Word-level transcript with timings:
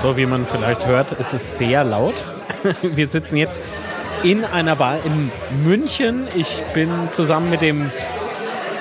So 0.00 0.16
wie 0.16 0.26
man 0.26 0.46
vielleicht 0.46 0.86
hört, 0.86 1.10
ist 1.12 1.34
es 1.34 1.58
sehr 1.58 1.82
laut. 1.82 2.14
Wir 2.82 3.06
sitzen 3.08 3.36
jetzt 3.36 3.60
in 4.22 4.44
einer 4.44 4.76
Bar 4.76 4.98
in 5.04 5.32
München. 5.64 6.28
Ich 6.36 6.62
bin 6.72 6.88
zusammen 7.10 7.50
mit 7.50 7.62
dem 7.62 7.90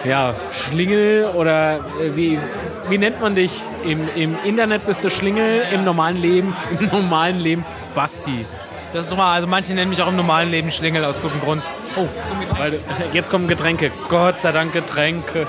ja, 0.04 0.36
Schlingel 0.52 1.26
oder 1.34 1.78
äh, 1.78 2.16
wie, 2.16 2.38
wie 2.90 2.98
nennt 3.00 3.20
man 3.20 3.34
dich? 3.34 3.64
Im, 3.84 4.08
Im 4.16 4.38
Internet 4.44 4.86
bist 4.86 5.04
du 5.04 5.10
Schlingel, 5.10 5.64
im 5.74 5.84
normalen 5.84 6.18
Leben, 6.18 6.56
im 6.80 6.86
normalen 6.88 7.40
Leben 7.40 7.66
Basti. 7.96 8.46
Das 8.94 9.08
ist 9.08 9.18
mal, 9.18 9.34
also 9.34 9.48
manche 9.48 9.74
nennen 9.74 9.90
mich 9.90 10.02
auch 10.04 10.08
im 10.08 10.16
normalen 10.16 10.52
Leben 10.52 10.70
Schlingel 10.70 11.04
aus 11.04 11.22
gutem 11.24 11.42
Grund. 11.42 11.68
Oh, 11.96 12.08
weil, 12.60 12.72
du- 12.72 12.80
jetzt 13.12 13.32
kommen 13.32 13.48
Getränke. 13.48 13.92
Gott 14.08 14.38
sei 14.40 14.52
Dank 14.52 14.72
Getränke. 14.72 15.48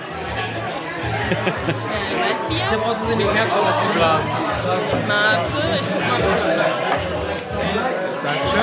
Ich 2.51 2.73
habe 2.73 2.83
aus 2.85 2.97
Versehen 2.99 3.19
die 3.19 3.25
Kerze 3.27 3.61
ausgeblasen. 3.61 4.31
Warte, 4.69 4.83
ich 4.83 4.91
guck 4.93 5.09
mal. 5.09 6.65
Dankeschön. 8.23 8.61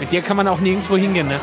Mit 0.00 0.12
dir 0.12 0.22
kann 0.22 0.36
man 0.36 0.48
auch 0.48 0.60
nirgendwo 0.60 0.96
hingehen, 0.96 1.28
ne? 1.28 1.40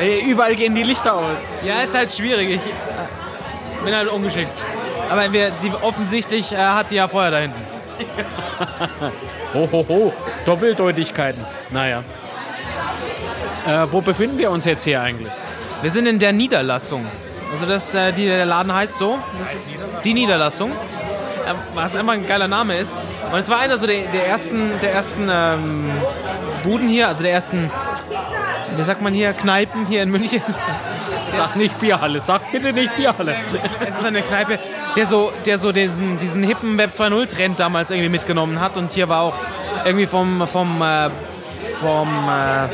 Ey, 0.00 0.30
Überall 0.30 0.54
gehen 0.54 0.74
die 0.74 0.82
Lichter 0.82 1.14
aus. 1.14 1.46
Ja, 1.62 1.80
ist 1.80 1.94
halt 1.94 2.10
schwierig. 2.10 2.50
Ich 2.50 2.56
äh, 2.56 3.84
bin 3.84 3.94
halt 3.94 4.08
ungeschickt. 4.08 4.64
Aber 5.10 5.32
wir, 5.32 5.52
sie 5.56 5.72
offensichtlich 5.82 6.52
äh, 6.52 6.56
hat 6.56 6.90
die 6.90 6.96
ja 6.96 7.08
Feuer 7.08 7.30
da 7.30 7.38
hinten. 7.38 7.64
Ho, 9.54 9.68
ho, 9.72 9.86
ho. 9.88 10.12
Doppeldeutigkeiten. 10.44 11.42
Naja. 11.70 12.04
Äh, 13.66 13.86
wo 13.90 14.02
befinden 14.02 14.38
wir 14.38 14.50
uns 14.50 14.66
jetzt 14.66 14.84
hier 14.84 15.00
eigentlich? 15.00 15.32
Wir 15.80 15.90
sind 15.90 16.06
in 16.06 16.18
der 16.18 16.32
Niederlassung. 16.32 17.06
Also 17.50 17.66
das, 17.66 17.94
äh, 17.94 18.12
die, 18.12 18.26
der 18.26 18.46
Laden 18.46 18.72
heißt 18.72 18.98
so. 18.98 19.18
Das 19.38 19.54
ist 19.54 19.72
die 20.04 20.14
Niederlassung. 20.14 20.72
Äh, 20.72 21.54
was 21.74 21.94
einfach 21.94 22.14
ein 22.14 22.26
geiler 22.26 22.48
Name 22.48 22.76
ist. 22.76 23.00
Und 23.30 23.38
es 23.38 23.48
war 23.48 23.58
einer 23.60 23.78
so 23.78 23.86
der, 23.86 24.02
der 24.12 24.26
ersten, 24.26 24.72
der 24.82 24.92
ersten 24.92 25.28
ähm, 25.30 25.90
Buden 26.64 26.88
hier, 26.88 27.08
also 27.08 27.22
der 27.22 27.32
ersten, 27.32 27.70
wie 28.76 28.82
sagt 28.82 29.00
man 29.00 29.14
hier, 29.14 29.32
Kneipen 29.32 29.86
hier 29.86 30.02
in 30.02 30.10
München. 30.10 30.42
Sag 31.28 31.56
nicht 31.56 31.78
Bierhalle. 31.78 32.20
Sag 32.20 32.50
bitte 32.50 32.72
nicht 32.72 32.96
Bierhalle. 32.96 33.36
Es 33.80 33.98
ist 33.98 34.04
eine 34.04 34.22
Kneipe, 34.22 34.58
der 34.96 35.06
so, 35.06 35.32
der 35.44 35.58
so 35.58 35.72
diesen, 35.72 36.18
diesen 36.18 36.42
hippen 36.42 36.78
Web 36.78 36.90
2.0 36.90 37.28
Trend 37.28 37.60
damals 37.60 37.90
irgendwie 37.90 38.08
mitgenommen 38.08 38.60
hat. 38.60 38.76
Und 38.76 38.92
hier 38.92 39.08
war 39.08 39.22
auch 39.22 39.38
irgendwie 39.84 40.06
vom, 40.06 40.46
vom, 40.48 40.82
äh, 40.82 41.10
vom, 41.80 42.08
äh, 42.28 42.68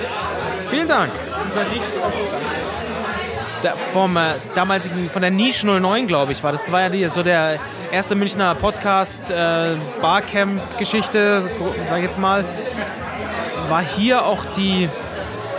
vielen 0.71 0.89
Dank. 0.89 1.13
Vom 3.93 4.17
äh, 4.17 4.35
damaligen, 4.55 5.11
von 5.11 5.23
der 5.23 5.31
Niche 5.31 5.67
09, 5.67 6.07
glaube 6.07 6.33
ich, 6.33 6.43
war 6.43 6.53
das. 6.53 6.63
Das 6.63 6.73
war 6.73 6.81
ja 6.81 6.89
die, 6.89 7.09
so 7.09 7.23
der 7.23 7.59
erste 7.91 8.15
Münchner 8.15 8.55
Podcast, 8.55 9.31
äh, 9.31 9.75
Barcamp-Geschichte, 10.01 11.49
sag 11.89 11.99
ich 11.99 12.05
jetzt 12.05 12.19
mal. 12.19 12.45
War 13.69 13.83
hier 13.83 14.25
auch 14.25 14.45
die, 14.57 14.89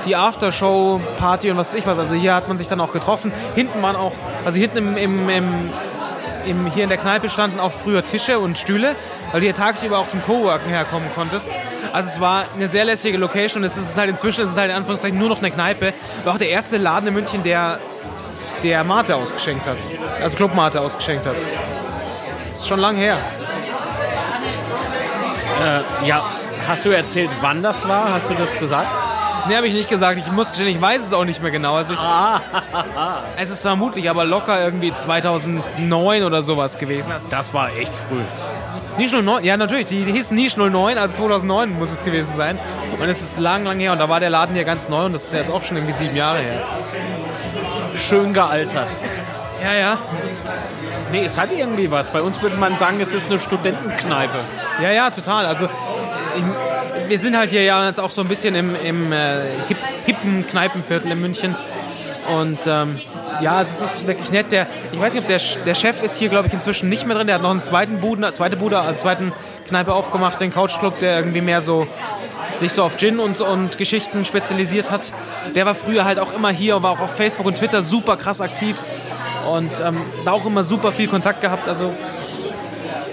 die 0.05 0.15
Aftershow-Party 0.15 1.51
und 1.51 1.57
was 1.57 1.73
weiß 1.73 1.79
ich 1.79 1.85
was. 1.85 1.99
Also 1.99 2.15
hier 2.15 2.33
hat 2.33 2.47
man 2.47 2.57
sich 2.57 2.67
dann 2.67 2.79
auch 2.79 2.91
getroffen. 2.91 3.31
Hinten 3.55 3.81
waren 3.81 3.95
auch, 3.95 4.13
also 4.45 4.59
hinten 4.59 4.77
im, 4.77 4.97
im, 4.97 5.29
im, 5.29 5.69
im, 6.45 6.65
hier 6.67 6.83
in 6.83 6.89
der 6.89 6.97
Kneipe 6.97 7.29
standen 7.29 7.59
auch 7.59 7.71
früher 7.71 8.03
Tische 8.03 8.39
und 8.39 8.57
Stühle, 8.57 8.95
weil 9.31 9.41
du 9.41 9.45
hier 9.45 9.55
tagsüber 9.55 9.97
auch 9.99 10.07
zum 10.07 10.23
Coworken 10.23 10.69
herkommen 10.69 11.09
konntest. 11.15 11.51
Also 11.93 12.09
es 12.09 12.19
war 12.19 12.45
eine 12.55 12.67
sehr 12.67 12.85
lässige 12.85 13.19
Location 13.19 13.61
und 13.61 13.67
es 13.67 13.77
ist 13.77 13.95
halt 13.95 14.09
inzwischen 14.09 14.41
es 14.43 14.49
ist 14.49 14.57
halt 14.57 14.71
in 14.71 14.75
Anführungszeichen 14.75 15.17
nur 15.17 15.29
noch 15.29 15.37
eine 15.37 15.51
Kneipe. 15.51 15.93
War 16.23 16.33
auch 16.33 16.37
der 16.39 16.49
erste 16.49 16.77
Laden 16.77 17.07
in 17.07 17.13
München, 17.13 17.43
der, 17.43 17.77
der 18.63 18.83
Mate 18.83 19.15
ausgeschenkt 19.15 19.67
hat. 19.67 19.77
Also 20.19 20.35
Club 20.35 20.55
Mate 20.55 20.81
ausgeschenkt 20.81 21.27
hat. 21.27 21.35
Das 22.49 22.59
ist 22.61 22.67
schon 22.67 22.79
lang 22.79 22.95
her. 22.95 23.17
Äh, 25.63 26.07
ja, 26.07 26.25
hast 26.67 26.83
du 26.83 26.89
erzählt, 26.89 27.29
wann 27.41 27.61
das 27.61 27.87
war? 27.87 28.11
Hast 28.11 28.27
du 28.27 28.33
das 28.33 28.57
gesagt? 28.57 28.87
Nee, 29.47 29.55
habe 29.55 29.67
ich 29.67 29.73
nicht 29.73 29.89
gesagt. 29.89 30.17
Ich 30.17 30.31
muss 30.31 30.49
gestehen, 30.49 30.69
ich 30.69 30.81
weiß 30.81 31.05
es 31.05 31.13
auch 31.13 31.25
nicht 31.25 31.43
mehr 31.43 31.51
genau. 31.51 31.75
Also 31.75 31.93
ich, 31.93 31.99
es 33.37 33.51
ist 33.51 33.61
vermutlich 33.61 34.09
aber 34.09 34.25
locker 34.25 34.59
irgendwie 34.63 34.91
2009 34.91 36.23
oder 36.23 36.41
sowas 36.41 36.79
gewesen. 36.79 37.11
Also 37.11 37.27
Das 37.29 37.53
war 37.53 37.69
echt 37.75 37.93
früh. 38.09 38.21
Niche 38.97 39.21
09, 39.21 39.43
ja 39.43 39.57
natürlich, 39.57 39.85
die, 39.87 40.03
die 40.05 40.11
hießen 40.11 40.35
Niche 40.35 40.59
09, 40.59 40.97
also 40.97 41.15
2009 41.15 41.77
muss 41.77 41.91
es 41.91 42.03
gewesen 42.03 42.33
sein. 42.37 42.59
Und 42.99 43.09
es 43.09 43.21
ist 43.21 43.39
lang, 43.39 43.63
lang 43.63 43.79
her 43.79 43.91
und 43.91 43.99
da 43.99 44.09
war 44.09 44.19
der 44.19 44.29
Laden 44.29 44.55
hier 44.55 44.65
ganz 44.65 44.89
neu 44.89 45.05
und 45.05 45.13
das 45.13 45.23
ist 45.25 45.33
jetzt 45.33 45.49
auch 45.49 45.63
schon 45.63 45.77
irgendwie 45.77 45.93
sieben 45.93 46.15
Jahre 46.15 46.39
her. 46.39 46.63
Schön 47.95 48.33
gealtert. 48.33 48.95
Ja, 49.63 49.73
ja. 49.73 49.97
Nee, 51.11 51.25
es 51.25 51.37
hat 51.37 51.51
irgendwie 51.51 51.91
was. 51.91 52.09
Bei 52.09 52.21
uns 52.21 52.41
würde 52.41 52.57
man 52.57 52.75
sagen, 52.75 52.99
es 52.99 53.13
ist 53.13 53.29
eine 53.29 53.39
Studentenkneipe. 53.39 54.39
Ja, 54.81 54.91
ja, 54.91 55.09
total. 55.09 55.45
Also 55.45 55.65
ich, 55.65 57.09
wir 57.09 57.19
sind 57.19 57.37
halt 57.37 57.51
hier 57.51 57.63
ja 57.63 57.85
jetzt 57.87 57.99
auch 57.99 58.09
so 58.09 58.21
ein 58.21 58.27
bisschen 58.27 58.55
im, 58.55 58.75
im 58.75 59.11
äh, 59.11 59.41
hip, 59.67 59.77
hippen 60.05 60.47
Kneipenviertel 60.47 61.11
in 61.11 61.19
München. 61.19 61.55
Und 62.35 62.59
ähm, 62.67 62.99
ja, 63.41 63.61
es 63.61 63.81
ist 63.81 64.07
wirklich 64.07 64.31
nett. 64.31 64.51
Der, 64.51 64.67
ich 64.91 64.99
weiß 64.99 65.13
nicht, 65.13 65.23
ob 65.23 65.27
der, 65.27 65.39
der 65.65 65.75
Chef 65.75 66.01
ist 66.01 66.17
hier, 66.17 66.29
glaube 66.29 66.47
ich, 66.47 66.53
inzwischen 66.53 66.89
nicht 66.89 67.05
mehr 67.05 67.15
drin. 67.15 67.27
Der 67.27 67.35
hat 67.35 67.41
noch 67.41 67.51
einen 67.51 67.63
zweiten 67.63 67.99
Buden, 67.99 68.25
zweite 68.33 68.57
Bude, 68.57 68.79
also 68.79 69.01
zweiten 69.01 69.31
Kneipe 69.67 69.93
aufgemacht, 69.93 70.39
den 70.41 70.53
Couchclub, 70.53 70.99
der 70.99 71.17
irgendwie 71.17 71.41
mehr 71.41 71.61
so 71.61 71.87
sich 72.55 72.71
so 72.71 72.83
auf 72.83 72.97
Gin 72.97 73.19
und, 73.19 73.41
und 73.41 73.77
Geschichten 73.77 74.25
spezialisiert 74.25 74.91
hat. 74.91 75.11
Der 75.55 75.65
war 75.65 75.75
früher 75.75 76.05
halt 76.05 76.19
auch 76.19 76.33
immer 76.33 76.49
hier 76.49 76.77
und 76.77 76.83
war 76.83 76.91
auch 76.91 76.99
auf 76.99 77.15
Facebook 77.15 77.45
und 77.45 77.57
Twitter 77.57 77.81
super 77.81 78.17
krass 78.17 78.41
aktiv 78.41 78.77
und 79.51 79.81
ähm, 79.81 80.01
da 80.25 80.31
auch 80.31 80.45
immer 80.45 80.63
super 80.63 80.91
viel 80.91 81.07
Kontakt 81.07 81.41
gehabt. 81.41 81.67
Also 81.67 81.93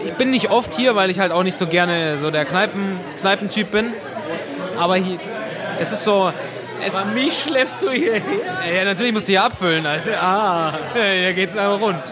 ich 0.04 0.12
bin 0.14 0.30
nicht 0.30 0.50
oft 0.50 0.74
hier, 0.74 0.94
weil 0.94 1.10
ich 1.10 1.18
halt 1.18 1.32
auch 1.32 1.42
nicht 1.42 1.56
so 1.56 1.66
gerne 1.66 2.18
so 2.18 2.30
der 2.30 2.44
Kneipen, 2.44 3.00
Kneipentyp 3.20 3.70
bin. 3.70 3.92
Aber 4.78 4.96
hier, 4.96 5.18
es 5.78 5.92
ist 5.92 6.04
so. 6.04 6.32
Es, 6.84 7.04
Mich 7.14 7.42
schleppst 7.42 7.82
du 7.82 7.90
hierher. 7.90 8.22
ja, 8.74 8.84
natürlich 8.84 9.12
musst 9.12 9.28
du 9.28 9.32
hier 9.32 9.44
abfüllen, 9.44 9.84
Alter. 9.86 10.22
Ah, 10.22 10.72
Hier 10.94 11.32
geht's 11.34 11.56
einfach 11.56 11.80
rund. 11.80 12.02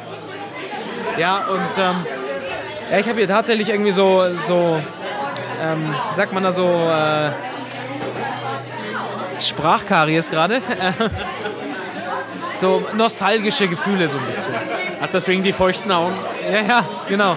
Ja, 1.17 1.39
und 1.49 1.79
ähm, 1.79 2.07
ja, 2.91 2.99
ich 2.99 3.09
habe 3.09 3.19
hier 3.19 3.29
tatsächlich 3.29 3.69
irgendwie 3.69 3.93
so, 3.93 4.33
so 4.35 4.81
ähm, 5.63 5.95
sagt 6.15 6.33
man 6.33 6.43
da 6.45 6.53
so, 6.53 6.67
äh, 6.69 7.31
Sprachkaries 9.41 10.31
gerade. 10.31 10.61
so 12.55 12.83
nostalgische 12.97 13.69
Gefühle 13.69 14.09
so 14.09 14.19
ein 14.19 14.25
bisschen. 14.27 14.53
hat 15.01 15.15
deswegen 15.15 15.43
die 15.43 15.53
feuchten 15.53 15.91
Augen. 15.93 16.15
Ja, 16.51 16.61
ja, 16.61 16.85
genau. 17.09 17.37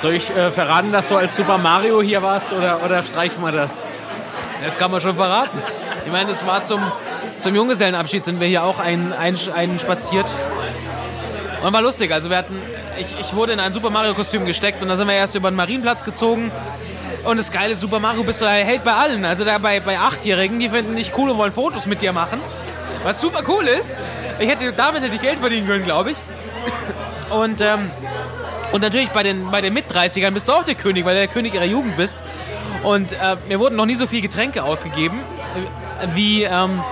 Soll 0.00 0.14
ich 0.14 0.30
äh, 0.30 0.50
verraten, 0.50 0.92
dass 0.92 1.08
du 1.10 1.16
als 1.16 1.36
Super 1.36 1.58
Mario 1.58 2.00
hier 2.00 2.22
warst 2.22 2.54
oder, 2.54 2.82
oder 2.82 3.02
streichen 3.02 3.42
wir 3.42 3.52
das? 3.52 3.82
Das 4.64 4.78
kann 4.78 4.90
man 4.90 5.02
schon 5.02 5.14
verraten. 5.14 5.58
Ich 6.06 6.10
meine, 6.10 6.30
es 6.30 6.46
war 6.46 6.64
zum, 6.64 6.80
zum 7.38 7.54
Junggesellenabschied 7.54 8.24
sind 8.24 8.40
wir 8.40 8.46
hier 8.46 8.64
auch 8.64 8.78
ein, 8.78 9.12
ein, 9.12 9.36
ein 9.54 9.78
spaziert. 9.78 10.24
Und 11.62 11.74
war 11.74 11.82
lustig. 11.82 12.12
Also 12.12 12.30
wir 12.30 12.38
hatten, 12.38 12.56
ich, 12.98 13.08
ich 13.20 13.34
wurde 13.34 13.52
in 13.52 13.60
ein 13.60 13.74
Super 13.74 13.90
Mario 13.90 14.14
Kostüm 14.14 14.46
gesteckt 14.46 14.80
und 14.80 14.88
dann 14.88 14.96
sind 14.96 15.06
wir 15.06 15.14
erst 15.14 15.34
über 15.34 15.50
den 15.50 15.56
Marienplatz 15.56 16.02
gezogen. 16.02 16.50
Und 17.24 17.38
das 17.38 17.52
geile 17.52 17.76
Super 17.76 17.98
Mario 17.98 18.22
bist 18.22 18.40
du 18.40 18.46
hält 18.46 18.82
bei 18.84 18.94
allen. 18.94 19.26
Also 19.26 19.44
da 19.44 19.58
bei, 19.58 19.80
bei 19.80 19.98
Achtjährigen, 19.98 20.58
die 20.60 20.70
finden 20.70 20.96
dich 20.96 21.12
cool 21.18 21.28
und 21.28 21.36
wollen 21.36 21.52
Fotos 21.52 21.84
mit 21.84 22.00
dir 22.00 22.14
machen. 22.14 22.40
Was 23.02 23.20
super 23.20 23.42
cool 23.48 23.64
ist. 23.64 23.98
Ich 24.38 24.48
hätte, 24.48 24.72
damit 24.72 25.02
hätte 25.02 25.14
ich 25.14 25.20
Geld 25.20 25.40
verdienen 25.40 25.66
können, 25.66 25.84
glaube 25.84 26.12
ich. 26.12 26.18
Und, 27.28 27.60
ähm, 27.60 27.90
und 28.72 28.80
natürlich 28.82 29.10
bei 29.10 29.22
den, 29.22 29.50
bei 29.50 29.60
den 29.60 29.72
Mit-30ern 29.74 30.30
bist 30.32 30.48
du 30.48 30.52
auch 30.52 30.64
der 30.64 30.74
König, 30.74 31.04
weil 31.04 31.14
du 31.14 31.20
der 31.20 31.28
König 31.28 31.54
ihrer 31.54 31.64
Jugend 31.64 31.96
bist. 31.96 32.22
Und 32.82 33.12
äh, 33.12 33.36
mir 33.48 33.58
wurden 33.60 33.76
noch 33.76 33.86
nie 33.86 33.94
so 33.94 34.06
viel 34.06 34.20
Getränke 34.22 34.62
ausgegeben, 34.62 35.20
äh, 36.00 36.06
wie, 36.14 36.44
ähm, 36.44 36.82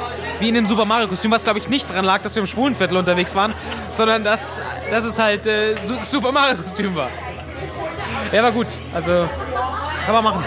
wie 0.40 0.48
in 0.48 0.54
dem 0.54 0.66
Super 0.66 0.84
Mario-Kostüm, 0.84 1.30
was 1.30 1.44
glaube 1.44 1.58
ich 1.58 1.68
nicht 1.68 1.88
daran 1.90 2.04
lag, 2.04 2.20
dass 2.22 2.34
wir 2.34 2.40
im 2.40 2.46
Schwulenviertel 2.46 2.96
unterwegs 2.96 3.34
waren, 3.34 3.54
sondern 3.92 4.22
dass, 4.24 4.60
dass 4.90 5.04
es 5.04 5.18
halt 5.18 5.46
äh, 5.46 5.74
Su 5.76 5.94
Super 6.02 6.32
Mario-Kostüm 6.32 6.94
war. 6.94 7.08
Ja, 8.32 8.42
war 8.42 8.52
gut. 8.52 8.66
Also, 8.94 9.28
kann 10.04 10.14
man 10.14 10.24
machen. 10.24 10.44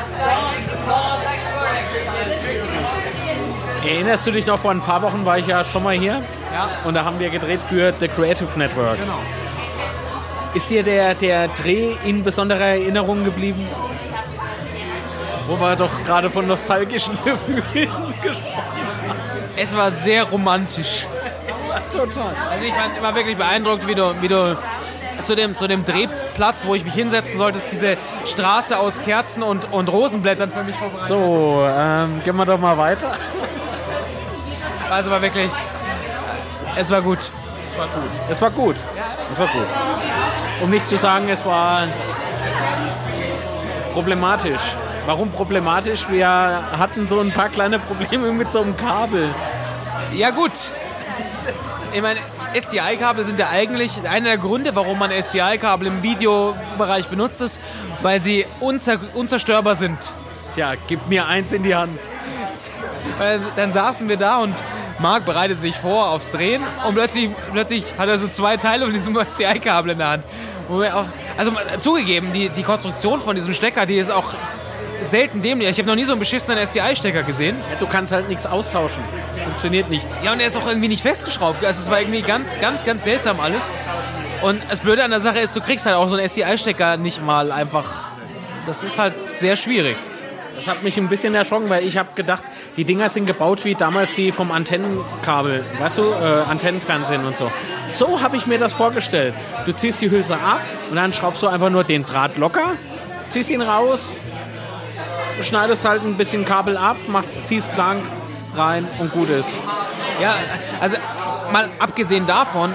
Erinnerst 3.83 4.27
du 4.27 4.31
dich 4.31 4.45
noch, 4.45 4.59
vor 4.59 4.71
ein 4.71 4.81
paar 4.81 5.01
Wochen 5.01 5.25
war 5.25 5.39
ich 5.39 5.47
ja 5.47 5.63
schon 5.63 5.81
mal 5.83 5.95
hier 5.97 6.21
Ja. 6.53 6.69
und 6.85 6.93
da 6.93 7.03
haben 7.03 7.19
wir 7.19 7.29
gedreht 7.29 7.61
für 7.67 7.93
The 7.99 8.07
Creative 8.07 8.47
Network. 8.57 8.99
Genau. 8.99 9.17
Ist 10.53 10.69
dir 10.69 10.83
der, 10.83 11.15
der 11.15 11.47
Dreh 11.49 11.95
in 12.03 12.23
besonderer 12.23 12.65
Erinnerung 12.65 13.23
geblieben? 13.23 13.65
Wo 15.47 15.59
wir 15.59 15.75
doch 15.75 15.91
gerade 16.05 16.29
von 16.29 16.47
nostalgischen 16.47 17.17
Gefühlen 17.25 18.13
gesprochen 18.21 18.63
Es 19.55 19.75
war 19.75 19.91
sehr 19.91 20.23
romantisch. 20.25 21.07
haben. 21.71 21.89
Total. 21.89 22.35
Also 22.49 22.65
ich 22.65 22.73
fand 22.73 22.97
immer 22.97 23.15
wirklich 23.15 23.37
beeindruckt, 23.37 23.87
wie 23.87 23.95
du, 23.95 24.13
wie 24.21 24.27
du 24.27 24.57
zu 25.23 25.35
dem, 25.35 25.55
zu 25.55 25.67
dem 25.67 25.85
Drehplatz, 25.85 26.65
wo 26.65 26.75
ich 26.75 26.83
mich 26.83 26.93
hinsetzen 26.93 27.37
sollte, 27.37 27.57
ist 27.57 27.71
diese 27.71 27.97
Straße 28.25 28.77
aus 28.77 29.01
Kerzen 29.01 29.43
und, 29.43 29.71
und 29.71 29.89
Rosenblättern 29.89 30.51
für 30.51 30.63
mich 30.63 30.75
vorbereitet. 30.75 31.07
So, 31.07 31.65
ähm, 31.67 32.21
gehen 32.23 32.35
wir 32.35 32.45
doch 32.45 32.59
mal 32.59 32.77
weiter. 32.77 33.17
Also 34.89 35.11
war 35.11 35.21
wirklich, 35.21 35.51
es 36.75 36.91
war 36.91 37.01
gut. 37.01 37.31
Es 37.71 37.77
war 37.77 37.87
gut. 37.87 38.11
Es 38.29 38.41
war 38.41 38.51
gut. 38.51 38.75
Es 39.31 39.39
war 39.39 39.47
gut. 39.47 39.67
Um 40.61 40.69
nicht 40.69 40.87
zu 40.87 40.97
sagen, 40.97 41.27
es 41.29 41.45
war 41.45 41.87
problematisch. 43.93 44.75
Warum 45.05 45.31
problematisch? 45.31 46.07
Wir 46.09 46.27
hatten 46.27 47.07
so 47.07 47.19
ein 47.19 47.31
paar 47.31 47.49
kleine 47.49 47.79
Probleme 47.79 48.31
mit 48.31 48.51
so 48.51 48.61
einem 48.61 48.77
Kabel. 48.77 49.29
Ja 50.13 50.29
gut. 50.29 50.71
Ich 51.93 52.01
meine, 52.01 52.19
SDI-Kabel 52.53 53.25
sind 53.25 53.39
ja 53.39 53.49
eigentlich 53.49 54.07
einer 54.07 54.29
der 54.29 54.37
Gründe, 54.37 54.75
warum 54.75 54.99
man 54.99 55.11
SDI-Kabel 55.11 55.87
im 55.87 56.03
Videobereich 56.03 57.07
benutzt, 57.07 57.41
ist, 57.41 57.59
weil 58.01 58.21
sie 58.21 58.45
unzer 58.59 58.99
unzerstörbar 59.13 59.75
sind. 59.75 60.13
Tja, 60.53 60.73
gib 60.87 61.07
mir 61.07 61.27
eins 61.27 61.53
in 61.53 61.63
die 61.63 61.75
Hand. 61.75 61.99
Dann 63.55 63.73
saßen 63.73 64.07
wir 64.07 64.17
da 64.17 64.39
und 64.39 64.55
Marc 64.99 65.25
bereitet 65.25 65.59
sich 65.59 65.75
vor 65.75 66.09
aufs 66.09 66.29
Drehen 66.29 66.61
und 66.87 66.93
plötzlich, 66.93 67.31
plötzlich 67.51 67.83
hat 67.97 68.07
er 68.07 68.17
so 68.17 68.27
zwei 68.27 68.57
Teile 68.57 68.85
von 68.85 68.93
diesem 68.93 69.17
SDI-Kabel 69.27 69.91
in 69.91 69.97
der 69.97 70.09
Hand. 70.09 70.25
Wo 70.67 70.79
wir 70.79 70.95
auch, 70.95 71.05
also 71.37 71.51
zugegeben, 71.79 72.33
die, 72.33 72.49
die 72.49 72.63
Konstruktion 72.63 73.19
von 73.19 73.35
diesem 73.35 73.53
Stecker, 73.53 73.85
die 73.85 73.97
ist 73.97 74.11
auch 74.11 74.33
selten 75.03 75.41
dämlich. 75.41 75.69
Ich 75.69 75.77
habe 75.77 75.87
noch 75.87 75.95
nie 75.95 76.03
so 76.03 76.11
einen 76.11 76.19
beschissenen 76.19 76.59
SDI-Stecker 76.59 77.23
gesehen. 77.23 77.55
Ja, 77.71 77.79
du 77.79 77.87
kannst 77.87 78.11
halt 78.11 78.29
nichts 78.29 78.45
austauschen. 78.45 79.03
Funktioniert 79.43 79.89
nicht. 79.89 80.05
Ja, 80.23 80.33
und 80.33 80.39
er 80.39 80.47
ist 80.47 80.57
auch 80.57 80.67
irgendwie 80.67 80.87
nicht 80.87 81.01
festgeschraubt. 81.01 81.65
Also 81.65 81.81
es 81.81 81.89
war 81.89 81.99
irgendwie 81.99 82.21
ganz, 82.21 82.59
ganz, 82.59 82.85
ganz 82.85 83.03
seltsam 83.03 83.39
alles. 83.39 83.77
Und 84.41 84.61
das 84.69 84.79
Blöde 84.79 85.03
an 85.03 85.11
der 85.11 85.19
Sache 85.19 85.39
ist, 85.39 85.55
du 85.55 85.61
kriegst 85.61 85.85
halt 85.85 85.95
auch 85.95 86.07
so 86.07 86.15
einen 86.15 86.27
SDI-Stecker 86.27 86.97
nicht 86.97 87.21
mal 87.23 87.51
einfach. 87.51 88.07
Das 88.65 88.83
ist 88.83 88.99
halt 88.99 89.13
sehr 89.31 89.55
schwierig. 89.55 89.97
Das 90.55 90.67
hat 90.67 90.83
mich 90.83 90.97
ein 90.97 91.07
bisschen 91.07 91.33
erschrocken, 91.33 91.69
weil 91.69 91.85
ich 91.85 91.97
habe 91.97 92.09
gedacht, 92.15 92.43
die 92.77 92.83
Dinger 92.83 93.09
sind 93.09 93.25
gebaut 93.25 93.65
wie 93.65 93.75
damals 93.75 94.13
die 94.15 94.31
vom 94.31 94.51
Antennenkabel, 94.51 95.63
weißt 95.79 95.97
du, 95.97 96.03
äh, 96.03 96.49
Antennenfernsehen 96.49 97.25
und 97.25 97.37
so. 97.37 97.51
So 97.89 98.21
habe 98.21 98.37
ich 98.37 98.47
mir 98.47 98.59
das 98.59 98.73
vorgestellt. 98.73 99.33
Du 99.65 99.73
ziehst 99.73 100.01
die 100.01 100.11
Hülse 100.11 100.35
ab 100.35 100.61
und 100.89 100.95
dann 100.95 101.13
schraubst 101.13 101.41
du 101.41 101.47
einfach 101.47 101.69
nur 101.69 101.83
den 101.83 102.05
Draht 102.05 102.37
locker, 102.37 102.73
ziehst 103.29 103.49
ihn 103.49 103.61
raus, 103.61 104.09
schneidest 105.41 105.85
halt 105.85 106.03
ein 106.03 106.17
bisschen 106.17 106.45
Kabel 106.45 106.77
ab, 106.77 106.97
mach, 107.07 107.23
ziehst 107.43 107.73
blank 107.73 108.03
rein 108.55 108.87
und 108.99 109.11
gut 109.11 109.29
ist. 109.29 109.57
Ja, 110.21 110.35
also 110.79 110.97
mal 111.51 111.69
abgesehen 111.79 112.27
davon, 112.27 112.73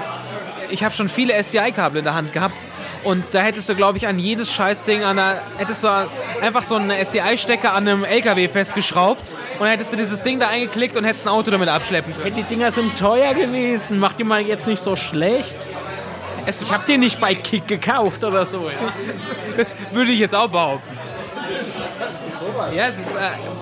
ich 0.70 0.82
habe 0.82 0.94
schon 0.94 1.08
viele 1.08 1.34
SDI-Kabel 1.34 1.98
in 1.98 2.04
der 2.04 2.14
Hand 2.14 2.32
gehabt 2.32 2.66
und 3.06 3.24
da 3.30 3.38
hättest 3.38 3.68
du, 3.68 3.76
glaube 3.76 3.98
ich, 3.98 4.08
an 4.08 4.18
jedes 4.18 4.52
Scheißding 4.52 5.04
an 5.04 5.14
der, 5.14 5.40
hättest 5.58 5.84
du 5.84 6.08
einfach 6.42 6.64
so 6.64 6.74
einen 6.74 6.90
SDI-Stecker 6.90 7.72
an 7.72 7.86
einem 7.86 8.02
LKW 8.02 8.48
festgeschraubt 8.48 9.36
und 9.54 9.60
dann 9.60 9.68
hättest 9.68 9.92
du 9.92 9.96
dieses 9.96 10.24
Ding 10.24 10.40
da 10.40 10.48
eingeklickt 10.48 10.96
und 10.96 11.04
hättest 11.04 11.24
ein 11.24 11.28
Auto 11.28 11.52
damit 11.52 11.68
abschleppen 11.68 12.12
können. 12.12 12.24
Hey, 12.24 12.32
die 12.32 12.42
Dinger 12.42 12.72
sind 12.72 12.98
teuer 12.98 13.32
gewesen, 13.34 14.00
mach 14.00 14.14
die 14.14 14.24
mal 14.24 14.40
jetzt 14.40 14.66
nicht 14.66 14.82
so 14.82 14.96
schlecht. 14.96 15.68
Es, 16.46 16.62
Ich 16.62 16.72
habe 16.72 16.82
die 16.88 16.98
nicht 16.98 17.20
bei 17.20 17.36
Kick 17.36 17.68
gekauft 17.68 18.24
oder 18.24 18.44
so. 18.44 18.68
Ja. 18.68 18.92
das 19.56 19.76
würde 19.92 20.10
ich 20.10 20.18
jetzt 20.18 20.34
auch 20.34 20.48
behaupten. 20.48 20.98
Ja, 22.74 22.86
es 22.86 22.98
ist, 22.98 23.14
äh, 23.14 23.18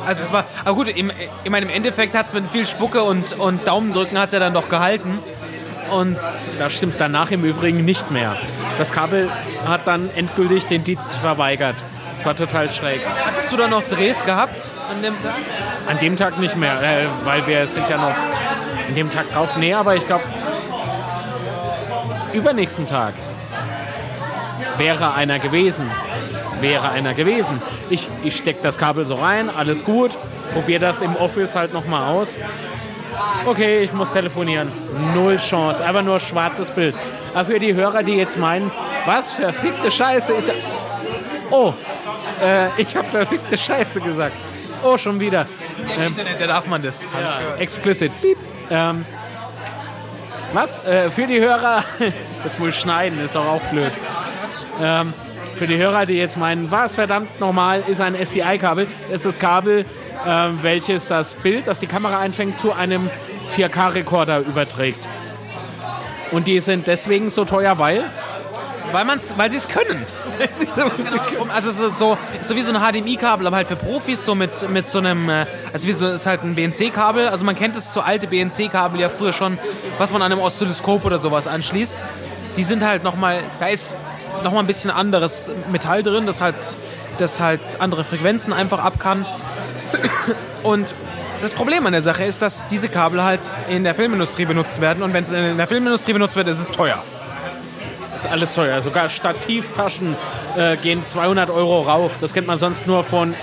also 0.06 0.22
es 0.22 0.32
war, 0.32 0.46
aber 0.64 0.74
gut, 0.74 0.88
im, 0.88 1.12
ich 1.44 1.50
meine, 1.50 1.66
im 1.66 1.72
Endeffekt 1.72 2.14
hat 2.14 2.26
es 2.26 2.32
mit 2.32 2.50
viel 2.50 2.66
Spucke 2.66 3.02
und, 3.02 3.38
und 3.38 3.66
Daumendrücken 3.66 4.18
hat 4.18 4.28
es 4.28 4.32
ja 4.32 4.40
dann 4.40 4.54
doch 4.54 4.70
gehalten. 4.70 5.18
Und 5.94 6.18
Das 6.58 6.72
stimmt 6.72 6.96
danach 6.98 7.30
im 7.30 7.44
Übrigen 7.44 7.84
nicht 7.84 8.10
mehr. 8.10 8.36
Das 8.78 8.90
Kabel 8.90 9.30
hat 9.64 9.86
dann 9.86 10.10
endgültig 10.10 10.66
den 10.66 10.82
Dienst 10.82 11.16
verweigert. 11.18 11.76
Es 12.16 12.24
war 12.24 12.34
total 12.34 12.68
schräg. 12.68 13.00
hattest 13.26 13.52
du 13.52 13.56
da 13.56 13.68
noch 13.68 13.82
Drehs 13.84 14.24
gehabt 14.24 14.72
an 14.90 15.02
dem 15.02 15.18
Tag? 15.20 15.34
An 15.88 15.98
dem 16.00 16.16
Tag 16.16 16.38
nicht 16.38 16.56
mehr, 16.56 16.82
äh, 16.82 17.06
weil 17.24 17.46
wir 17.46 17.66
sind 17.68 17.88
ja 17.88 17.96
noch 17.96 18.14
an 18.88 18.94
dem 18.96 19.10
Tag 19.10 19.30
drauf. 19.32 19.56
Nee, 19.56 19.72
aber 19.72 19.94
ich 19.94 20.04
glaube, 20.04 20.24
übernächsten 22.32 22.86
Tag 22.86 23.14
wäre 24.76 25.14
einer 25.14 25.38
gewesen. 25.38 25.88
Wäre 26.60 26.90
einer 26.90 27.14
gewesen. 27.14 27.62
Ich, 27.90 28.08
ich 28.24 28.36
stecke 28.36 28.60
das 28.62 28.78
Kabel 28.78 29.04
so 29.04 29.14
rein, 29.14 29.48
alles 29.48 29.84
gut, 29.84 30.18
probiere 30.54 30.80
das 30.80 31.02
im 31.02 31.14
Office 31.14 31.54
halt 31.54 31.72
nochmal 31.72 32.08
aus. 32.08 32.40
Okay, 33.46 33.80
ich 33.80 33.92
muss 33.92 34.12
telefonieren. 34.12 34.70
Null 35.14 35.36
Chance, 35.36 35.84
einfach 35.84 36.02
nur 36.02 36.20
schwarzes 36.20 36.70
Bild. 36.70 36.96
Aber 37.34 37.44
für 37.44 37.58
die 37.58 37.74
Hörer, 37.74 38.02
die 38.02 38.14
jetzt 38.14 38.38
meinen, 38.38 38.70
was 39.06 39.32
verfickte 39.32 39.90
Scheiße 39.90 40.32
ist. 40.32 40.50
Oh, 41.50 41.74
äh, 42.42 42.68
ich 42.80 42.96
habe 42.96 43.08
verfickte 43.08 43.58
Scheiße 43.58 44.00
gesagt. 44.00 44.34
Oh, 44.82 44.96
schon 44.96 45.20
wieder. 45.20 45.46
Im 45.96 46.02
Internet, 46.02 46.40
da 46.40 46.46
darf 46.46 46.66
man 46.66 46.82
das. 46.82 47.04
Ich 47.04 47.10
gehört. 47.10 47.60
Explicit. 47.60 48.12
Ähm, 48.70 49.04
was? 50.52 50.84
Äh, 50.84 51.10
für 51.10 51.26
die 51.26 51.40
Hörer, 51.40 51.84
jetzt 52.44 52.60
wohl 52.60 52.72
schneiden, 52.72 53.22
ist 53.22 53.34
doch 53.34 53.46
auch 53.46 53.62
blöd. 53.62 53.92
Ähm, 54.80 55.12
für 55.56 55.66
die 55.66 55.76
Hörer, 55.76 56.06
die 56.06 56.14
jetzt 56.14 56.36
meinen, 56.36 56.70
was 56.70 56.94
verdammt 56.94 57.40
nochmal 57.40 57.82
ist 57.86 58.00
ein 58.00 58.14
SDI-Kabel, 58.14 58.86
ist 59.10 59.24
das 59.24 59.38
Kabel, 59.38 59.80
ähm, 59.80 59.86
welches 60.62 61.08
das 61.08 61.34
Bild, 61.34 61.66
das 61.66 61.78
die 61.78 61.86
Kamera 61.86 62.18
einfängt, 62.18 62.58
zu 62.60 62.72
einem 62.72 63.10
4K-Rekorder 63.56 64.40
überträgt. 64.40 65.08
Und 66.32 66.46
die 66.46 66.58
sind 66.60 66.86
deswegen 66.86 67.30
so 67.30 67.44
teuer, 67.44 67.78
weil 67.78 68.04
Weil, 68.92 69.04
man's, 69.04 69.34
weil 69.36 69.50
sie 69.52 69.56
es 69.56 69.68
können. 69.68 70.04
Also 71.52 71.70
es 71.70 71.78
ist 71.78 71.98
so, 71.98 72.18
ist 72.40 72.48
so 72.48 72.56
wie 72.56 72.62
so 72.62 72.72
ein 72.72 72.80
HDMI-Kabel, 72.80 73.46
aber 73.46 73.56
halt 73.56 73.68
für 73.68 73.76
Profis, 73.76 74.24
so 74.24 74.34
mit, 74.34 74.68
mit 74.70 74.86
so 74.86 74.98
einem, 74.98 75.28
äh, 75.28 75.46
also 75.72 75.86
wie 75.86 75.92
so, 75.92 76.08
ist 76.08 76.26
halt 76.26 76.42
ein 76.42 76.54
BNC-Kabel. 76.54 77.28
Also 77.28 77.44
man 77.44 77.56
kennt 77.56 77.76
das 77.76 77.92
so 77.92 78.00
alte 78.00 78.26
BNC-Kabel 78.26 79.00
ja 79.00 79.08
früher 79.08 79.32
schon, 79.32 79.58
was 79.98 80.12
man 80.12 80.22
an 80.22 80.32
einem 80.32 80.40
Oszilloskop 80.40 81.04
oder 81.04 81.18
sowas 81.18 81.46
anschließt. 81.46 81.96
Die 82.56 82.64
sind 82.64 82.84
halt 82.84 83.04
nochmal, 83.04 83.40
da 83.60 83.66
ist 83.66 83.96
nochmal 84.42 84.62
ein 84.62 84.66
bisschen 84.66 84.90
anderes 84.90 85.52
Metall 85.70 86.02
drin, 86.02 86.26
das 86.26 86.40
halt, 86.40 86.56
das 87.18 87.38
halt 87.40 87.80
andere 87.80 88.04
Frequenzen 88.04 88.52
einfach 88.52 88.84
ab 88.84 88.98
kann. 88.98 89.24
Und 90.62 90.94
das 91.40 91.52
Problem 91.52 91.84
an 91.86 91.92
der 91.92 92.02
Sache 92.02 92.24
ist, 92.24 92.42
dass 92.42 92.66
diese 92.68 92.88
Kabel 92.88 93.22
halt 93.22 93.40
in 93.68 93.84
der 93.84 93.94
Filmindustrie 93.94 94.46
benutzt 94.46 94.80
werden 94.80 95.02
und 95.02 95.12
wenn 95.12 95.24
es 95.24 95.32
in 95.32 95.56
der 95.56 95.66
Filmindustrie 95.66 96.14
benutzt 96.14 96.36
wird, 96.36 96.48
ist 96.48 96.58
es 96.58 96.70
teuer. 96.70 97.02
ist 98.16 98.26
alles 98.26 98.54
teuer. 98.54 98.80
Sogar 98.80 99.08
Stativtaschen 99.08 100.16
äh, 100.56 100.76
gehen 100.76 101.04
200 101.04 101.50
Euro 101.50 101.82
rauf. 101.82 102.16
Das 102.20 102.32
kennt 102.32 102.46
man 102.46 102.56
sonst 102.56 102.86
nur 102.86 103.04
von 103.04 103.34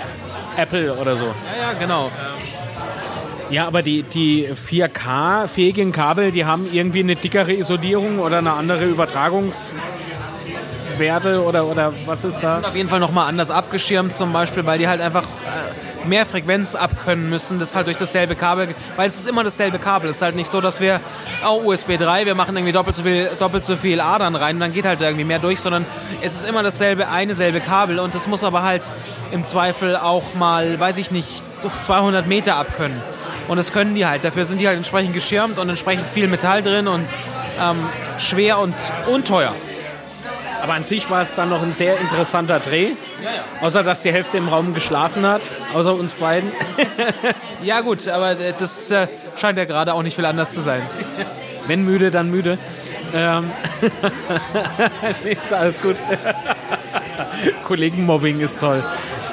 Apple 0.56 0.94
oder 0.94 1.14
so. 1.16 1.26
Ja, 1.26 1.72
ja, 1.72 1.78
genau. 1.78 2.10
Ja, 3.50 3.66
aber 3.66 3.82
die, 3.82 4.02
die 4.02 4.48
4K-fähigen 4.48 5.92
Kabel, 5.92 6.32
die 6.32 6.46
haben 6.46 6.66
irgendwie 6.72 7.00
eine 7.00 7.16
dickere 7.16 7.52
Isolierung 7.52 8.18
oder 8.18 8.38
eine 8.38 8.54
andere 8.54 8.86
Übertragungswerte 8.86 11.44
oder, 11.44 11.66
oder 11.66 11.92
was 12.06 12.24
ist 12.24 12.40
da? 12.40 12.54
sind 12.56 12.66
auf 12.66 12.74
jeden 12.74 12.88
Fall 12.88 13.00
nochmal 13.00 13.28
anders 13.28 13.50
abgeschirmt, 13.50 14.14
zum 14.14 14.32
Beispiel, 14.32 14.64
weil 14.64 14.78
die 14.78 14.88
halt 14.88 15.02
einfach 15.02 15.24
äh, 15.24 15.26
mehr 16.04 16.26
Frequenz 16.26 16.74
abkönnen 16.74 17.28
müssen. 17.28 17.58
Das 17.58 17.74
halt 17.74 17.86
durch 17.86 17.96
dasselbe 17.96 18.34
Kabel, 18.34 18.74
weil 18.96 19.08
es 19.08 19.16
ist 19.16 19.26
immer 19.26 19.44
dasselbe 19.44 19.78
Kabel. 19.78 20.10
Es 20.10 20.16
ist 20.16 20.22
halt 20.22 20.36
nicht 20.36 20.50
so, 20.50 20.60
dass 20.60 20.80
wir, 20.80 21.00
oh, 21.46 21.62
USB 21.64 21.96
3, 21.96 22.26
wir 22.26 22.34
machen 22.34 22.56
irgendwie 22.56 22.72
doppelt 22.72 22.96
so 22.96 23.02
viel, 23.02 23.30
doppelt 23.38 23.64
so 23.64 23.76
viel 23.76 24.00
Adern 24.00 24.36
rein 24.36 24.56
und 24.56 24.60
dann 24.60 24.72
geht 24.72 24.86
halt 24.86 25.00
irgendwie 25.00 25.24
mehr 25.24 25.38
durch, 25.38 25.60
sondern 25.60 25.86
es 26.20 26.34
ist 26.34 26.44
immer 26.44 26.62
dasselbe, 26.62 27.08
eine 27.08 27.34
selbe 27.34 27.60
Kabel 27.60 27.98
und 27.98 28.14
das 28.14 28.26
muss 28.26 28.44
aber 28.44 28.62
halt 28.62 28.82
im 29.30 29.44
Zweifel 29.44 29.96
auch 29.96 30.34
mal, 30.34 30.78
weiß 30.78 30.98
ich 30.98 31.10
nicht, 31.10 31.42
so 31.58 31.70
200 31.76 32.26
Meter 32.26 32.56
abkönnen. 32.56 33.00
Und 33.48 33.56
das 33.56 33.72
können 33.72 33.94
die 33.94 34.06
halt. 34.06 34.24
Dafür 34.24 34.44
sind 34.44 34.60
die 34.60 34.68
halt 34.68 34.76
entsprechend 34.76 35.14
geschirmt 35.14 35.58
und 35.58 35.68
entsprechend 35.68 36.06
viel 36.06 36.28
Metall 36.28 36.62
drin 36.62 36.86
und 36.86 37.12
ähm, 37.60 37.88
schwer 38.18 38.58
und 38.58 38.74
unteuer. 39.06 39.54
Aber 40.62 40.74
an 40.74 40.84
sich 40.84 41.10
war 41.10 41.22
es 41.22 41.34
dann 41.34 41.48
noch 41.48 41.60
ein 41.60 41.72
sehr 41.72 41.98
interessanter 41.98 42.60
Dreh. 42.60 42.92
Außer, 43.60 43.82
dass 43.82 44.02
die 44.02 44.12
Hälfte 44.12 44.38
im 44.38 44.48
Raum 44.48 44.74
geschlafen 44.74 45.26
hat. 45.26 45.42
Außer 45.74 45.94
uns 45.94 46.14
beiden. 46.14 46.52
Ja 47.62 47.80
gut, 47.80 48.08
aber 48.08 48.32
äh, 48.32 48.54
das 48.58 48.90
äh, 48.90 49.06
scheint 49.36 49.56
ja 49.56 49.64
gerade 49.66 49.94
auch 49.94 50.02
nicht 50.02 50.16
viel 50.16 50.24
anders 50.24 50.52
zu 50.52 50.60
sein. 50.60 50.82
Wenn 51.68 51.84
müde, 51.84 52.10
dann 52.10 52.28
müde. 52.28 52.58
Ähm 53.14 53.48
nee, 55.22 55.38
ist 55.44 55.52
alles 55.52 55.80
gut. 55.80 55.94
Kollegenmobbing 57.62 58.40
ist 58.40 58.58
toll. 58.58 58.82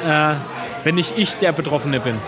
Äh, 0.07 0.36
wenn 0.83 0.93
nicht 0.93 1.17
ich 1.17 1.38
der 1.38 1.53
Betroffene 1.53 2.00
bin. 2.00 2.19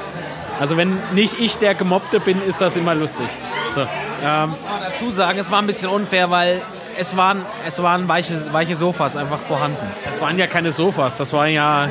Also 0.59 0.75
wenn 0.75 0.97
nicht 1.13 1.39
ich 1.39 1.57
der 1.57 1.75
Gemobbte 1.75 2.19
bin, 2.19 2.41
ist 2.41 2.61
das 2.61 2.75
immer 2.75 2.95
lustig. 2.95 3.27
So, 3.69 3.81
ähm, 3.81 4.49
muss 4.49 4.63
man 4.63 4.81
dazu 4.83 5.11
sagen, 5.11 5.39
es 5.39 5.51
war 5.51 5.59
ein 5.59 5.67
bisschen 5.67 5.89
unfair, 5.89 6.31
weil 6.31 6.61
es 6.97 7.15
waren, 7.17 7.45
es 7.65 7.81
waren 7.81 8.07
weiche, 8.07 8.53
weiche 8.53 8.75
Sofas 8.75 9.15
einfach 9.15 9.39
vorhanden. 9.39 9.91
das 10.05 10.19
waren 10.21 10.37
ja 10.37 10.47
keine 10.47 10.71
Sofas, 10.71 11.17
das 11.17 11.33
waren 11.33 11.49
ja 11.51 11.87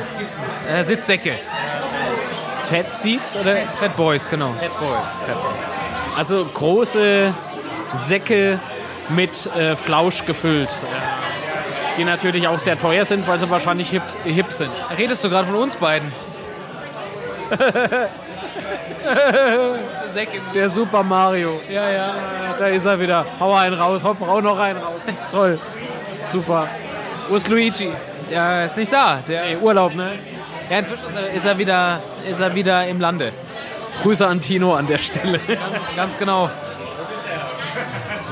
Äh, 0.67 0.83
Sitzsäcke. 0.83 1.35
Fat 2.69 2.93
Seats 2.93 3.35
oder 3.35 3.55
Fat 3.79 3.95
Boys, 3.95 4.29
genau. 4.29 4.53
Fat 4.59 4.79
Boys. 4.79 5.07
Fat 5.25 5.35
Boys. 5.41 6.17
Also 6.17 6.45
große 6.45 7.33
Säcke 7.93 8.59
mit 9.09 9.45
äh, 9.55 9.75
Flausch 9.75 10.25
gefüllt. 10.25 10.69
Die 11.97 12.05
natürlich 12.05 12.47
auch 12.47 12.59
sehr 12.59 12.79
teuer 12.79 13.03
sind, 13.03 13.27
weil 13.27 13.37
sie 13.39 13.49
wahrscheinlich 13.49 13.89
hip, 13.89 14.03
hip 14.23 14.51
sind. 14.51 14.71
Redest 14.97 15.23
du 15.23 15.29
gerade 15.29 15.47
von 15.47 15.55
uns 15.55 15.75
beiden? 15.75 16.11
Der 20.53 20.69
Super 20.69 21.03
Mario. 21.03 21.59
Ja, 21.69 21.89
ja, 21.89 22.15
da 22.57 22.67
ist 22.67 22.85
er 22.85 22.99
wieder. 22.99 23.25
Hau 23.39 23.53
einen 23.53 23.73
raus, 23.73 24.03
hopp, 24.03 24.19
hau 24.19 24.41
noch 24.41 24.59
einen 24.59 24.79
raus. 24.79 25.01
Toll. 25.29 25.59
Super. 26.31 26.67
Wo 27.29 27.35
ist 27.35 27.47
Luigi? 27.47 27.91
Ja, 28.29 28.63
ist 28.63 28.77
nicht 28.77 28.91
da. 28.93 29.19
Der, 29.27 29.43
Ey, 29.43 29.57
Urlaub, 29.57 29.95
ne? 29.95 30.11
ja, 30.69 30.79
inzwischen 30.79 31.09
ist 31.09 31.15
er, 31.15 31.29
ist, 31.33 31.45
er 31.45 31.57
wieder, 31.57 31.99
ist 32.29 32.39
er 32.39 32.55
wieder 32.55 32.87
im 32.87 32.99
Lande. 32.99 33.33
Grüße 34.03 34.25
an 34.25 34.39
Tino 34.39 34.73
an 34.73 34.87
der 34.87 34.97
Stelle. 34.97 35.39
Ganz 35.95 36.17
genau. 36.17 36.49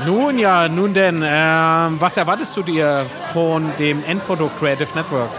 Nun 0.05 0.39
ja, 0.39 0.69
nun 0.69 0.93
denn, 0.93 1.21
ähm, 1.25 1.97
was 1.99 2.15
erwartest 2.15 2.55
du 2.55 2.63
dir 2.63 3.05
von 3.33 3.73
dem 3.77 4.03
Endprodukt 4.05 4.57
Creative 4.57 4.87
Network? 4.95 5.29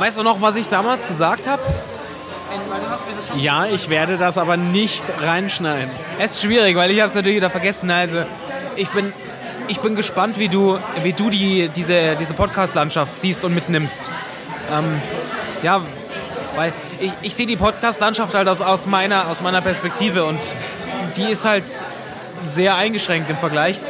Weißt 0.00 0.18
du 0.18 0.24
noch, 0.24 0.40
was 0.40 0.56
ich 0.56 0.66
damals 0.66 1.06
gesagt 1.06 1.46
habe? 1.46 1.62
Ja, 3.36 3.66
ich 3.66 3.88
werde 3.88 4.18
das 4.18 4.38
aber 4.38 4.56
nicht 4.56 5.04
reinschneiden. 5.20 5.90
Es 6.18 6.32
ist 6.32 6.42
schwierig, 6.42 6.76
weil 6.76 6.90
ich 6.90 7.00
habe 7.00 7.08
es 7.08 7.14
natürlich 7.14 7.36
wieder 7.36 7.50
vergessen. 7.50 7.90
Also 7.90 8.24
ich 8.76 8.88
bin, 8.90 9.12
ich 9.68 9.80
bin 9.80 9.94
gespannt, 9.94 10.38
wie 10.38 10.48
du, 10.48 10.78
wie 11.02 11.12
du 11.12 11.30
die, 11.30 11.68
diese, 11.68 12.16
diese 12.16 12.34
Podcast-Landschaft 12.34 13.16
siehst 13.16 13.44
und 13.44 13.54
mitnimmst. 13.54 14.10
Ähm, 14.70 15.00
ja, 15.62 15.82
weil 16.56 16.72
ich, 17.00 17.12
ich 17.22 17.34
sehe 17.34 17.46
die 17.46 17.56
Podcast-Landschaft 17.56 18.34
halt 18.34 18.48
aus, 18.48 18.60
aus, 18.60 18.86
meiner, 18.86 19.28
aus 19.28 19.40
meiner 19.40 19.60
Perspektive 19.60 20.24
und 20.24 20.40
die 21.16 21.30
ist 21.30 21.44
halt 21.44 21.64
sehr 22.44 22.76
eingeschränkt 22.76 23.30
im 23.30 23.36
Vergleich 23.36 23.80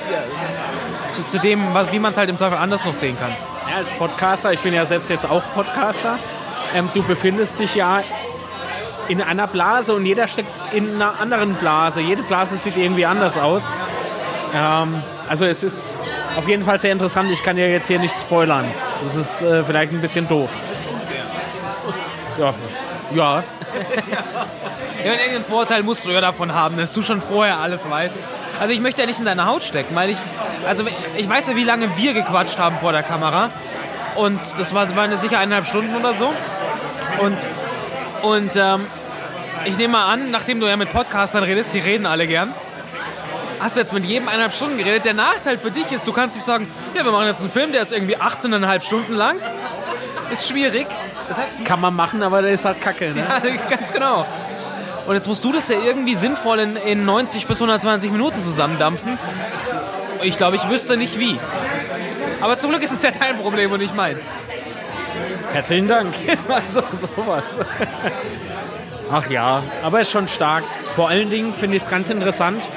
zu, 1.09 1.25
zu 1.25 1.38
dem, 1.38 1.75
was, 1.75 1.92
wie 1.92 1.99
man 1.99 2.12
es 2.12 2.19
halt 2.19 2.28
im 2.28 2.37
Zweifel 2.37 2.59
anders 2.59 2.85
noch 2.85 2.95
sehen 2.95 3.16
kann. 3.19 3.35
Ja, 3.71 3.76
als 3.76 3.92
Podcaster, 3.92 4.52
ich 4.52 4.61
bin 4.61 4.75
ja 4.75 4.85
selbst 4.85 5.11
jetzt 5.11 5.26
auch 5.26 5.42
Podcaster, 5.54 6.19
ähm, 6.75 6.88
du 6.95 7.02
befindest 7.02 7.59
dich 7.59 7.75
ja 7.75 8.02
in 9.09 9.23
einer 9.23 9.47
Blase 9.47 9.94
und 9.94 10.06
jeder 10.06 10.26
steckt 10.26 10.50
in 10.73 10.94
einer 10.94 11.21
anderen 11.21 11.54
Blase. 11.54 12.00
Jede 12.00 12.23
Blase 12.23 12.56
sieht 12.56 12.76
irgendwie 12.76 13.06
anders 13.06 13.38
aus. 13.38 13.71
Ähm, 14.54 15.02
also 15.28 15.44
es 15.44 15.62
ist 15.62 15.94
auf 16.37 16.49
jeden 16.49 16.62
Fall 16.62 16.78
sehr 16.78 16.92
interessant. 16.92 17.30
Ich 17.30 17.42
kann 17.42 17.56
ja 17.56 17.66
jetzt 17.66 17.87
hier 17.88 17.99
nicht 17.99 18.16
spoilern. 18.16 18.64
Das 19.02 19.16
ist 19.16 19.42
äh, 19.42 19.64
vielleicht 19.64 19.92
ein 19.92 20.00
bisschen 20.00 20.28
doof. 20.28 20.50
Das 20.68 20.80
ist 20.80 20.88
unfair. 20.88 21.25
Ja, 22.38 22.54
ja. 23.14 23.44
Ja, 25.04 25.12
irgendeinen 25.14 25.44
Vorteil 25.44 25.82
musst 25.82 26.06
du 26.06 26.11
ja 26.11 26.21
davon 26.21 26.54
haben, 26.54 26.76
dass 26.76 26.92
du 26.92 27.02
schon 27.02 27.21
vorher 27.21 27.59
alles 27.59 27.90
weißt. 27.90 28.21
Also 28.61 28.73
ich 28.73 28.80
möchte 28.80 29.02
ja 29.02 29.06
nicht 29.06 29.18
in 29.18 29.25
deine 29.25 29.47
Haut 29.47 29.64
stecken, 29.64 29.97
weil 29.97 30.11
ich, 30.11 30.18
also 30.66 30.85
ich 31.16 31.28
weiß 31.28 31.49
ja, 31.49 31.56
wie 31.56 31.64
lange 31.64 31.97
wir 31.97 32.14
gequatscht 32.14 32.59
haben 32.59 32.78
vor 32.78 32.92
der 32.92 33.02
Kamera. 33.02 33.50
Und 34.14 34.40
das 34.59 34.75
war, 34.75 34.94
waren 34.94 35.16
sicher 35.16 35.38
eineinhalb 35.38 35.66
Stunden 35.66 35.97
oder 35.97 36.14
so. 36.14 36.32
Und, 37.18 37.37
und 38.23 38.57
ähm, 38.57 38.87
ich 39.64 39.76
nehme 39.76 39.93
mal 39.93 40.07
an, 40.12 40.31
nachdem 40.31 40.61
du 40.61 40.67
ja 40.67 40.76
mit 40.76 40.93
Podcastern 40.93 41.45
redest, 41.45 41.75
die 41.75 41.79
reden 41.79 42.07
alle 42.07 42.26
gern. 42.26 42.55
Hast 43.61 43.76
du 43.76 43.81
jetzt 43.81 43.93
mit 43.93 44.05
jedem 44.05 44.26
eineinhalb 44.29 44.52
Stunden 44.52 44.76
geredet? 44.76 45.05
Der 45.05 45.14
Nachteil 45.14 45.57
für 45.59 45.71
dich 45.71 45.91
ist, 45.93 46.07
du 46.07 46.12
kannst 46.12 46.35
nicht 46.35 46.45
sagen, 46.45 46.69
ja, 46.95 47.05
wir 47.05 47.12
machen 47.12 47.26
jetzt 47.26 47.43
einen 47.43 47.52
Film, 47.52 47.73
der 47.73 47.83
ist 47.83 47.93
irgendwie 47.93 48.17
18,5 48.17 48.83
Stunden 48.83 49.14
lang. 49.14 49.37
Ist 50.33 50.49
schwierig. 50.49 50.87
Das 51.29 51.41
heißt, 51.41 51.64
Kann 51.64 51.81
man 51.81 51.95
machen, 51.95 52.23
aber 52.23 52.43
der 52.43 52.50
ist 52.50 52.64
halt 52.64 52.81
kacke. 52.81 53.11
Ne? 53.11 53.25
ja, 53.25 53.41
ganz 53.71 53.93
genau. 53.93 54.26
Und 55.07 55.14
jetzt 55.14 55.29
musst 55.29 55.45
du 55.45 55.52
das 55.52 55.69
ja 55.69 55.76
irgendwie 55.85 56.14
sinnvoll 56.14 56.59
in, 56.59 56.76
in 56.76 57.05
90 57.05 57.47
bis 57.47 57.59
120 57.59 58.11
Minuten 58.11 58.43
zusammendampfen. 58.43 59.19
Ich 60.23 60.37
glaube, 60.37 60.57
ich 60.57 60.69
wüsste 60.69 60.97
nicht 60.97 61.19
wie. 61.19 61.38
Aber 62.41 62.57
zum 62.57 62.71
Glück 62.71 62.83
ist 62.83 62.93
es 62.93 63.02
ja 63.02 63.11
dein 63.11 63.38
Problem 63.38 63.71
und 63.71 63.81
nicht 63.81 63.95
meins. 63.95 64.35
Herzlichen 65.52 65.88
Dank. 65.88 66.14
Also 66.49 66.82
sowas. 66.92 67.61
Ach 69.11 69.28
ja, 69.30 69.62
aber 69.82 70.00
ist 70.00 70.11
schon 70.11 70.28
stark. 70.28 70.64
Vor 70.94 71.09
allen 71.09 71.30
Dingen 71.30 71.54
finde 71.54 71.76
ich 71.76 71.82
es 71.82 71.90
ganz 71.90 72.09
interessant, 72.11 72.71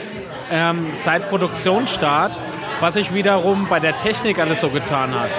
ähm, 0.51 0.87
seit 0.93 1.29
Produktionsstart, 1.29 2.39
was 2.79 2.95
sich 2.95 3.13
wiederum 3.13 3.67
bei 3.69 3.79
der 3.79 3.95
Technik 3.97 4.39
alles 4.39 4.61
so 4.61 4.69
getan 4.69 5.13
hat. 5.13 5.29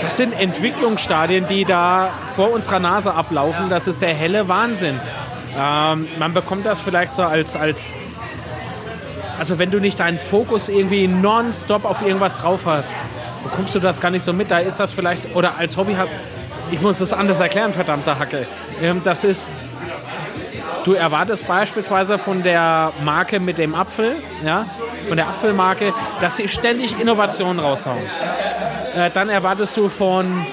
Das 0.00 0.16
sind 0.16 0.38
Entwicklungsstadien, 0.38 1.46
die 1.46 1.64
da 1.64 2.10
vor 2.34 2.50
unserer 2.52 2.80
Nase 2.80 3.12
ablaufen. 3.14 3.68
Das 3.68 3.86
ist 3.86 4.02
der 4.02 4.14
helle 4.14 4.48
Wahnsinn. 4.48 5.00
Ähm, 5.58 6.08
man 6.18 6.32
bekommt 6.32 6.66
das 6.66 6.80
vielleicht 6.80 7.14
so 7.14 7.22
als, 7.22 7.56
als 7.56 7.94
also 9.38 9.58
wenn 9.58 9.70
du 9.70 9.80
nicht 9.80 10.00
deinen 10.00 10.18
Fokus 10.18 10.68
irgendwie 10.68 11.06
nonstop 11.06 11.84
auf 11.84 12.02
irgendwas 12.02 12.40
drauf 12.40 12.62
hast, 12.64 12.94
bekommst 13.42 13.74
du 13.74 13.80
das 13.80 14.00
gar 14.00 14.10
nicht 14.10 14.22
so 14.22 14.32
mit. 14.32 14.50
Da 14.50 14.58
ist 14.58 14.80
das 14.80 14.92
vielleicht, 14.92 15.34
oder 15.34 15.58
als 15.58 15.76
Hobby 15.76 15.94
hast, 15.94 16.14
ich 16.70 16.80
muss 16.80 16.98
das 16.98 17.12
anders 17.12 17.40
erklären, 17.40 17.72
verdammter 17.72 18.18
Hacke. 18.18 18.46
Ähm, 18.80 19.00
das 19.04 19.24
ist, 19.24 19.50
du 20.84 20.92
erwartest 20.92 21.46
beispielsweise 21.46 22.18
von 22.18 22.42
der 22.42 22.92
Marke 23.02 23.40
mit 23.40 23.58
dem 23.58 23.74
Apfel, 23.74 24.16
ja, 24.44 24.66
von 25.08 25.16
der 25.16 25.28
Apfelmarke, 25.28 25.92
dass 26.20 26.36
sie 26.36 26.48
ständig 26.48 27.00
Innovationen 27.00 27.60
raushauen. 27.60 28.02
Äh, 28.94 29.10
dann 29.10 29.28
erwartest 29.28 29.76
du 29.76 29.88
von 29.88 30.46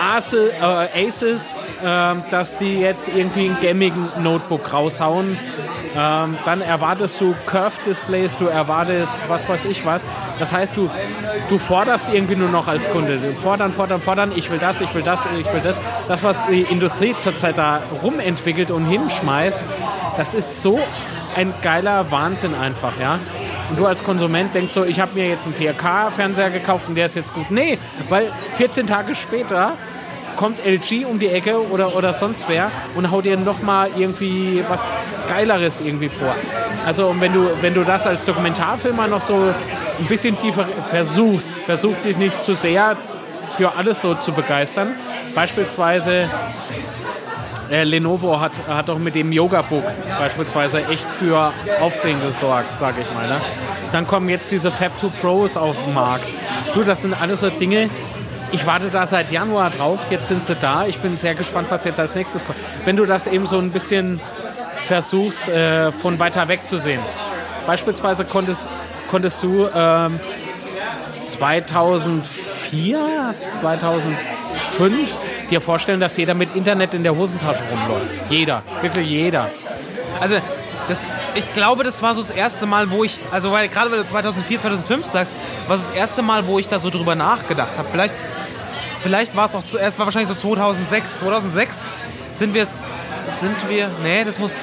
Ace, 0.00 0.34
äh, 0.34 1.06
Aces, 1.06 1.54
äh, 1.82 2.14
dass 2.30 2.58
die 2.58 2.80
jetzt 2.80 3.08
irgendwie 3.08 3.48
einen 3.50 3.60
gämmigen 3.60 4.08
Notebook 4.18 4.72
raushauen. 4.72 5.38
Ähm, 5.96 6.36
dann 6.44 6.60
erwartest 6.60 7.20
du 7.20 7.34
Curve-Displays, 7.46 8.36
du 8.36 8.46
erwartest 8.46 9.16
was 9.28 9.48
weiß 9.48 9.64
ich 9.64 9.84
was. 9.84 10.06
Das 10.38 10.52
heißt, 10.52 10.76
du, 10.76 10.88
du 11.48 11.58
forderst 11.58 12.12
irgendwie 12.12 12.36
nur 12.36 12.48
noch 12.48 12.68
als 12.68 12.90
Kunde. 12.90 13.18
Fordern, 13.34 13.72
fordern, 13.72 14.00
fordern, 14.00 14.32
ich 14.34 14.50
will 14.50 14.58
das, 14.58 14.80
ich 14.80 14.94
will 14.94 15.02
das, 15.02 15.26
ich 15.38 15.52
will 15.52 15.60
das. 15.62 15.80
Das, 16.06 16.22
was 16.22 16.36
die 16.48 16.62
Industrie 16.62 17.14
zurzeit 17.16 17.58
da 17.58 17.80
rumentwickelt 18.02 18.70
und 18.70 18.86
hinschmeißt, 18.86 19.64
das 20.16 20.34
ist 20.34 20.62
so 20.62 20.80
ein 21.36 21.52
geiler 21.62 22.10
Wahnsinn 22.10 22.54
einfach, 22.54 22.98
ja. 23.00 23.18
Und 23.68 23.78
du 23.78 23.86
als 23.86 24.02
Konsument 24.02 24.54
denkst 24.54 24.72
so, 24.72 24.84
ich 24.84 25.00
habe 25.00 25.14
mir 25.14 25.28
jetzt 25.28 25.46
einen 25.46 25.54
4K-Fernseher 25.54 26.50
gekauft 26.50 26.88
und 26.88 26.96
der 26.96 27.06
ist 27.06 27.14
jetzt 27.14 27.32
gut. 27.32 27.50
Nee, 27.50 27.78
weil 28.08 28.32
14 28.56 28.86
Tage 28.86 29.14
später 29.14 29.74
kommt 30.40 30.64
LG 30.64 31.04
um 31.04 31.18
die 31.18 31.28
Ecke 31.28 31.68
oder, 31.68 31.94
oder 31.94 32.14
sonst 32.14 32.46
wer 32.48 32.72
und 32.94 33.10
haut 33.10 33.26
dir 33.26 33.36
nochmal 33.36 33.90
irgendwie 33.94 34.64
was 34.70 34.90
Geileres 35.28 35.82
irgendwie 35.82 36.08
vor. 36.08 36.34
Also 36.86 37.08
und 37.08 37.20
wenn 37.20 37.34
du, 37.34 37.50
wenn 37.60 37.74
du 37.74 37.84
das 37.84 38.06
als 38.06 38.24
Dokumentarfilmer 38.24 39.06
noch 39.06 39.20
so 39.20 39.34
ein 39.34 40.06
bisschen 40.08 40.40
tiefer 40.40 40.64
versuchst, 40.88 41.58
versuch 41.58 41.94
dich 41.98 42.16
nicht 42.16 42.42
zu 42.42 42.54
sehr 42.54 42.96
für 43.58 43.76
alles 43.76 44.00
so 44.00 44.14
zu 44.14 44.32
begeistern. 44.32 44.94
Beispielsweise 45.34 46.30
äh, 47.70 47.84
Lenovo 47.84 48.40
hat, 48.40 48.52
hat 48.66 48.88
doch 48.88 48.98
mit 48.98 49.14
dem 49.16 49.32
Yoga-Book 49.32 49.84
beispielsweise 50.18 50.86
echt 50.86 51.10
für 51.10 51.52
Aufsehen 51.82 52.18
gesorgt, 52.22 52.78
sage 52.78 53.02
ich 53.02 53.14
mal. 53.14 53.28
Ne? 53.28 53.42
Dann 53.92 54.06
kommen 54.06 54.30
jetzt 54.30 54.50
diese 54.50 54.70
Fab 54.70 54.98
2 54.98 55.08
Pros 55.20 55.58
auf 55.58 55.76
den 55.84 55.92
Markt. 55.92 56.26
Du, 56.72 56.82
das 56.82 57.02
sind 57.02 57.20
alles 57.20 57.40
so 57.40 57.50
Dinge, 57.50 57.90
ich 58.52 58.66
warte 58.66 58.90
da 58.90 59.06
seit 59.06 59.30
Januar 59.30 59.70
drauf, 59.70 60.00
jetzt 60.10 60.28
sind 60.28 60.44
sie 60.44 60.54
da. 60.54 60.86
Ich 60.86 60.98
bin 60.98 61.16
sehr 61.16 61.34
gespannt, 61.34 61.68
was 61.70 61.84
jetzt 61.84 62.00
als 62.00 62.14
nächstes 62.14 62.44
kommt. 62.44 62.58
Wenn 62.84 62.96
du 62.96 63.06
das 63.06 63.26
eben 63.26 63.46
so 63.46 63.58
ein 63.58 63.70
bisschen 63.70 64.20
versuchst, 64.86 65.48
äh, 65.48 65.92
von 65.92 66.18
weiter 66.18 66.48
weg 66.48 66.66
zu 66.66 66.76
sehen. 66.76 67.00
Beispielsweise 67.66 68.24
konntest, 68.24 68.68
konntest 69.08 69.42
du 69.42 69.68
ähm, 69.74 70.18
2004, 71.26 73.34
2005 73.40 75.16
dir 75.50 75.60
vorstellen, 75.60 76.00
dass 76.00 76.16
jeder 76.16 76.34
mit 76.34 76.54
Internet 76.56 76.94
in 76.94 77.02
der 77.02 77.14
Hosentasche 77.14 77.62
rumläuft. 77.70 78.10
Jeder, 78.28 78.62
wirklich 78.82 79.08
jeder. 79.08 79.50
Also, 80.20 80.36
das, 80.88 81.06
ich 81.34 81.52
glaube, 81.52 81.84
das 81.84 82.02
war 82.02 82.14
so 82.14 82.20
das 82.20 82.30
erste 82.30 82.66
Mal, 82.66 82.90
wo 82.90 83.04
ich, 83.04 83.20
also 83.30 83.52
weil, 83.52 83.68
gerade 83.68 83.90
weil 83.90 83.98
du 83.98 84.06
2004, 84.06 84.60
2005 84.60 85.06
sagst, 85.06 85.32
war 85.66 85.76
so 85.76 85.86
das 85.86 85.96
erste 85.96 86.22
Mal, 86.22 86.46
wo 86.46 86.58
ich 86.58 86.68
da 86.68 86.78
so 86.78 86.90
drüber 86.90 87.14
nachgedacht 87.14 87.76
habe. 87.78 87.88
Vielleicht, 87.90 88.24
vielleicht 89.00 89.36
war 89.36 89.44
es 89.44 89.54
auch 89.54 89.64
zuerst, 89.64 89.98
war 89.98 90.06
wahrscheinlich 90.06 90.28
so 90.28 90.34
2006. 90.34 91.18
2006 91.18 91.88
sind 92.32 92.54
wir 92.54 92.62
es, 92.62 92.84
sind 93.28 93.68
wir, 93.68 93.90
nee, 94.02 94.24
das 94.24 94.38
muss, 94.38 94.58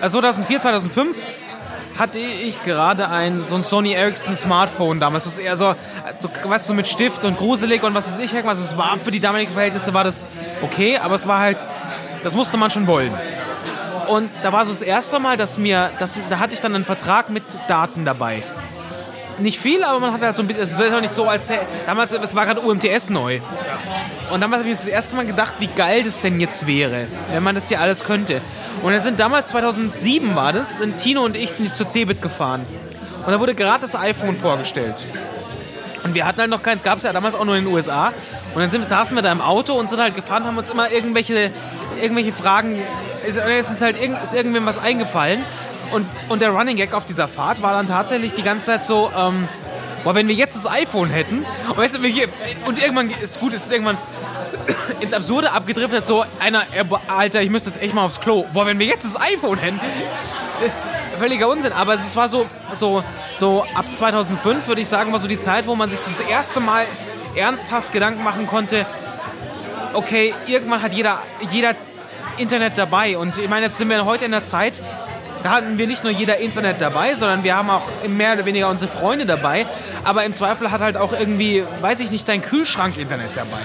also 0.00 0.18
2004, 0.18 0.60
2005 0.60 1.16
hatte 1.98 2.18
ich 2.18 2.62
gerade 2.62 3.08
ein 3.08 3.42
so 3.42 3.54
ein 3.54 3.62
Sony 3.62 3.92
Ericsson 3.92 4.36
Smartphone 4.36 5.00
damals. 5.00 5.24
Das 5.24 5.34
ist 5.34 5.38
eher 5.38 5.56
so, 5.56 5.74
so 6.18 6.28
weißt 6.44 6.68
du, 6.68 6.74
mit 6.74 6.88
Stift 6.88 7.24
und 7.24 7.38
gruselig 7.38 7.82
und 7.82 7.94
was 7.94 8.12
weiß 8.12 8.18
ich, 8.18 8.32
irgendwas. 8.32 8.58
Es 8.58 8.76
war 8.76 8.98
für 9.02 9.10
die 9.10 9.20
damaligen 9.20 9.52
Verhältnisse 9.52 9.94
war 9.94 10.04
das 10.04 10.28
okay, 10.62 10.98
aber 10.98 11.14
es 11.14 11.26
war 11.26 11.40
halt, 11.40 11.66
das 12.22 12.34
musste 12.34 12.56
man 12.56 12.70
schon 12.70 12.86
wollen. 12.86 13.12
Und 14.08 14.30
da 14.42 14.52
war 14.52 14.64
so 14.64 14.72
das 14.72 14.82
erste 14.82 15.18
Mal, 15.18 15.36
dass 15.36 15.58
mir, 15.58 15.90
dass, 15.98 16.18
da 16.30 16.38
hatte 16.38 16.54
ich 16.54 16.60
dann 16.60 16.74
einen 16.74 16.84
Vertrag 16.84 17.30
mit 17.30 17.44
Daten 17.68 18.04
dabei. 18.04 18.42
Nicht 19.38 19.58
viel, 19.58 19.84
aber 19.84 20.00
man 20.00 20.12
hatte 20.14 20.24
halt 20.24 20.34
so 20.36 20.42
ein 20.42 20.46
bisschen, 20.46 20.62
es 20.62 20.78
ist 20.78 20.94
auch 20.94 21.00
nicht 21.00 21.10
so, 21.10 21.28
als 21.28 21.52
damals, 21.84 22.12
es 22.12 22.34
war 22.34 22.46
gerade 22.46 22.60
UMTS 22.60 23.10
neu. 23.10 23.40
Und 24.30 24.40
damals 24.40 24.60
habe 24.60 24.70
ich 24.70 24.78
das 24.78 24.86
erste 24.86 25.16
Mal 25.16 25.26
gedacht, 25.26 25.56
wie 25.58 25.66
geil 25.66 26.02
das 26.04 26.20
denn 26.20 26.40
jetzt 26.40 26.66
wäre, 26.66 27.06
wenn 27.30 27.42
man 27.42 27.54
das 27.54 27.68
hier 27.68 27.80
alles 27.80 28.02
könnte. 28.02 28.40
Und 28.82 28.92
dann 28.92 29.02
sind 29.02 29.20
damals, 29.20 29.48
2007 29.48 30.34
war 30.34 30.52
das, 30.52 30.78
sind 30.78 30.98
Tino 30.98 31.22
und 31.22 31.36
ich 31.36 31.52
zur 31.74 31.88
Cebit 31.88 32.22
gefahren. 32.22 32.64
Und 33.26 33.32
da 33.32 33.38
wurde 33.40 33.54
gerade 33.54 33.80
das 33.80 33.94
iPhone 33.94 34.36
vorgestellt. 34.36 35.04
Und 36.02 36.14
wir 36.14 36.24
hatten 36.24 36.40
halt 36.40 36.50
noch 36.50 36.62
keins, 36.62 36.82
gab 36.82 36.98
es 36.98 37.02
ja 37.02 37.12
damals 37.12 37.34
auch 37.34 37.44
nur 37.44 37.56
in 37.56 37.64
den 37.64 37.74
USA. 37.74 38.12
Und 38.54 38.60
dann 38.60 38.70
sind, 38.70 38.84
saßen 38.84 39.16
wir 39.16 39.22
da 39.22 39.32
im 39.32 39.40
Auto 39.40 39.74
und 39.74 39.88
sind 39.88 40.00
halt 40.00 40.14
gefahren, 40.14 40.44
haben 40.44 40.56
uns 40.56 40.70
immer 40.70 40.90
irgendwelche, 40.90 41.50
irgendwelche 42.00 42.32
Fragen 42.32 42.78
ist, 43.26 43.36
ist 43.36 43.70
uns 43.70 43.80
halt 43.80 43.96
ist 43.98 44.34
irgendwem 44.34 44.66
was 44.66 44.78
eingefallen. 44.78 45.44
Und, 45.92 46.06
und 46.28 46.42
der 46.42 46.50
Running 46.50 46.76
Gag 46.76 46.92
auf 46.94 47.06
dieser 47.06 47.28
Fahrt 47.28 47.62
war 47.62 47.72
dann 47.72 47.86
tatsächlich 47.86 48.32
die 48.32 48.42
ganze 48.42 48.64
Zeit 48.64 48.84
so, 48.84 49.10
ähm, 49.16 49.48
boah, 50.04 50.14
wenn 50.14 50.28
wir 50.28 50.34
jetzt 50.34 50.56
das 50.56 50.70
iPhone 50.70 51.10
hätten, 51.10 51.44
und, 51.68 51.76
weißt 51.76 51.96
du, 51.96 52.02
hier, 52.02 52.28
und 52.66 52.82
irgendwann 52.82 53.10
ist 53.10 53.40
gut, 53.40 53.54
es 53.54 53.66
ist 53.66 53.72
irgendwann 53.72 53.98
ins 55.00 55.12
Absurde 55.12 55.52
abgedriftet, 55.52 56.04
so 56.04 56.24
einer, 56.40 56.62
Alter, 57.08 57.42
ich 57.42 57.50
müsste 57.50 57.70
jetzt 57.70 57.80
echt 57.80 57.94
mal 57.94 58.04
aufs 58.04 58.20
Klo. 58.20 58.46
Boah, 58.52 58.66
wenn 58.66 58.78
wir 58.78 58.86
jetzt 58.86 59.04
das 59.04 59.20
iPhone 59.20 59.58
hätten. 59.58 59.80
Völliger 61.18 61.48
Unsinn, 61.48 61.72
aber 61.72 61.94
es 61.94 62.14
war 62.14 62.28
so, 62.28 62.46
so, 62.72 63.02
so 63.38 63.64
ab 63.74 63.86
2005 63.90 64.68
würde 64.68 64.82
ich 64.82 64.88
sagen, 64.88 65.12
war 65.12 65.18
so 65.18 65.28
die 65.28 65.38
Zeit, 65.38 65.66
wo 65.66 65.74
man 65.74 65.88
sich 65.88 66.00
das 66.00 66.20
erste 66.20 66.60
Mal 66.60 66.84
ernsthaft 67.34 67.92
Gedanken 67.92 68.22
machen 68.22 68.46
konnte, 68.46 68.86
okay, 69.96 70.34
irgendwann 70.46 70.82
hat 70.82 70.92
jeder, 70.92 71.22
jeder 71.50 71.74
Internet 72.38 72.78
dabei. 72.78 73.18
Und 73.18 73.38
ich 73.38 73.48
meine, 73.48 73.66
jetzt 73.66 73.78
sind 73.78 73.88
wir 73.88 74.04
heute 74.04 74.24
in 74.24 74.30
der 74.30 74.44
Zeit, 74.44 74.80
da 75.42 75.50
hatten 75.50 75.78
wir 75.78 75.86
nicht 75.86 76.02
nur 76.02 76.12
jeder 76.12 76.38
Internet 76.38 76.80
dabei, 76.80 77.14
sondern 77.14 77.44
wir 77.44 77.56
haben 77.56 77.70
auch 77.70 77.84
mehr 78.08 78.32
oder 78.34 78.44
weniger 78.46 78.68
unsere 78.68 78.90
Freunde 78.90 79.26
dabei. 79.26 79.66
Aber 80.04 80.24
im 80.24 80.32
Zweifel 80.32 80.70
hat 80.70 80.80
halt 80.80 80.96
auch 80.96 81.12
irgendwie, 81.12 81.64
weiß 81.80 82.00
ich 82.00 82.10
nicht, 82.10 82.28
dein 82.28 82.42
Kühlschrank 82.42 82.96
Internet 82.96 83.36
dabei. 83.36 83.60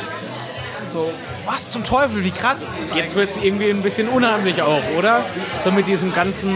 So, 0.86 1.12
was 1.46 1.72
zum 1.72 1.84
Teufel, 1.84 2.24
wie 2.24 2.32
krass 2.32 2.62
ist 2.62 2.76
das 2.80 2.96
Jetzt 2.96 3.16
wird 3.16 3.30
es 3.30 3.38
irgendwie 3.38 3.70
ein 3.70 3.82
bisschen 3.82 4.10
unheimlich 4.10 4.62
auch, 4.62 4.84
oder? 4.98 5.24
So 5.64 5.72
mit 5.72 5.88
diesem 5.88 6.14
ganzen 6.14 6.56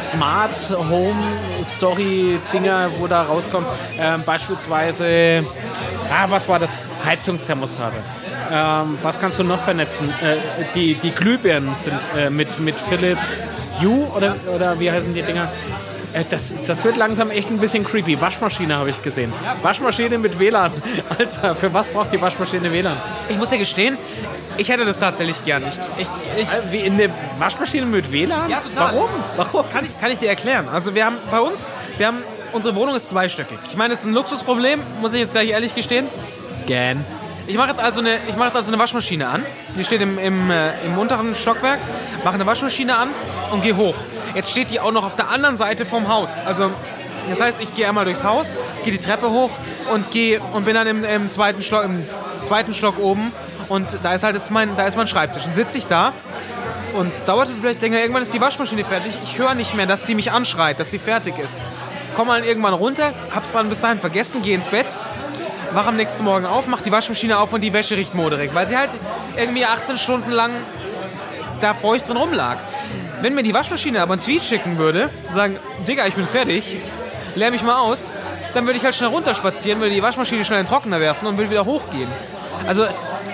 Smart 0.00 0.56
Home 0.90 1.20
Story 1.62 2.38
Dinger, 2.52 2.90
wo 2.98 3.06
da 3.06 3.22
rauskommt. 3.22 3.66
Ähm, 3.98 4.22
beispielsweise, 4.24 5.44
ah, 6.10 6.26
was 6.28 6.48
war 6.48 6.58
das? 6.58 6.76
Heizungsthermostate. 7.04 8.02
Ähm, 8.52 8.98
was 9.02 9.18
kannst 9.18 9.38
du 9.38 9.44
noch 9.44 9.60
vernetzen? 9.60 10.10
Äh, 10.10 10.36
die, 10.74 10.94
die 10.94 11.10
Glühbirnen 11.10 11.74
sind 11.76 11.98
äh, 12.16 12.28
mit, 12.28 12.60
mit 12.60 12.78
Philips 12.78 13.46
Hue 13.80 14.06
oder, 14.14 14.36
oder 14.54 14.78
wie 14.78 14.90
heißen 14.90 15.14
die 15.14 15.22
Dinger? 15.22 15.50
Äh, 16.12 16.24
das, 16.28 16.52
das 16.66 16.84
wird 16.84 16.98
langsam 16.98 17.30
echt 17.30 17.50
ein 17.50 17.58
bisschen 17.58 17.82
creepy. 17.82 18.20
Waschmaschine 18.20 18.76
habe 18.76 18.90
ich 18.90 19.00
gesehen. 19.00 19.32
Waschmaschine 19.62 20.18
mit 20.18 20.38
WLAN. 20.38 20.70
Alter, 21.18 21.56
für 21.56 21.72
was 21.72 21.88
braucht 21.88 22.12
die 22.12 22.20
Waschmaschine 22.20 22.70
WLAN? 22.70 22.96
Ich 23.30 23.38
muss 23.38 23.50
ja 23.50 23.56
gestehen, 23.56 23.96
ich 24.58 24.68
hätte 24.68 24.84
das 24.84 24.98
tatsächlich 24.98 25.42
gern. 25.44 25.62
Ich, 25.66 26.02
ich, 26.02 26.42
ich, 26.42 26.52
Äh, 26.52 26.72
Wie 26.72 26.80
in 26.80 26.94
eine 26.94 27.08
Waschmaschine 27.38 27.86
mit 27.86 28.12
WLAN? 28.12 28.50
Ja, 28.50 28.60
total. 28.60 28.94
Warum? 28.94 29.08
Warum? 29.36 29.70
Kann 29.70 29.86
ich, 29.86 29.98
kann 29.98 30.10
ich 30.10 30.18
dir 30.18 30.28
erklären. 30.28 30.68
Also 30.68 30.94
wir 30.94 31.06
haben 31.06 31.16
bei 31.30 31.40
uns, 31.40 31.72
wir 31.96 32.06
haben, 32.06 32.18
unsere 32.52 32.74
Wohnung 32.74 32.94
ist 32.96 33.08
zweistöckig. 33.08 33.58
Ich 33.70 33.76
meine, 33.78 33.94
es 33.94 34.00
ist 34.00 34.06
ein 34.06 34.12
Luxusproblem, 34.12 34.80
muss 35.00 35.14
ich 35.14 35.20
jetzt 35.20 35.32
gleich 35.32 35.48
ehrlich 35.48 35.74
gestehen. 35.74 36.06
Gan. 36.68 37.02
Ich 37.46 37.56
mache 37.56 37.68
jetzt, 37.68 37.80
also 37.80 38.00
eine- 38.00 38.18
ich 38.28 38.36
mache 38.36 38.46
jetzt 38.48 38.56
also 38.56 38.68
eine 38.68 38.78
Waschmaschine 38.78 39.28
an. 39.28 39.44
Die 39.76 39.84
steht 39.84 40.00
im, 40.00 40.18
im, 40.18 40.50
äh, 40.50 40.70
im 40.86 40.96
unteren 40.98 41.34
Stockwerk. 41.34 41.80
Mache 42.24 42.34
eine 42.34 42.46
Waschmaschine 42.46 42.96
an 42.96 43.08
und 43.50 43.62
gehe 43.62 43.76
hoch. 43.76 43.96
Jetzt 44.34 44.50
steht 44.50 44.70
die 44.70 44.80
auch 44.80 44.92
noch 44.92 45.04
auf 45.04 45.16
der 45.16 45.30
anderen 45.30 45.56
Seite 45.56 45.84
vom 45.84 46.08
Haus. 46.08 46.40
Also 46.46 46.70
das 47.28 47.40
heißt, 47.40 47.60
ich 47.60 47.74
gehe 47.74 47.86
einmal 47.88 48.04
durchs 48.04 48.24
Haus, 48.24 48.58
gehe 48.84 48.92
die 48.92 48.98
Treppe 48.98 49.30
hoch 49.30 49.50
und 49.92 50.10
gehe 50.10 50.40
und 50.40 50.64
bin 50.64 50.74
dann 50.74 50.86
im, 50.86 51.04
im 51.04 51.30
zweiten 51.30 51.62
Stock, 51.62 51.84
im 51.84 52.04
zweiten 52.46 52.74
Stock 52.74 52.98
oben. 52.98 53.32
Und 53.68 53.98
da 54.02 54.14
ist 54.14 54.22
halt 54.24 54.36
jetzt 54.36 54.50
mein, 54.50 54.76
da 54.76 54.86
ist 54.86 54.96
mein 54.96 55.06
Schreibtisch. 55.06 55.44
Dann 55.44 55.52
sitze 55.54 55.78
ich 55.78 55.86
da 55.86 56.12
und 56.94 57.10
dauert 57.26 57.48
vielleicht 57.60 57.82
länger. 57.82 57.98
Irgendwann 58.00 58.22
ist 58.22 58.32
die 58.32 58.40
Waschmaschine 58.40 58.84
fertig. 58.84 59.12
Ich 59.24 59.38
höre 59.38 59.54
nicht 59.54 59.74
mehr, 59.74 59.86
dass 59.86 60.04
die 60.04 60.14
mich 60.14 60.30
anschreit, 60.32 60.78
dass 60.80 60.90
sie 60.90 60.98
fertig 60.98 61.38
ist. 61.38 61.60
Komme 62.16 62.34
dann 62.34 62.44
irgendwann 62.44 62.74
runter, 62.74 63.12
hab's 63.34 63.52
dann 63.52 63.68
bis 63.68 63.80
dahin 63.80 63.98
vergessen, 63.98 64.42
gehe 64.42 64.54
ins 64.54 64.66
Bett, 64.66 64.98
wach 65.74 65.86
am 65.86 65.96
nächsten 65.96 66.24
Morgen 66.24 66.46
auf, 66.46 66.66
mach 66.66 66.80
die 66.82 66.92
Waschmaschine 66.92 67.38
auf 67.38 67.52
und 67.52 67.60
die 67.60 67.72
Wäsche 67.72 67.96
riecht 67.96 68.14
moderig, 68.14 68.50
weil 68.54 68.66
sie 68.66 68.76
halt 68.76 68.90
irgendwie 69.36 69.64
18 69.64 69.98
Stunden 69.98 70.30
lang 70.30 70.50
da 71.60 71.74
feucht 71.74 72.08
drin 72.08 72.16
rumlag. 72.16 72.56
Wenn 73.20 73.34
mir 73.34 73.42
die 73.42 73.54
Waschmaschine 73.54 74.02
aber 74.02 74.14
einen 74.14 74.22
Tweet 74.22 74.42
schicken 74.42 74.78
würde, 74.78 75.08
sagen, 75.28 75.56
Digga, 75.86 76.06
ich 76.06 76.14
bin 76.14 76.26
fertig, 76.26 76.64
leer 77.34 77.50
mich 77.50 77.62
mal 77.62 77.78
aus, 77.78 78.12
dann 78.54 78.66
würde 78.66 78.78
ich 78.78 78.84
halt 78.84 78.94
schnell 78.94 79.10
runterspazieren, 79.10 79.80
würde 79.80 79.94
die 79.94 80.02
Waschmaschine 80.02 80.44
schnell 80.44 80.60
in 80.60 80.66
den 80.66 80.70
Trockner 80.70 81.00
werfen 81.00 81.26
und 81.26 81.38
würde 81.38 81.50
wieder 81.50 81.64
hochgehen. 81.64 82.08
Also 82.66 82.84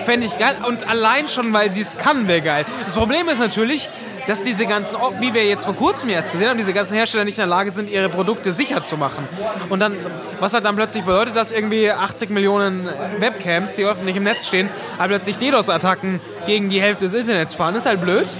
fände 0.05 0.25
ich 0.25 0.37
geil 0.37 0.57
und 0.65 0.87
allein 0.87 1.27
schon, 1.27 1.51
weil 1.53 1.71
sie 1.71 1.81
es 1.81 1.97
kann, 1.97 2.27
wäre 2.27 2.41
geil. 2.41 2.65
Das 2.85 2.95
Problem 2.95 3.27
ist 3.29 3.39
natürlich, 3.39 3.89
dass 4.29 4.43
diese 4.43 4.67
ganzen, 4.67 4.95
wie 5.21 5.33
wir 5.33 5.43
jetzt 5.45 5.65
vor 5.65 5.75
kurzem 5.75 6.07
erst 6.09 6.31
gesehen 6.31 6.49
haben, 6.49 6.59
diese 6.59 6.71
ganzen 6.71 6.93
Hersteller 6.93 7.25
nicht 7.25 7.39
in 7.39 7.41
der 7.41 7.47
Lage 7.47 7.71
sind, 7.71 7.89
ihre 7.89 8.09
Produkte 8.09 8.51
sicher 8.51 8.83
zu 8.83 8.95
machen. 8.95 9.27
Und 9.69 9.79
dann, 9.79 9.95
was 10.39 10.53
halt 10.53 10.65
dann 10.65 10.75
plötzlich 10.75 11.03
bedeutet, 11.03 11.35
dass 11.35 11.51
irgendwie 11.51 11.91
80 11.91 12.29
Millionen 12.29 12.87
Webcams, 13.17 13.73
die 13.73 13.85
öffentlich 13.85 14.15
im 14.15 14.21
Netz 14.21 14.45
stehen, 14.45 14.69
halt 14.99 15.09
plötzlich 15.09 15.39
DDoS-Attacken 15.39 16.21
gegen 16.45 16.69
die 16.69 16.79
Hälfte 16.79 17.05
des 17.05 17.15
Internets 17.15 17.55
fahren. 17.55 17.73
ist 17.73 17.87
halt 17.87 18.01
blöd. 18.01 18.37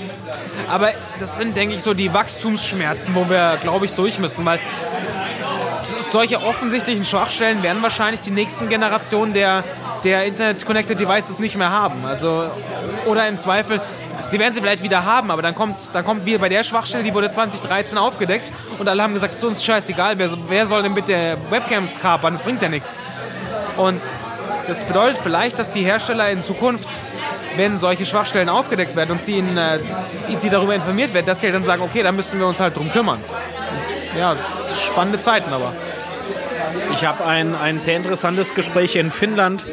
Aber 0.69 0.89
das 1.19 1.37
sind, 1.37 1.57
denke 1.57 1.73
ich, 1.73 1.81
so 1.81 1.95
die 1.95 2.13
Wachstumsschmerzen, 2.13 3.15
wo 3.15 3.27
wir, 3.27 3.57
glaube 3.59 3.85
ich, 3.85 3.93
durch 3.93 4.19
müssen, 4.19 4.45
weil 4.45 4.59
solche 5.81 6.43
offensichtlichen 6.43 7.03
Schwachstellen 7.03 7.63
werden 7.63 7.81
wahrscheinlich 7.81 8.21
die 8.21 8.29
nächsten 8.29 8.69
Generationen 8.69 9.33
der, 9.33 9.63
der 10.03 10.25
Internet-Connected 10.25 10.99
Devices 10.99 11.39
nicht 11.39 11.55
mehr 11.55 11.71
haben. 11.71 12.05
Also, 12.05 12.51
oder 13.07 13.27
im 13.27 13.39
Zweifel, 13.39 13.81
sie 14.29 14.39
werden 14.39 14.53
sie 14.53 14.61
vielleicht 14.61 14.83
wieder 14.83 15.05
haben, 15.05 15.31
aber 15.31 15.41
dann 15.41 15.55
kommt, 15.55 15.93
dann 15.93 16.05
kommt 16.05 16.25
wie 16.25 16.37
bei 16.37 16.49
der 16.49 16.63
Schwachstelle, 16.63 17.03
die 17.03 17.13
wurde 17.13 17.29
2013 17.29 17.97
aufgedeckt 17.97 18.51
und 18.77 18.87
alle 18.87 19.03
haben 19.03 19.13
gesagt, 19.13 19.33
es 19.33 19.39
ist 19.39 19.43
uns 19.43 19.63
scheißegal, 19.63 20.17
wer, 20.17 20.29
wer 20.47 20.65
soll 20.65 20.83
denn 20.83 20.93
bitte 20.93 21.37
Webcams 21.49 21.99
kapern, 21.99 22.33
das 22.33 22.41
bringt 22.41 22.61
ja 22.61 22.69
nichts. 22.69 22.99
Und 23.77 24.01
das 24.67 24.83
bedeutet 24.83 25.19
vielleicht, 25.23 25.57
dass 25.57 25.71
die 25.71 25.83
Hersteller 25.83 26.29
in 26.29 26.41
Zukunft, 26.41 26.99
wenn 27.55 27.77
solche 27.77 28.05
Schwachstellen 28.05 28.49
aufgedeckt 28.49 28.95
werden 28.95 29.11
und 29.11 29.21
sie, 29.21 29.39
in, 29.39 29.57
äh, 29.57 29.79
sie 30.37 30.49
darüber 30.49 30.75
informiert 30.75 31.13
werden, 31.13 31.25
dass 31.25 31.41
sie 31.41 31.47
halt 31.47 31.55
dann 31.55 31.63
sagen, 31.63 31.81
okay, 31.81 32.03
dann 32.03 32.15
müssen 32.15 32.39
wir 32.39 32.47
uns 32.47 32.59
halt 32.59 32.75
drum 32.75 32.91
kümmern. 32.91 33.19
Ja, 34.17 34.35
spannende 34.85 35.19
Zeiten 35.19 35.51
aber. 35.51 35.73
Ich 36.93 37.05
habe 37.05 37.25
ein, 37.25 37.55
ein 37.55 37.79
sehr 37.79 37.95
interessantes 37.95 38.53
Gespräch 38.53 38.95
in 38.95 39.11
Finnland 39.11 39.65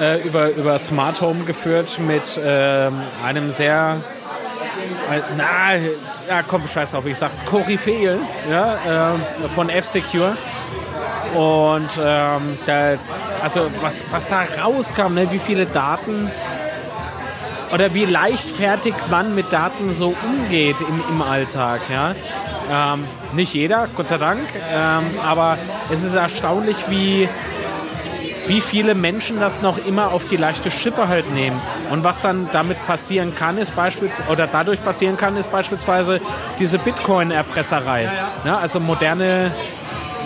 äh, 0.00 0.22
über, 0.22 0.50
über 0.50 0.78
Smart 0.78 1.20
Home 1.20 1.44
geführt 1.44 1.98
mit 1.98 2.40
ähm, 2.42 3.00
einem 3.24 3.50
sehr. 3.50 4.00
Äh, 5.10 5.20
na, 5.36 5.76
ja, 6.28 6.42
komm, 6.46 6.66
scheiß 6.66 6.94
auf, 6.94 7.06
ich 7.06 7.16
sag's, 7.16 7.44
Koryphäen 7.44 8.20
ja, 8.50 9.14
äh, 9.14 9.48
von 9.54 9.68
F-Secure. 9.70 10.36
Und 11.34 11.90
ähm, 12.00 12.58
da, 12.66 12.94
also 13.42 13.70
was, 13.80 14.04
was 14.10 14.28
da 14.28 14.44
rauskam, 14.62 15.14
ne, 15.14 15.30
wie 15.30 15.38
viele 15.38 15.66
Daten 15.66 16.30
oder 17.72 17.92
wie 17.94 18.04
leichtfertig 18.04 18.94
man 19.10 19.34
mit 19.34 19.52
Daten 19.52 19.92
so 19.92 20.14
umgeht 20.22 20.76
im, 20.80 21.02
im 21.08 21.22
Alltag. 21.22 21.80
Ja? 21.90 22.14
Ähm, 22.70 23.04
nicht 23.32 23.54
jeder, 23.54 23.88
Gott 23.96 24.08
sei 24.08 24.18
Dank, 24.18 24.40
ähm, 24.70 25.04
aber 25.22 25.58
es 25.90 26.04
ist 26.04 26.14
erstaunlich, 26.14 26.76
wie, 26.88 27.28
wie 28.46 28.60
viele 28.60 28.94
Menschen 28.94 29.40
das 29.40 29.62
noch 29.62 29.78
immer 29.86 30.12
auf 30.12 30.26
die 30.26 30.36
leichte 30.36 30.70
Schippe 30.70 31.08
halt 31.08 31.32
nehmen. 31.32 31.60
Und 31.90 32.04
was 32.04 32.20
dann 32.20 32.48
damit 32.52 32.84
passieren 32.86 33.34
kann, 33.34 33.58
ist 33.58 33.74
beispielsweise, 33.74 34.30
oder 34.30 34.46
dadurch 34.46 34.84
passieren 34.84 35.16
kann, 35.16 35.36
ist 35.36 35.50
beispielsweise 35.50 36.20
diese 36.58 36.78
Bitcoin-Erpresserei. 36.78 38.10
Ja, 38.44 38.58
also 38.58 38.80
moderne, 38.80 39.52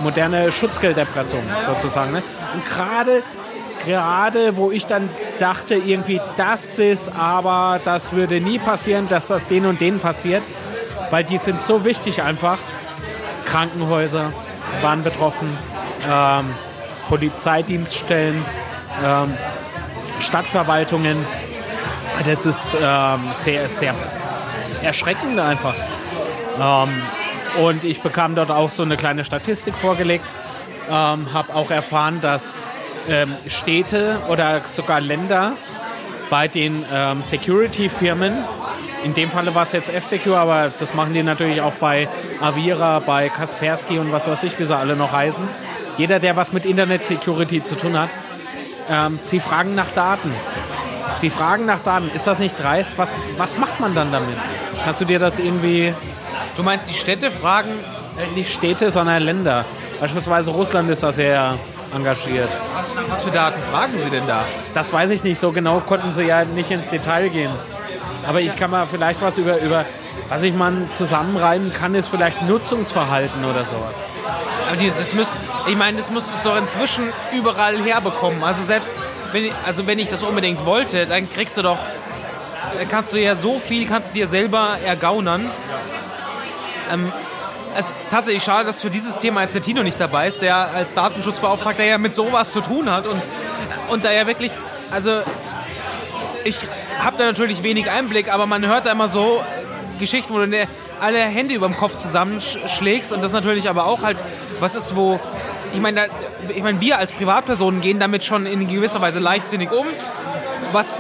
moderne 0.03 0.51
Schutzgelderpressung 0.51 1.43
sozusagen. 1.65 2.13
Ne? 2.13 2.23
Und 2.55 2.65
gerade 2.65 3.23
gerade 3.85 4.57
wo 4.57 4.71
ich 4.71 4.87
dann 4.87 5.09
dachte, 5.39 5.75
irgendwie, 5.75 6.21
das 6.37 6.79
ist 6.79 7.11
aber, 7.17 7.81
das 7.85 8.13
würde 8.13 8.41
nie 8.41 8.59
passieren, 8.59 9.09
dass 9.09 9.27
das 9.27 9.47
den 9.47 9.67
und 9.67 9.81
denen 9.81 9.99
passiert, 9.99 10.43
weil 11.11 11.25
die 11.25 11.39
sind 11.39 11.61
so 11.61 11.85
wichtig 11.85 12.23
einfach. 12.23 12.59
Krankenhäuser 13.45 14.33
waren 14.81 15.03
betroffen, 15.03 15.57
ähm, 16.11 16.55
Polizeidienststellen, 17.09 18.45
ähm, 19.05 19.35
Stadtverwaltungen. 20.21 21.25
Das 22.25 22.47
ist 22.47 22.77
ähm, 22.81 23.21
sehr, 23.33 23.69
sehr 23.69 23.95
erschreckend 24.83 25.39
einfach. 25.39 25.75
Ähm, 26.61 27.03
und 27.63 27.85
ich 27.85 28.01
bekam 28.01 28.35
dort 28.35 28.51
auch 28.51 28.71
so 28.71 28.83
eine 28.83 28.97
kleine 28.97 29.25
Statistik 29.25 29.77
vorgelegt, 29.77 30.25
ähm, 30.89 31.33
habe 31.33 31.55
auch 31.55 31.71
erfahren, 31.71 32.21
dass 32.21 32.59
ähm, 33.09 33.35
Städte 33.47 34.21
oder 34.29 34.61
sogar 34.61 35.01
Länder 35.01 35.53
bei 36.33 36.49
den 36.49 36.83
ähm, 36.91 37.21
Security-Firmen, 37.21 38.33
in 39.05 39.13
dem 39.13 39.29
Falle 39.29 39.55
war 39.55 39.65
es 39.65 39.73
jetzt 39.73 39.93
F-Secure, 39.93 40.39
aber 40.39 40.73
das 40.79 40.95
machen 40.95 41.13
die 41.13 41.23
natürlich 41.23 41.61
auch 41.61 41.75
bei 41.75 42.09
Avira, 42.41 43.01
bei 43.01 43.29
Kaspersky 43.29 43.99
und 43.99 44.13
was 44.13 44.27
weiß 44.27 44.43
ich, 44.45 44.59
wie 44.59 44.65
sie 44.65 44.75
alle 44.75 44.97
noch 44.97 45.13
heißen. 45.13 45.47
Jeder, 45.99 46.21
der 46.21 46.35
was 46.35 46.55
mit 46.55 46.65
Internet-Security 46.65 47.63
zu 47.65 47.77
tun 47.77 47.99
hat, 47.99 48.09
ähm, 48.91 49.21
sie 49.23 49.41
fragen 49.41 49.75
nach 49.75 49.91
Daten. 49.91 50.33
Sie 51.19 51.29
fragen 51.29 51.67
nach 51.67 51.81
Daten. 51.81 52.11
Ist 52.15 52.27
das 52.27 52.39
nicht 52.39 52.59
dreist? 52.59 52.97
Was, 52.97 53.15
was 53.37 53.59
macht 53.59 53.79
man 53.79 53.95
dann 53.95 54.11
damit? 54.11 54.39
Kannst 54.87 55.03
du 55.03 55.05
dir 55.05 55.19
das 55.19 55.39
irgendwie, 55.39 55.93
Du 56.57 56.63
meinst, 56.63 56.89
die 56.89 56.95
Städte 56.95 57.31
fragen, 57.31 57.71
nicht 58.35 58.53
Städte, 58.53 58.91
sondern 58.91 59.23
Länder? 59.23 59.65
Beispielsweise 60.01 60.51
Russland 60.51 60.91
ist 60.91 61.03
da 61.03 61.13
sehr 61.13 61.59
engagiert. 61.95 62.51
was, 62.75 62.93
was 63.09 63.23
für 63.23 63.31
Daten 63.31 63.63
fragen 63.71 63.93
sie 63.97 64.11
denn 64.11 64.27
da? 64.27 64.45
Das 64.75 64.93
weiß 64.93 65.11
ich 65.11 65.25
nicht. 65.25 65.39
So 65.39 65.53
genau 65.53 65.81
konnten 65.81 66.11
sie 66.11 66.25
ja 66.25 66.45
nicht 66.45 66.71
ins 66.71 66.91
Detail 66.91 67.29
gehen. 67.29 67.51
Aber 68.27 68.41
ich 68.41 68.55
kann 68.57 68.71
mal 68.71 68.87
vielleicht 68.87 69.21
was 69.21 69.39
über, 69.39 69.59
über 69.59 69.85
was 70.29 70.43
ich 70.43 70.55
mal 70.55 70.73
zusammenreimen 70.93 71.73
kann, 71.73 71.95
ist 71.95 72.09
vielleicht 72.09 72.43
Nutzungsverhalten 72.43 73.45
oder 73.45 73.65
sowas. 73.65 73.97
Aber 74.67 74.77
die, 74.77 74.91
das 74.91 75.15
müsst, 75.15 75.37
ich 75.67 75.77
meine, 75.77 75.99
das 75.99 76.11
musst 76.11 76.45
du 76.45 76.49
doch 76.49 76.57
inzwischen 76.57 77.05
überall 77.37 77.83
herbekommen. 77.83 78.43
Also 78.43 78.63
selbst 78.63 78.95
wenn 79.33 79.45
ich, 79.47 79.53
also 79.67 79.87
wenn 79.87 79.99
ich 79.99 80.09
das 80.09 80.23
unbedingt 80.23 80.65
wollte, 80.65 81.07
dann 81.07 81.31
kriegst 81.31 81.57
du 81.57 81.63
doch, 81.63 81.79
äh, 82.81 82.87
kannst 82.89 83.13
du 83.13 83.21
ja 83.21 83.35
so 83.35 83.59
viel, 83.59 83.87
kannst 83.87 84.11
du 84.11 84.15
dir 84.15 84.27
selber 84.27 84.79
ergaunern. 84.85 85.51
Ähm, 86.93 87.13
es 87.77 87.87
ist 87.87 87.95
tatsächlich 88.11 88.43
schade, 88.43 88.67
dass 88.67 88.81
für 88.81 88.91
dieses 88.91 89.19
Thema 89.19 89.43
jetzt 89.43 89.55
der 89.55 89.63
Tino 89.63 89.83
nicht 89.83 89.99
dabei 89.99 90.29
ist, 90.29 90.43
der 90.43 90.57
als 90.57 90.95
Datenschutzbeauftragter 90.95 91.85
ja 91.85 91.99
mit 91.99 92.15
sowas 92.15 92.51
zu 92.51 92.61
tun 92.61 92.91
hat 92.91 93.07
und, 93.07 93.23
und 93.89 94.05
da 94.05 94.13
ja 94.13 94.27
wirklich, 94.27 94.53
also 94.91 95.21
ich 96.45 96.57
habe 96.99 97.17
da 97.17 97.25
natürlich 97.25 97.63
wenig 97.63 97.91
Einblick, 97.91 98.33
aber 98.33 98.47
man 98.47 98.67
hört 98.67 98.87
da 98.87 98.93
immer 98.93 99.09
so 99.09 99.43
Geschichten, 99.99 100.35
wo 100.35 100.39
du 100.39 100.69
alle 101.01 101.19
Hände 101.19 101.55
über 101.55 101.67
dem 101.67 101.77
Kopf 101.77 101.97
zusammenschlägst 101.97 103.13
und 103.13 103.23
das 103.23 103.33
natürlich 103.33 103.69
aber 103.69 103.87
auch 103.87 104.03
halt 104.03 104.23
was 104.61 104.75
ist, 104.75 104.95
wo 104.97 105.19
ich 105.73 105.81
meine, 105.81 106.07
ich 106.55 106.63
meine, 106.63 106.81
wir 106.81 106.99
als 106.99 107.13
Privatpersonen 107.13 107.81
gehen 107.81 107.99
damit 107.99 108.25
schon 108.25 108.47
in 108.47 108.69
gewisser 108.69 109.01
Weise 109.01 109.19
leichtsinnig 109.19 109.73
um, 109.73 109.87
was 110.73 110.99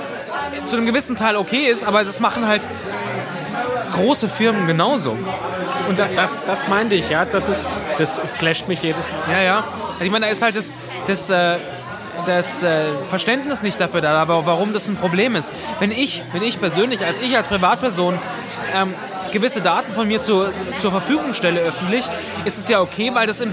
zu 0.66 0.76
einem 0.76 0.86
gewissen 0.86 1.16
Teil 1.16 1.36
okay 1.36 1.66
ist, 1.66 1.84
aber 1.84 2.04
das 2.04 2.20
machen 2.20 2.46
halt 2.46 2.66
große 3.92 4.28
Firmen 4.28 4.66
genauso. 4.66 5.16
Und 5.92 5.98
das, 5.98 6.14
das, 6.14 6.38
das 6.46 6.68
meinte 6.68 6.94
ich, 6.94 7.10
ja. 7.10 7.26
Das, 7.26 7.50
ist, 7.50 7.66
das 7.98 8.18
flasht 8.18 8.66
mich 8.66 8.82
jedes 8.82 9.10
Mal. 9.10 9.30
Ja, 9.30 9.42
ja. 9.42 9.56
Also 9.92 10.04
ich 10.04 10.10
meine, 10.10 10.24
da 10.24 10.32
ist 10.32 10.40
halt 10.40 10.56
das, 10.56 10.72
das, 11.06 11.28
äh, 11.28 11.56
das 12.24 12.62
äh, 12.62 12.86
Verständnis 13.10 13.62
nicht 13.62 13.78
dafür 13.78 14.00
da, 14.00 14.14
aber 14.14 14.46
warum 14.46 14.72
das 14.72 14.88
ein 14.88 14.96
Problem 14.96 15.36
ist. 15.36 15.52
Wenn 15.80 15.90
ich, 15.90 16.24
wenn 16.32 16.42
ich 16.42 16.58
persönlich, 16.58 17.04
als 17.04 17.20
ich 17.20 17.36
als 17.36 17.46
Privatperson 17.46 18.18
ähm, 18.74 18.94
gewisse 19.32 19.60
Daten 19.60 19.92
von 19.92 20.08
mir 20.08 20.22
zu, 20.22 20.46
zur 20.78 20.92
Verfügung 20.92 21.34
stelle 21.34 21.60
öffentlich, 21.60 22.06
ist 22.46 22.56
es 22.56 22.70
ja 22.70 22.80
okay, 22.80 23.10
weil 23.12 23.26
das 23.26 23.42
im, 23.42 23.52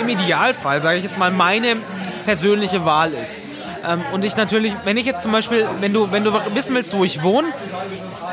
im 0.00 0.08
Idealfall, 0.08 0.80
sage 0.80 0.96
ich 0.96 1.04
jetzt 1.04 1.18
mal, 1.18 1.30
meine 1.30 1.76
persönliche 2.24 2.86
Wahl 2.86 3.12
ist. 3.12 3.42
Ähm, 3.86 4.04
und 4.12 4.24
ich 4.24 4.36
natürlich, 4.36 4.74
wenn 4.84 4.96
ich 4.96 5.06
jetzt 5.06 5.22
zum 5.22 5.32
Beispiel, 5.32 5.68
wenn 5.80 5.92
du, 5.92 6.10
wenn 6.12 6.24
du 6.24 6.32
wissen 6.54 6.74
willst, 6.74 6.96
wo 6.96 7.04
ich 7.04 7.22
wohne, 7.22 7.48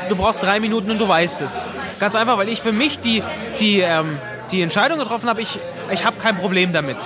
du 0.08 0.16
brauchst 0.16 0.42
drei 0.42 0.60
Minuten 0.60 0.90
und 0.90 0.98
du 0.98 1.08
weißt 1.08 1.40
es. 1.40 1.66
Ganz 2.00 2.14
einfach, 2.14 2.38
weil 2.38 2.48
ich 2.48 2.60
für 2.60 2.72
mich 2.72 3.00
die, 3.00 3.22
die, 3.58 3.80
ähm, 3.80 4.18
die 4.50 4.62
Entscheidung 4.62 4.98
getroffen 4.98 5.28
habe, 5.28 5.42
ich, 5.42 5.58
ich 5.90 6.04
habe 6.04 6.16
kein 6.18 6.36
Problem 6.36 6.72
damit. 6.72 6.96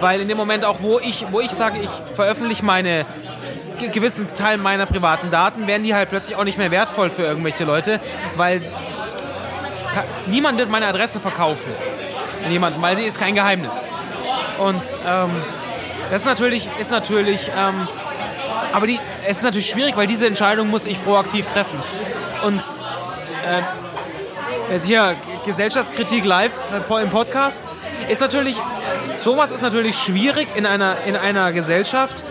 Weil 0.00 0.20
in 0.20 0.28
dem 0.28 0.36
Moment 0.36 0.64
auch, 0.64 0.76
wo 0.80 0.98
ich, 0.98 1.26
wo 1.30 1.40
ich 1.40 1.50
sage, 1.50 1.80
ich 1.82 1.90
veröffentliche 2.14 2.64
meine 2.64 3.06
gewissen 3.92 4.26
Teil 4.34 4.58
meiner 4.58 4.86
privaten 4.86 5.30
Daten, 5.30 5.66
werden 5.66 5.82
die 5.82 5.94
halt 5.94 6.10
plötzlich 6.10 6.36
auch 6.36 6.44
nicht 6.44 6.58
mehr 6.58 6.70
wertvoll 6.70 7.10
für 7.10 7.22
irgendwelche 7.22 7.64
Leute, 7.64 8.00
weil 8.36 8.62
niemand 10.26 10.58
wird 10.58 10.70
meine 10.70 10.86
Adresse 10.86 11.20
verkaufen. 11.20 11.70
Niemand, 12.48 12.80
weil 12.80 12.96
sie 12.96 13.04
ist 13.04 13.18
kein 13.18 13.34
Geheimnis. 13.34 13.86
Und 14.58 14.82
ähm, 15.06 15.30
das 16.10 16.22
ist 16.22 16.26
natürlich, 16.26 16.68
ist 16.78 16.90
natürlich, 16.90 17.50
ähm, 17.56 17.88
aber 18.72 18.86
die, 18.86 18.98
es 19.26 19.38
ist 19.38 19.42
natürlich 19.42 19.68
schwierig, 19.68 19.96
weil 19.96 20.06
diese 20.06 20.26
Entscheidung 20.26 20.70
muss 20.70 20.86
ich 20.86 21.02
proaktiv 21.02 21.48
treffen. 21.48 21.82
Und 22.44 22.60
äh, 22.60 24.72
jetzt 24.72 24.86
hier 24.86 25.16
Gesellschaftskritik 25.44 26.24
live 26.24 26.52
äh, 26.72 27.02
im 27.02 27.10
Podcast 27.10 27.62
ist 28.08 28.20
natürlich, 28.20 28.56
sowas 29.16 29.50
ist 29.50 29.62
natürlich 29.62 29.96
schwierig 29.96 30.48
in 30.54 30.66
einer, 30.66 30.98
in 31.06 31.16
einer 31.16 31.52
Gesellschaft, 31.52 32.24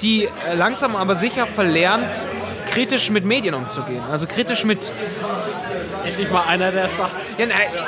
die 0.00 0.28
langsam 0.54 0.96
aber 0.96 1.14
sicher 1.14 1.46
verlernt, 1.46 2.26
kritisch 2.66 3.10
mit 3.10 3.24
Medien 3.24 3.54
umzugehen. 3.54 4.02
Also 4.10 4.26
kritisch 4.26 4.64
mit 4.64 4.90
Endlich 6.04 6.30
mal 6.30 6.42
einer, 6.42 6.70
der 6.72 6.84
es 6.84 6.96
sagt. 6.96 7.12
Ja, 7.38 7.46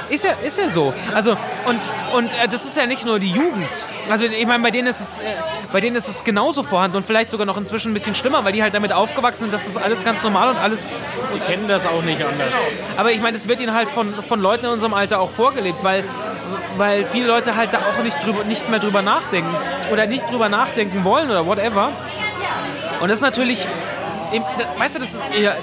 ist 0.09 0.25
ja, 0.25 0.31
ist 0.45 0.59
ja 0.59 0.69
so. 0.69 0.95
Also, 1.13 1.37
und, 1.67 1.81
und 2.15 2.35
äh, 2.35 2.49
das 2.49 2.65
ist 2.65 2.77
ja 2.77 2.87
nicht 2.87 3.05
nur 3.05 3.19
die 3.19 3.31
Jugend. 3.31 3.87
Also, 4.11 4.25
ich 4.27 4.47
meine, 4.47 4.63
bei 4.63 4.71
denen 4.71 4.89
ist 4.89 5.01
es, 5.01 5.21
äh, 5.21 5.25
bei 5.73 5.81
denen 5.81 5.97
ist 5.97 6.09
es 6.09 6.23
genauso 6.25 6.63
vorhanden 6.63 6.97
und 6.97 7.07
vielleicht 7.07 7.31
sogar 7.31 7.47
noch 7.47 7.57
inzwischen 7.57 7.91
ein 7.91 7.95
bisschen 7.95 8.15
schlimmer, 8.15 8.45
weil 8.45 8.53
die 8.53 8.63
halt 8.63 8.75
damit 8.75 8.93
aufgewachsen 8.93 9.45
sind, 9.45 9.55
dass 9.55 9.65
das 9.65 9.77
alles 9.77 10.05
ganz 10.05 10.23
normal 10.23 10.51
und 10.51 10.59
alles. 10.59 10.91
Die 11.35 11.41
kennen 11.41 11.67
das 11.67 11.87
auch 11.87 12.03
nicht 12.03 12.23
anders. 12.23 12.53
Aber 12.97 13.11
ich 13.11 13.21
meine, 13.21 13.37
es 13.37 13.49
wird 13.49 13.61
ihnen 13.61 13.75
halt 13.75 13.89
von, 13.89 14.15
von 14.23 14.41
Leuten 14.41 14.67
in 14.67 14.73
unserem 14.73 14.95
Alter 14.95 15.21
auch 15.21 15.31
vorgelebt, 15.31 15.83
weil, 15.83 16.05
weil 16.77 17.05
viele 17.05 17.27
Leute 17.27 17.57
halt 17.57 17.73
da 17.73 17.79
auch 17.79 18.03
nicht, 18.03 18.25
drüber, 18.25 18.45
nicht 18.45 18.69
mehr 18.69 18.79
drüber 18.79 19.03
nachdenken 19.03 19.55
oder 19.93 20.07
nicht 20.07 20.31
drüber 20.31 20.49
nachdenken 20.49 21.05
wollen 21.05 21.31
oder 21.31 21.47
whatever. 21.47 21.91
Und 23.01 23.09
das 23.09 23.19
ist 23.19 23.23
natürlich 23.23 23.67
weißt 24.79 24.97
du, 24.97 25.01
das 25.01 25.15
ist 25.15 25.27
eher, 25.35 25.57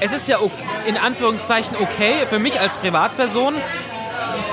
es 0.00 0.12
ist 0.12 0.28
ja 0.28 0.38
in 0.86 0.96
Anführungszeichen 0.96 1.76
okay 1.80 2.26
für 2.28 2.38
mich 2.38 2.60
als 2.60 2.76
Privatperson, 2.76 3.54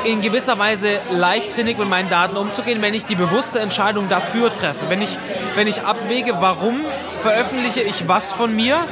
in 0.03 0.21
gewisser 0.21 0.57
Weise 0.57 0.99
leichtsinnig 1.11 1.77
mit 1.77 1.89
meinen 1.89 2.09
Daten 2.09 2.37
umzugehen, 2.37 2.81
wenn 2.81 2.93
ich 2.93 3.05
die 3.05 3.15
bewusste 3.15 3.59
Entscheidung 3.59 4.09
dafür 4.09 4.53
treffe. 4.53 4.89
Wenn 4.89 5.01
ich, 5.01 5.09
wenn 5.55 5.67
ich 5.67 5.83
abwäge, 5.83 6.35
warum 6.39 6.81
veröffentliche 7.21 7.81
ich 7.81 8.07
was 8.07 8.31
von 8.31 8.55
mir 8.55 8.85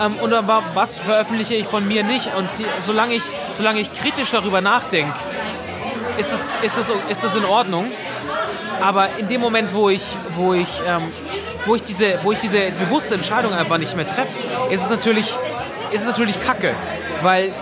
ähm, 0.00 0.16
oder 0.20 0.44
was 0.74 0.98
veröffentliche 0.98 1.54
ich 1.54 1.66
von 1.66 1.86
mir 1.86 2.02
nicht. 2.02 2.34
Und 2.34 2.48
die, 2.58 2.66
solange, 2.80 3.14
ich, 3.14 3.22
solange 3.54 3.80
ich 3.80 3.92
kritisch 3.92 4.30
darüber 4.30 4.60
nachdenke, 4.60 5.14
ist 6.18 6.32
das, 6.32 6.52
ist, 6.62 6.78
das, 6.78 6.92
ist 7.08 7.24
das 7.24 7.36
in 7.36 7.44
Ordnung. 7.44 7.90
Aber 8.80 9.08
in 9.18 9.28
dem 9.28 9.40
Moment, 9.40 9.74
wo 9.74 9.88
ich, 9.88 10.02
wo 10.34 10.54
ich 10.54 10.68
ähm, 10.86 11.02
wo 11.68 11.76
ich 11.76 11.82
diese, 11.82 12.18
wo 12.22 12.32
ich 12.32 12.38
diese 12.38 12.70
bewusste 12.72 13.14
Entscheidung 13.14 13.52
einfach 13.52 13.78
nicht 13.78 13.94
mehr 13.94 14.06
treffe, 14.06 14.38
ist 14.70 14.84
es 14.84 14.90
natürlich, 14.90 15.26
ist 15.92 16.02
es 16.02 16.06
natürlich 16.06 16.40
Kacke. 16.42 16.74
Weil 17.22 17.52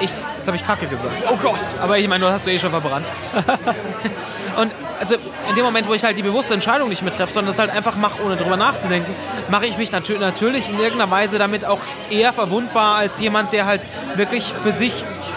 ich, 0.00 0.10
jetzt 0.36 0.46
habe 0.46 0.56
ich 0.56 0.64
Kacke 0.64 0.86
gesagt. 0.86 1.12
Oh 1.30 1.36
Gott. 1.36 1.58
Aber 1.82 1.98
ich 1.98 2.06
meine, 2.08 2.24
du 2.24 2.30
hast 2.30 2.46
du 2.46 2.52
eh 2.52 2.58
schon 2.58 2.70
verbrannt. 2.70 3.06
und 4.56 4.72
also 5.00 5.16
in 5.48 5.54
dem 5.56 5.64
Moment, 5.64 5.88
wo 5.88 5.94
ich 5.94 6.04
halt 6.04 6.16
die 6.16 6.22
bewusste 6.22 6.54
Entscheidung 6.54 6.88
nicht 6.88 7.02
mehr 7.02 7.14
treffe, 7.14 7.32
sondern 7.32 7.48
das 7.48 7.58
halt 7.58 7.70
einfach 7.70 7.96
mache, 7.96 8.22
ohne 8.22 8.36
drüber 8.36 8.56
nachzudenken, 8.56 9.12
mache 9.48 9.66
ich 9.66 9.76
mich 9.76 9.90
natür 9.92 10.18
natürlich 10.18 10.68
in 10.68 10.78
irgendeiner 10.78 11.10
Weise 11.10 11.38
damit 11.38 11.64
auch 11.64 11.80
eher 12.10 12.32
verwundbar 12.32 12.96
als 12.96 13.18
jemand, 13.20 13.52
der 13.52 13.66
halt 13.66 13.86
wirklich 14.14 14.52
für 14.62 14.72
sich, 14.72 14.92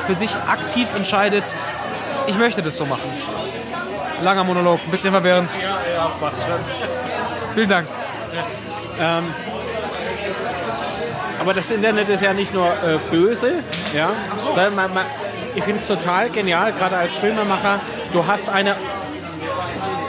für 0.06 0.16
sich 0.16 0.36
aktiv 0.48 0.94
entscheidet, 0.96 1.56
ich 2.28 2.38
möchte 2.38 2.62
das 2.62 2.78
so 2.78 2.86
machen. 2.86 3.10
Langer 4.22 4.44
Monolog, 4.44 4.80
ein 4.86 4.92
bisschen 4.92 5.12
verwirrend. 5.12 5.52
Ja, 5.60 5.80
ja, 5.92 6.12
passt 6.20 6.44
schon. 6.44 6.60
Vielen 7.56 7.70
Dank. 7.70 7.88
Ähm, 9.00 9.24
aber 11.40 11.54
das 11.54 11.72
Internet 11.72 12.10
ist 12.10 12.22
ja 12.22 12.34
nicht 12.34 12.54
nur 12.54 12.68
äh, 12.68 12.98
böse, 13.10 13.54
ja, 13.96 14.12
so. 14.38 14.48
sondern 14.54 14.76
man, 14.76 14.94
man, 14.94 15.06
ich 15.56 15.64
finde 15.64 15.80
es 15.80 15.88
total 15.88 16.30
genial, 16.30 16.72
gerade 16.72 16.98
als 16.98 17.16
Filmemacher. 17.16 17.80
Du 18.14 18.26
hast 18.26 18.50
eine 18.50 18.76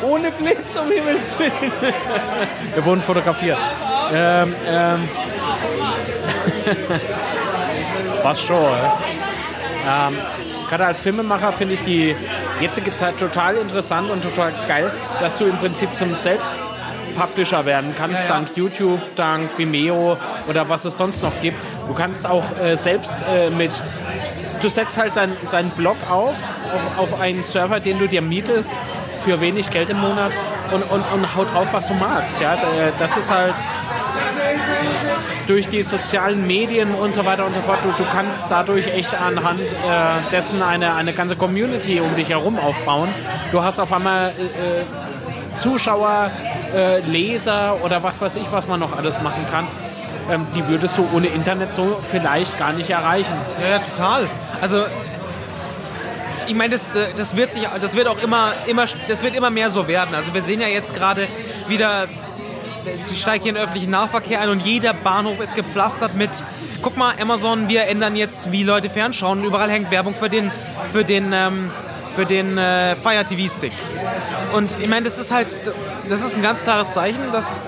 ohne 0.03 0.31
Blitz, 0.33 0.77
um 0.77 0.91
Himmels 0.91 1.39
Willen. 1.39 1.53
Wir 2.75 2.85
wurden 2.85 3.03
fotografiert. 3.03 3.59
Ähm, 4.13 4.55
ähm, 4.67 5.09
Was 8.23 8.41
schon, 8.43 8.77
ähm, 9.89 10.19
Gerade 10.69 10.87
als 10.87 11.01
Filmemacher 11.01 11.53
finde 11.53 11.75
ich 11.75 11.83
die 11.83 12.17
jetzige 12.61 12.95
Zeit 12.95 13.19
total 13.19 13.57
interessant 13.57 14.11
und 14.11 14.23
total 14.23 14.53
geil, 14.67 14.91
dass 15.21 15.39
du 15.39 15.45
im 15.45 15.59
Prinzip 15.59 15.95
zum 15.95 16.15
Selbst 16.15 16.57
Publisher 17.15 17.65
werden 17.65 17.95
kannst, 17.95 18.23
ja, 18.25 18.29
ja. 18.29 18.35
dank 18.35 18.57
YouTube, 18.57 19.01
dank 19.17 19.57
Vimeo 19.57 20.17
oder 20.49 20.69
was 20.69 20.85
es 20.85 20.97
sonst 20.97 21.23
noch 21.23 21.41
gibt. 21.41 21.59
Du 21.87 21.95
kannst 21.95 22.27
auch 22.27 22.45
äh, 22.63 22.77
selbst 22.77 23.17
äh, 23.31 23.51
mit, 23.51 23.71
du 24.61 24.69
setzt 24.69 24.97
halt 24.97 25.17
deinen 25.17 25.37
dein 25.51 25.71
Blog 25.71 25.97
auf, 26.09 26.37
auf, 26.97 27.13
auf 27.13 27.21
einen 27.21 27.43
Server, 27.43 27.81
den 27.81 27.99
du 27.99 28.07
dir 28.07 28.23
mietest 28.23 28.77
für 29.19 29.41
wenig 29.41 29.71
Geld 29.71 29.91
im 29.91 30.01
Monat 30.01 30.33
und, 30.73 30.83
und, 30.83 31.03
und 31.13 31.37
haut 31.37 31.53
drauf, 31.53 31.69
was 31.73 31.89
du 31.89 31.95
magst. 31.95 32.41
Ja? 32.41 32.55
Äh, 32.55 32.93
das 32.99 33.17
ist 33.17 33.31
halt 33.31 33.55
durch 35.47 35.69
die 35.69 35.83
sozialen 35.83 36.47
Medien 36.47 36.95
und 36.95 37.13
so 37.15 37.25
weiter 37.25 37.45
und 37.45 37.55
so 37.55 37.61
fort, 37.61 37.79
du, 37.83 37.91
du 38.03 38.09
kannst 38.11 38.47
dadurch 38.49 38.87
echt 38.89 39.15
anhand 39.15 39.61
äh, 39.61 40.31
dessen 40.31 40.63
eine, 40.63 40.95
eine 40.95 41.13
ganze 41.13 41.37
Community 41.37 42.01
um 42.01 42.15
dich 42.15 42.29
herum 42.29 42.59
aufbauen. 42.59 43.09
Du 43.51 43.63
hast 43.63 43.81
auf 43.81 43.93
einmal 43.93 44.29
äh, 44.29 44.85
Zuschauer, 45.57 46.31
äh, 46.75 47.01
Leser 47.01 47.83
oder 47.83 48.03
was 48.03 48.21
weiß 48.21 48.37
ich, 48.37 48.51
was 48.51 48.67
man 48.67 48.81
noch 48.81 48.97
alles 48.97 49.21
machen 49.21 49.45
kann. 49.51 49.69
Ähm, 50.31 50.47
die 50.55 50.67
würdest 50.69 50.99
du 50.99 51.09
ohne 51.13 51.29
Internet 51.29 51.75
so 51.75 52.01
vielleicht 52.11 52.59
gar 52.59 52.73
nicht 52.73 52.91
erreichen. 52.91 53.35
Ja, 53.61 53.69
ja 53.71 53.79
total. 53.81 54.29
Also 54.61 54.85
ich 56.47 56.55
meine, 56.55 56.73
das, 56.73 56.89
das, 57.17 57.37
wird 57.37 57.53
sich, 57.53 57.67
das 57.81 57.95
wird 57.95 58.09
auch 58.09 58.23
immer, 58.23 58.53
immer, 58.67 58.85
das 59.09 59.23
wird 59.23 59.35
immer 59.35 59.51
mehr 59.51 59.71
so 59.71 59.89
werden. 59.89 60.15
Also 60.15 60.35
wir 60.35 60.43
sehen 60.43 60.61
ja 60.61 60.69
jetzt 60.69 60.95
gerade 60.95 61.29
wieder, 61.69 62.09
die 63.11 63.15
steigen 63.15 63.43
hier 63.43 63.51
in 63.51 63.55
den 63.57 63.65
öffentlichen 63.65 63.91
Nahverkehr 63.91 64.41
ein 64.41 64.49
und 64.49 64.61
jeder 64.61 64.93
Bahnhof 64.93 65.41
ist 65.41 65.55
gepflastert 65.55 66.15
mit, 66.15 66.31
guck 66.83 66.97
mal, 66.97 67.15
Amazon, 67.21 67.69
wir 67.69 67.85
ändern 67.85 68.17
jetzt, 68.17 68.53
wie 68.53 68.65
Leute 68.65 68.91
fernschauen 68.91 69.45
überall 69.45 69.71
hängt 69.71 69.91
Werbung 69.91 70.15
für 70.15 70.29
den, 70.29 70.51
für 70.91 71.05
den 71.05 71.33
ähm, 71.33 71.71
für 72.15 72.27
den 72.27 72.59
äh, 72.59 72.97
Fire 72.97 73.25
TV 73.25 73.53
Stick. 73.53 73.73
Und 74.53 74.75
ich 74.81 74.89
meine, 74.89 75.05
das 75.05 75.19
ist 75.19 75.33
halt, 75.33 75.57
das 76.09 76.23
ist 76.23 76.37
ein 76.37 76.43
ganz 76.43 76.63
klares 76.63 76.93
Zeichen, 76.93 77.33
dass, 77.33 77.65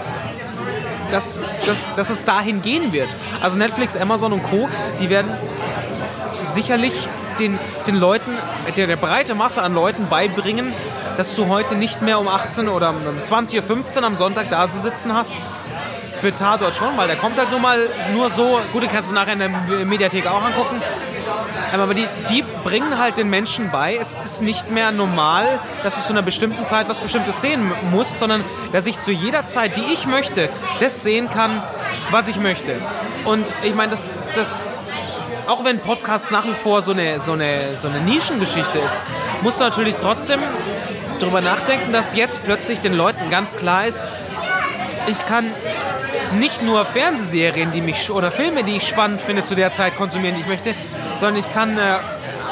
dass, 1.11 1.41
dass, 1.67 1.87
dass 1.97 2.11
es 2.11 2.25
dahin 2.25 2.63
gehen 2.63 2.93
wird. 2.93 3.15
Also 3.41 3.57
Netflix, 3.57 3.97
Amazon 3.97 4.33
und 4.33 4.43
Co., 4.43 4.69
die 5.01 5.11
werden 5.11 5.31
sicherlich 6.43 6.93
den, 7.39 7.59
den 7.87 7.97
Leuten, 7.97 8.33
der, 8.77 8.87
der 8.87 8.97
breite 8.97 9.35
Masse 9.35 9.63
an 9.63 9.75
Leuten 9.75 10.09
beibringen, 10.09 10.73
dass 11.17 11.35
du 11.35 11.49
heute 11.49 11.75
nicht 11.75 12.03
mehr 12.03 12.19
um 12.21 12.29
18 12.29 12.69
oder 12.69 12.91
um 12.91 12.97
20.15 12.97 13.99
Uhr 13.99 14.05
am 14.05 14.15
Sonntag 14.15 14.51
da 14.51 14.67
sitzen 14.69 15.15
hast. 15.15 15.35
Für 16.21 16.35
Tatort 16.35 16.75
schon, 16.75 16.97
weil 16.97 17.09
der 17.09 17.17
kommt 17.17 17.37
halt 17.39 17.51
nur 17.51 17.61
mal 17.61 17.79
nur 18.13 18.31
so. 18.31 18.61
Gut, 18.73 18.83
den 18.83 18.91
kannst 18.91 19.11
du 19.11 19.15
nachher 19.15 19.35
in 19.35 19.41
der 19.41 19.51
Mediathek 19.85 20.27
auch 20.27 20.43
angucken. 20.43 20.81
Aber 21.81 21.95
die, 21.95 22.07
die 22.31 22.45
bringen 22.63 22.99
halt 22.99 23.19
den 23.19 23.31
Menschen 23.31 23.71
bei, 23.71 23.97
es 23.97 24.17
ist 24.25 24.43
nicht 24.43 24.71
mehr 24.71 24.93
normal, 24.93 25.59
dass 25.83 25.97
du 25.97 26.03
zu 26.03 26.13
einer 26.13 26.23
bestimmten 26.23 26.65
Zeit 26.67 26.89
was 26.89 26.99
Bestimmtes 26.99 27.41
sehen 27.41 27.73
musst, 27.91 28.19
sondern 28.19 28.45
dass 28.73 28.87
ich 28.87 29.01
zu 29.01 29.13
jeder 29.13 29.47
Zeit, 29.47 29.77
die 29.77 29.93
ich 29.93 30.07
möchte, 30.07 30.49
das 30.81 31.03
sehen 31.03 31.29
kann, 31.31 31.63
was 32.11 32.29
ich 32.29 32.37
möchte. 32.37 32.77
Und 33.25 33.53
ich 33.63 33.75
meine, 33.75 33.91
das, 33.91 34.09
das 34.35 34.67
auch 35.47 35.65
wenn 35.65 35.79
Podcast 35.79 36.31
nach 36.31 36.47
wie 36.47 36.55
vor 36.55 36.83
so 36.83 36.93
eine, 36.93 37.21
so 37.21 37.33
eine, 37.33 37.77
so 37.77 37.89
eine 37.89 38.01
Nischengeschichte 38.01 38.79
ist, 38.79 39.03
musst 39.43 39.61
du 39.61 39.65
natürlich 39.65 39.97
trotzdem 39.97 40.41
darüber 41.19 41.41
nachdenken, 41.41 41.93
dass 41.93 42.15
jetzt 42.15 42.45
plötzlich 42.45 42.81
den 42.81 42.95
Leuten 42.95 43.31
ganz 43.31 43.57
klar 43.57 43.87
ist, 43.87 44.09
ich 45.07 45.27
kann 45.27 45.47
nicht 46.39 46.63
nur 46.63 46.85
Fernsehserien, 46.85 47.73
die 47.73 47.83
mich 47.83 48.11
oder 48.11 48.31
Filme, 48.31 48.65
die 48.65 48.77
ich 48.77 48.89
spannend 48.89 49.21
finde, 49.21 49.45
zu 49.45 49.55
der 49.55 49.71
Zeit 49.71 49.97
konsumieren, 49.97 50.35
die 50.35 50.41
ich 50.41 50.47
möchte, 50.47 50.75
sondern 51.17 51.37
ich 51.37 51.53
kann 51.53 51.79
äh, 51.79 51.99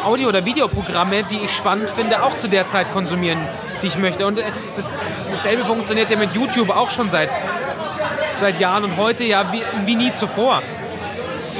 Audio- 0.05 0.29
oder 0.29 0.44
Videoprogramme, 0.44 1.22
die 1.25 1.37
ich 1.37 1.55
spannend 1.55 1.90
finde, 1.90 2.22
auch 2.22 2.37
zu 2.37 2.48
der 2.48 2.66
Zeit 2.66 2.92
konsumieren, 2.92 3.38
die 3.83 3.87
ich 3.87 3.98
möchte. 3.98 4.27
Und 4.27 4.38
äh, 4.38 4.44
das, 4.77 4.94
dasselbe 5.31 5.64
funktioniert 5.64 6.11
ja 6.11 6.16
mit 6.16 6.35
YouTube 6.35 6.70
auch 6.70 6.90
schon 6.90 7.11
seit, 7.11 7.31
seit 8.35 8.61
Jahren 8.61 8.85
und 8.85 8.96
heute 8.96 9.25
ja 9.25 9.53
wie, 9.53 9.62
wie 9.87 9.96
nie 9.96 10.12
zuvor. 10.12 10.62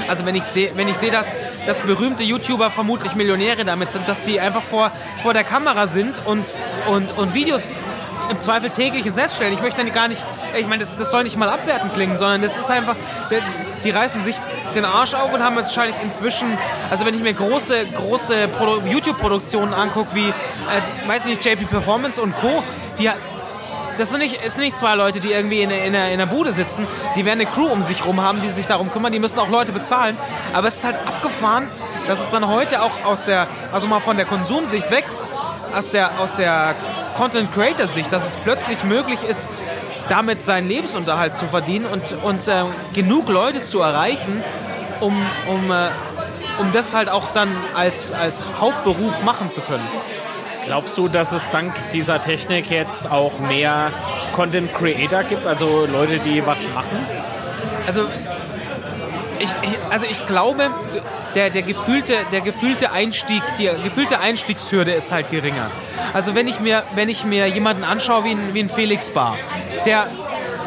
Also 0.09 0.27
wenn 0.27 0.35
ich 0.35 0.43
sehe, 0.43 0.73
wenn 0.75 0.89
ich 0.89 0.97
sehe, 0.97 1.11
dass, 1.11 1.39
dass 1.67 1.81
berühmte 1.81 2.25
YouTuber 2.25 2.71
vermutlich 2.71 3.15
Millionäre 3.15 3.65
damit 3.65 3.91
sind, 3.91 4.09
dass 4.09 4.25
sie 4.25 4.41
einfach 4.41 4.63
vor, 4.63 4.91
vor 5.23 5.33
der 5.33 5.45
Kamera 5.45 5.87
sind 5.87 6.25
und, 6.27 6.55
und, 6.89 7.17
und 7.17 7.35
Videos 7.35 7.75
im 8.31 8.41
Zweifel 8.41 8.71
täglich 8.71 9.07
ins 9.07 9.17
Netz 9.17 9.37
stellen. 9.37 9.53
Ich 9.53 9.63
möchte 9.63 9.83
dann 9.83 9.93
gar 9.93 10.09
nicht, 10.09 10.25
ich 10.59 10.67
meine, 10.67 10.81
das, 10.81 10.97
das 10.97 11.11
soll 11.11 11.23
nicht 11.23 11.37
mal 11.37 11.49
abwertend 11.49 11.95
klingen, 11.95 12.17
sondern 12.17 12.43
das 12.43 12.59
ist 12.59 12.71
einfach, 12.71 12.97
die 13.85 13.91
reißen 13.91 14.23
sich 14.23 14.37
den 14.75 14.85
Arsch 14.85 15.15
auf 15.15 15.33
und 15.33 15.43
haben 15.43 15.57
wahrscheinlich 15.57 15.97
inzwischen, 16.03 16.59
also 16.91 17.05
wenn 17.05 17.15
ich 17.15 17.23
mir 17.23 17.35
große, 17.35 17.87
große 17.87 18.49
YouTube-Produktionen 18.87 19.75
angucke, 19.75 20.15
wie, 20.15 20.29
äh, 20.29 21.09
weiß 21.09 21.27
nicht, 21.27 21.45
JP 21.45 21.67
Performance 21.67 22.21
und 22.21 22.37
Co., 22.39 22.63
die 22.99 23.11
das 23.99 24.11
sind 24.11 24.21
nicht, 24.21 24.43
ist 24.43 24.59
nicht 24.59 24.77
zwei 24.77 24.95
Leute, 24.95 25.21
die 25.21 25.33
irgendwie 25.33 25.61
in, 25.61 25.71
in, 25.71 25.95
in 25.95 25.97
einer 25.97 26.27
Bude 26.27 26.53
sitzen. 26.53 26.87
Die 27.15 27.25
werden 27.25 27.41
eine 27.41 27.51
Crew 27.51 27.67
um 27.67 27.83
sich 27.83 28.05
rum 28.07 28.23
haben, 28.23 28.41
die 28.41 28.49
sich 28.49 28.67
darum 28.67 28.91
kümmern. 28.91 29.13
Die 29.13 29.19
müssen 29.19 29.39
auch 29.39 29.51
Leute 29.51 29.73
bezahlen. 29.73 30.17
Aber 30.53 30.69
es 30.69 30.77
ist 30.77 30.85
halt 30.85 30.97
abgefahren, 31.07 31.69
dass 32.09 32.21
es 32.21 32.31
dann 32.31 32.49
heute 32.49 32.83
auch 32.83 33.05
aus 33.05 33.25
der, 33.25 33.49
also 33.71 33.87
mal 33.87 34.01
von 34.01 34.17
der 34.17 34.25
Konsumsicht 34.25 34.91
weg, 34.91 35.05
aus 35.77 35.91
der, 35.91 36.19
aus 36.19 36.35
der 36.35 36.75
Content 37.17 37.53
Creator 37.53 37.87
Sicht, 37.87 38.13
dass 38.13 38.27
es 38.27 38.37
plötzlich 38.37 38.83
möglich 38.85 39.23
ist, 39.23 39.49
damit 40.09 40.43
seinen 40.43 40.69
Lebensunterhalt 40.69 41.35
zu 41.35 41.47
verdienen 41.47 41.87
und, 41.87 42.17
und 42.23 42.49
äh, 42.49 42.65
genug 42.93 43.29
Leute 43.29 43.63
zu 43.63 43.81
erreichen, 43.81 44.43
um, 45.01 45.27
um, 45.49 45.71
äh, 45.71 45.89
um 46.59 46.73
das 46.73 46.95
halt 46.95 47.09
auch 47.09 47.29
dann 47.33 47.49
als, 47.75 48.13
als 48.13 48.41
Hauptberuf 48.61 49.23
machen 49.23 49.49
zu 49.49 49.61
können. 49.61 49.87
Glaubst 50.67 50.97
du, 50.97 51.09
dass 51.09 51.33
es 51.33 51.51
dank 51.51 51.75
dieser 51.93 52.23
Technik 52.23 52.71
jetzt 52.71 53.11
auch 53.11 53.41
mehr 53.41 53.91
Content 54.33 54.73
Creator 54.73 55.25
gibt, 55.25 55.47
also 55.47 55.87
Leute, 55.87 56.19
die 56.19 56.47
was 56.47 56.67
machen? 56.69 57.05
Also 57.87 58.07
ich, 59.43 59.79
also 59.91 60.07
ich 60.09 60.27
glaube, 60.27 60.71
der, 61.35 61.51
der, 61.51 61.63
gefühlte, 61.63 62.15
der 62.31 62.41
gefühlte 62.41 62.93
Einstieg, 62.93 63.43
die 63.59 63.71
gefühlte 63.83 64.21
Einstiegshürde 64.21 64.93
ist 64.93 65.13
halt 65.13 65.31
geringer. 65.31 65.71
Also 66.13 66.35
wenn 66.35 66.49
ich 66.49 66.61
mir, 66.61 66.85
wenn 66.95 67.09
ich 67.09 67.25
mir 67.25 67.47
jemanden 67.47 67.85
anschaue 67.85 68.25
wie 68.25 68.31
ein, 68.33 68.55
wie 68.55 68.61
ein 68.61 68.69
Felix 68.69 69.11
Bar, 69.11 69.37
der, 69.85 70.07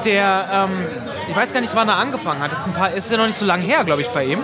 der 0.04 0.68
ähm, 0.70 0.86
ich 1.28 1.36
weiß 1.36 1.54
gar 1.54 1.62
nicht, 1.62 1.76
wann 1.76 1.90
er 1.90 1.98
angefangen 1.98 2.42
hat. 2.42 2.52
Das 2.52 2.60
ist, 2.60 2.68
ein 2.68 2.74
paar, 2.74 2.92
ist 2.92 3.12
ja 3.12 3.18
noch 3.18 3.26
nicht 3.26 3.38
so 3.38 3.46
lange 3.46 3.64
her, 3.64 3.84
glaube 3.84 4.02
ich, 4.02 4.10
bei 4.10 4.26
ihm. 4.26 4.40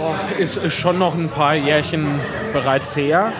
Oh, 0.00 0.14
ist, 0.38 0.60
schon 0.72 0.98
noch 0.98 1.14
ein 1.14 1.28
paar 1.28 1.54
Jährchen 1.54 2.20
bereits 2.52 2.96
her 2.96 3.32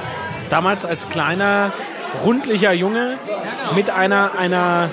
damals 0.51 0.85
als 0.85 1.09
kleiner, 1.09 1.73
rundlicher 2.25 2.73
Junge 2.73 3.19
mit 3.75 3.91
einer, 3.91 4.33
einer 4.39 4.91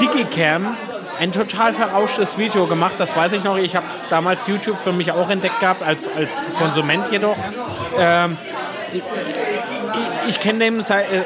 Digicam 0.00 0.76
ein 1.20 1.32
total 1.32 1.72
verrauschtes 1.72 2.38
Video 2.38 2.66
gemacht. 2.66 2.98
Das 2.98 3.14
weiß 3.16 3.32
ich 3.32 3.44
noch. 3.44 3.56
Ich 3.56 3.76
habe 3.76 3.86
damals 4.10 4.46
YouTube 4.46 4.80
für 4.80 4.92
mich 4.92 5.12
auch 5.12 5.30
entdeckt 5.30 5.60
gehabt, 5.60 5.82
als, 5.82 6.08
als 6.08 6.52
Konsument 6.54 7.10
jedoch. 7.10 7.36
Ähm, 7.98 8.36
ich, 8.92 9.02
ich 10.28 10.40
kenne 10.40 10.60
den 10.60 10.82
seit, 10.82 11.12
äh, 11.12 11.22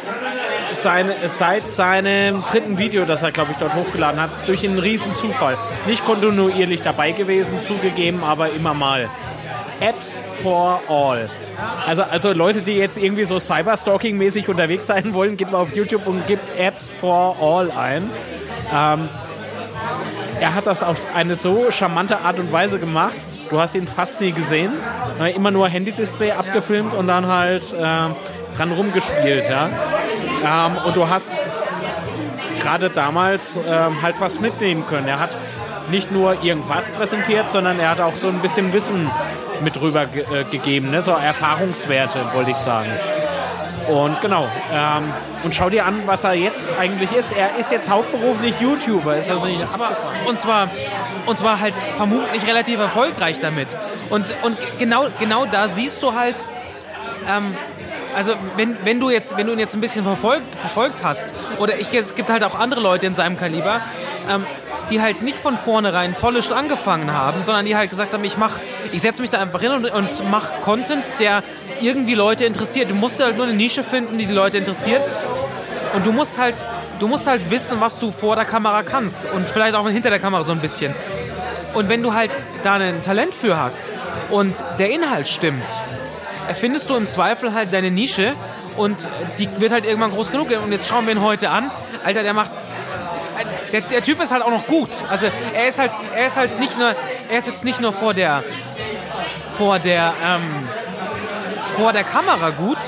seine, 0.72 1.28
seit 1.28 1.72
seinem 1.72 2.44
dritten 2.44 2.78
Video, 2.78 3.04
das 3.04 3.22
er, 3.22 3.32
glaube 3.32 3.52
ich, 3.52 3.58
dort 3.58 3.74
hochgeladen 3.74 4.20
hat, 4.20 4.30
durch 4.46 4.64
einen 4.64 4.78
riesen 4.78 5.14
Zufall. 5.14 5.56
Nicht 5.86 6.04
kontinuierlich 6.04 6.82
dabei 6.82 7.12
gewesen, 7.12 7.60
zugegeben, 7.60 8.22
aber 8.24 8.50
immer 8.50 8.74
mal. 8.74 9.08
Apps 9.80 10.20
for 10.42 10.80
All. 10.88 11.30
Also, 11.86 12.02
also 12.02 12.32
Leute, 12.32 12.62
die 12.62 12.72
jetzt 12.72 12.98
irgendwie 12.98 13.24
so 13.24 13.36
Cyberstalking-mäßig 13.36 14.48
unterwegs 14.48 14.86
sein 14.86 15.14
wollen, 15.14 15.36
geht 15.36 15.50
mal 15.50 15.58
auf 15.58 15.74
YouTube 15.74 16.06
und 16.06 16.26
gibt 16.26 16.56
Apps 16.58 16.92
for 16.92 17.36
All 17.40 17.70
ein. 17.70 18.10
Ähm, 18.74 19.08
er 20.40 20.54
hat 20.54 20.66
das 20.66 20.82
auf 20.82 20.98
eine 21.14 21.36
so 21.36 21.70
charmante 21.70 22.20
Art 22.20 22.38
und 22.38 22.52
Weise 22.52 22.78
gemacht. 22.78 23.16
Du 23.50 23.60
hast 23.60 23.74
ihn 23.74 23.86
fast 23.86 24.20
nie 24.20 24.32
gesehen. 24.32 24.72
Immer 25.34 25.50
nur 25.50 25.68
Handy-Display 25.68 26.32
abgefilmt 26.32 26.94
und 26.94 27.08
dann 27.08 27.26
halt 27.26 27.72
äh, 27.72 27.76
dran 28.56 28.72
rumgespielt. 28.72 29.44
Ja? 29.48 29.68
Ähm, 30.44 30.76
und 30.84 30.96
du 30.96 31.08
hast 31.08 31.32
gerade 32.60 32.90
damals 32.90 33.56
ähm, 33.56 34.02
halt 34.02 34.20
was 34.20 34.40
mitnehmen 34.40 34.84
können. 34.86 35.08
Er 35.08 35.20
hat 35.20 35.36
nicht 35.90 36.12
nur 36.12 36.42
irgendwas 36.44 36.88
präsentiert, 36.88 37.50
sondern 37.50 37.80
er 37.80 37.90
hat 37.90 38.00
auch 38.00 38.16
so 38.16 38.28
ein 38.28 38.40
bisschen 38.40 38.72
Wissen 38.72 39.10
mit 39.62 39.80
rüber 39.80 40.06
ge 40.06 40.22
äh, 40.22 40.44
gegeben, 40.44 40.90
ne? 40.90 41.02
so 41.02 41.12
Erfahrungswerte, 41.12 42.26
wollte 42.34 42.50
ich 42.50 42.56
sagen. 42.56 42.90
Und 43.88 44.20
genau, 44.20 44.48
ähm, 44.72 45.12
und 45.44 45.54
schau 45.54 45.70
dir 45.70 45.86
an, 45.86 46.02
was 46.06 46.24
er 46.24 46.34
jetzt 46.34 46.68
eigentlich 46.78 47.12
ist. 47.12 47.32
Er 47.32 47.56
ist 47.58 47.70
jetzt 47.70 47.88
hauptberuflich 47.88 48.60
YouTuber, 48.60 49.16
ist 49.16 49.30
also 49.30 49.46
nicht 49.46 49.62
Aber, 49.74 49.96
und 50.26 50.38
zwar 50.38 50.68
und 51.28 51.36
zwar 51.36 51.60
halt 51.60 51.74
vermutlich 51.96 52.46
relativ 52.46 52.78
erfolgreich 52.78 53.40
damit. 53.40 53.76
Und, 54.10 54.24
und 54.42 54.56
genau, 54.78 55.06
genau 55.18 55.44
da 55.44 55.68
siehst 55.68 56.02
du 56.02 56.14
halt, 56.14 56.42
ähm, 57.28 57.54
also 58.16 58.32
wenn, 58.56 58.76
wenn 58.84 58.98
du 58.98 59.10
jetzt, 59.10 59.36
wenn 59.36 59.46
du 59.46 59.52
ihn 59.52 59.58
jetzt 59.58 59.74
ein 59.74 59.80
bisschen 59.80 60.04
verfolgt, 60.04 60.54
verfolgt 60.54 61.02
hast, 61.02 61.34
oder 61.58 61.78
ich, 61.78 61.92
es 61.92 62.14
gibt 62.14 62.30
halt 62.30 62.42
auch 62.44 62.58
andere 62.58 62.80
Leute 62.80 63.06
in 63.06 63.14
seinem 63.14 63.38
Kaliber, 63.38 63.82
ähm, 64.28 64.46
die 64.90 65.00
halt 65.00 65.22
nicht 65.22 65.38
von 65.38 65.56
vornherein 65.58 66.14
polished 66.14 66.52
angefangen 66.52 67.12
haben, 67.12 67.42
sondern 67.42 67.66
die 67.66 67.76
halt 67.76 67.90
gesagt 67.90 68.12
haben, 68.12 68.24
ich 68.24 68.36
mach, 68.36 68.58
ich 68.92 69.02
setze 69.02 69.20
mich 69.20 69.30
da 69.30 69.40
einfach 69.40 69.60
hin 69.60 69.72
und, 69.72 69.86
und 69.90 70.30
mache 70.30 70.60
Content, 70.60 71.04
der 71.18 71.42
irgendwie 71.80 72.14
Leute 72.14 72.44
interessiert. 72.44 72.90
Du 72.90 72.94
musst 72.94 73.22
halt 73.22 73.36
nur 73.36 73.46
eine 73.46 73.54
Nische 73.54 73.82
finden, 73.82 74.18
die 74.18 74.26
die 74.26 74.34
Leute 74.34 74.58
interessiert. 74.58 75.02
Und 75.94 76.04
du 76.04 76.12
musst 76.12 76.38
halt, 76.38 76.64
du 76.98 77.08
musst 77.08 77.26
halt 77.26 77.50
wissen, 77.50 77.80
was 77.80 77.98
du 77.98 78.10
vor 78.10 78.36
der 78.36 78.44
Kamera 78.44 78.82
kannst 78.82 79.26
und 79.26 79.48
vielleicht 79.48 79.74
auch 79.74 79.88
hinter 79.88 80.10
der 80.10 80.18
Kamera 80.18 80.42
so 80.42 80.52
ein 80.52 80.60
bisschen. 80.60 80.94
Und 81.74 81.88
wenn 81.88 82.02
du 82.02 82.14
halt 82.14 82.38
da 82.62 82.74
ein 82.74 83.02
Talent 83.02 83.34
für 83.34 83.58
hast 83.58 83.92
und 84.30 84.62
der 84.78 84.90
Inhalt 84.90 85.28
stimmt, 85.28 85.82
findest 86.54 86.90
du 86.90 86.96
im 86.96 87.06
Zweifel 87.06 87.54
halt 87.54 87.72
deine 87.72 87.90
Nische 87.90 88.34
und 88.76 89.08
die 89.38 89.48
wird 89.60 89.72
halt 89.72 89.84
irgendwann 89.84 90.10
groß 90.10 90.30
genug. 90.30 90.50
Und 90.50 90.72
jetzt 90.72 90.88
schauen 90.88 91.06
wir 91.06 91.14
ihn 91.14 91.22
heute 91.22 91.50
an. 91.50 91.70
Alter, 92.04 92.22
der 92.22 92.34
macht 92.34 92.52
der, 93.72 93.80
der, 93.82 94.02
Typ 94.02 94.22
ist 94.22 94.32
halt 94.32 94.42
auch 94.42 94.50
noch 94.50 94.66
gut. 94.66 95.04
Also 95.10 95.26
er 95.54 95.68
ist 95.68 95.78
halt, 95.78 95.90
er 96.14 96.26
ist 96.26 96.36
halt 96.36 96.58
nicht 96.58 96.78
nur, 96.78 96.94
er 97.30 97.38
ist 97.38 97.46
jetzt 97.46 97.64
nicht 97.64 97.80
nur 97.80 97.92
vor 97.92 98.14
der, 98.14 98.42
vor 99.56 99.78
der, 99.78 100.12
ähm, 100.24 100.68
vor 101.76 101.92
der 101.92 102.04
Kamera 102.04 102.50
gut, 102.50 102.78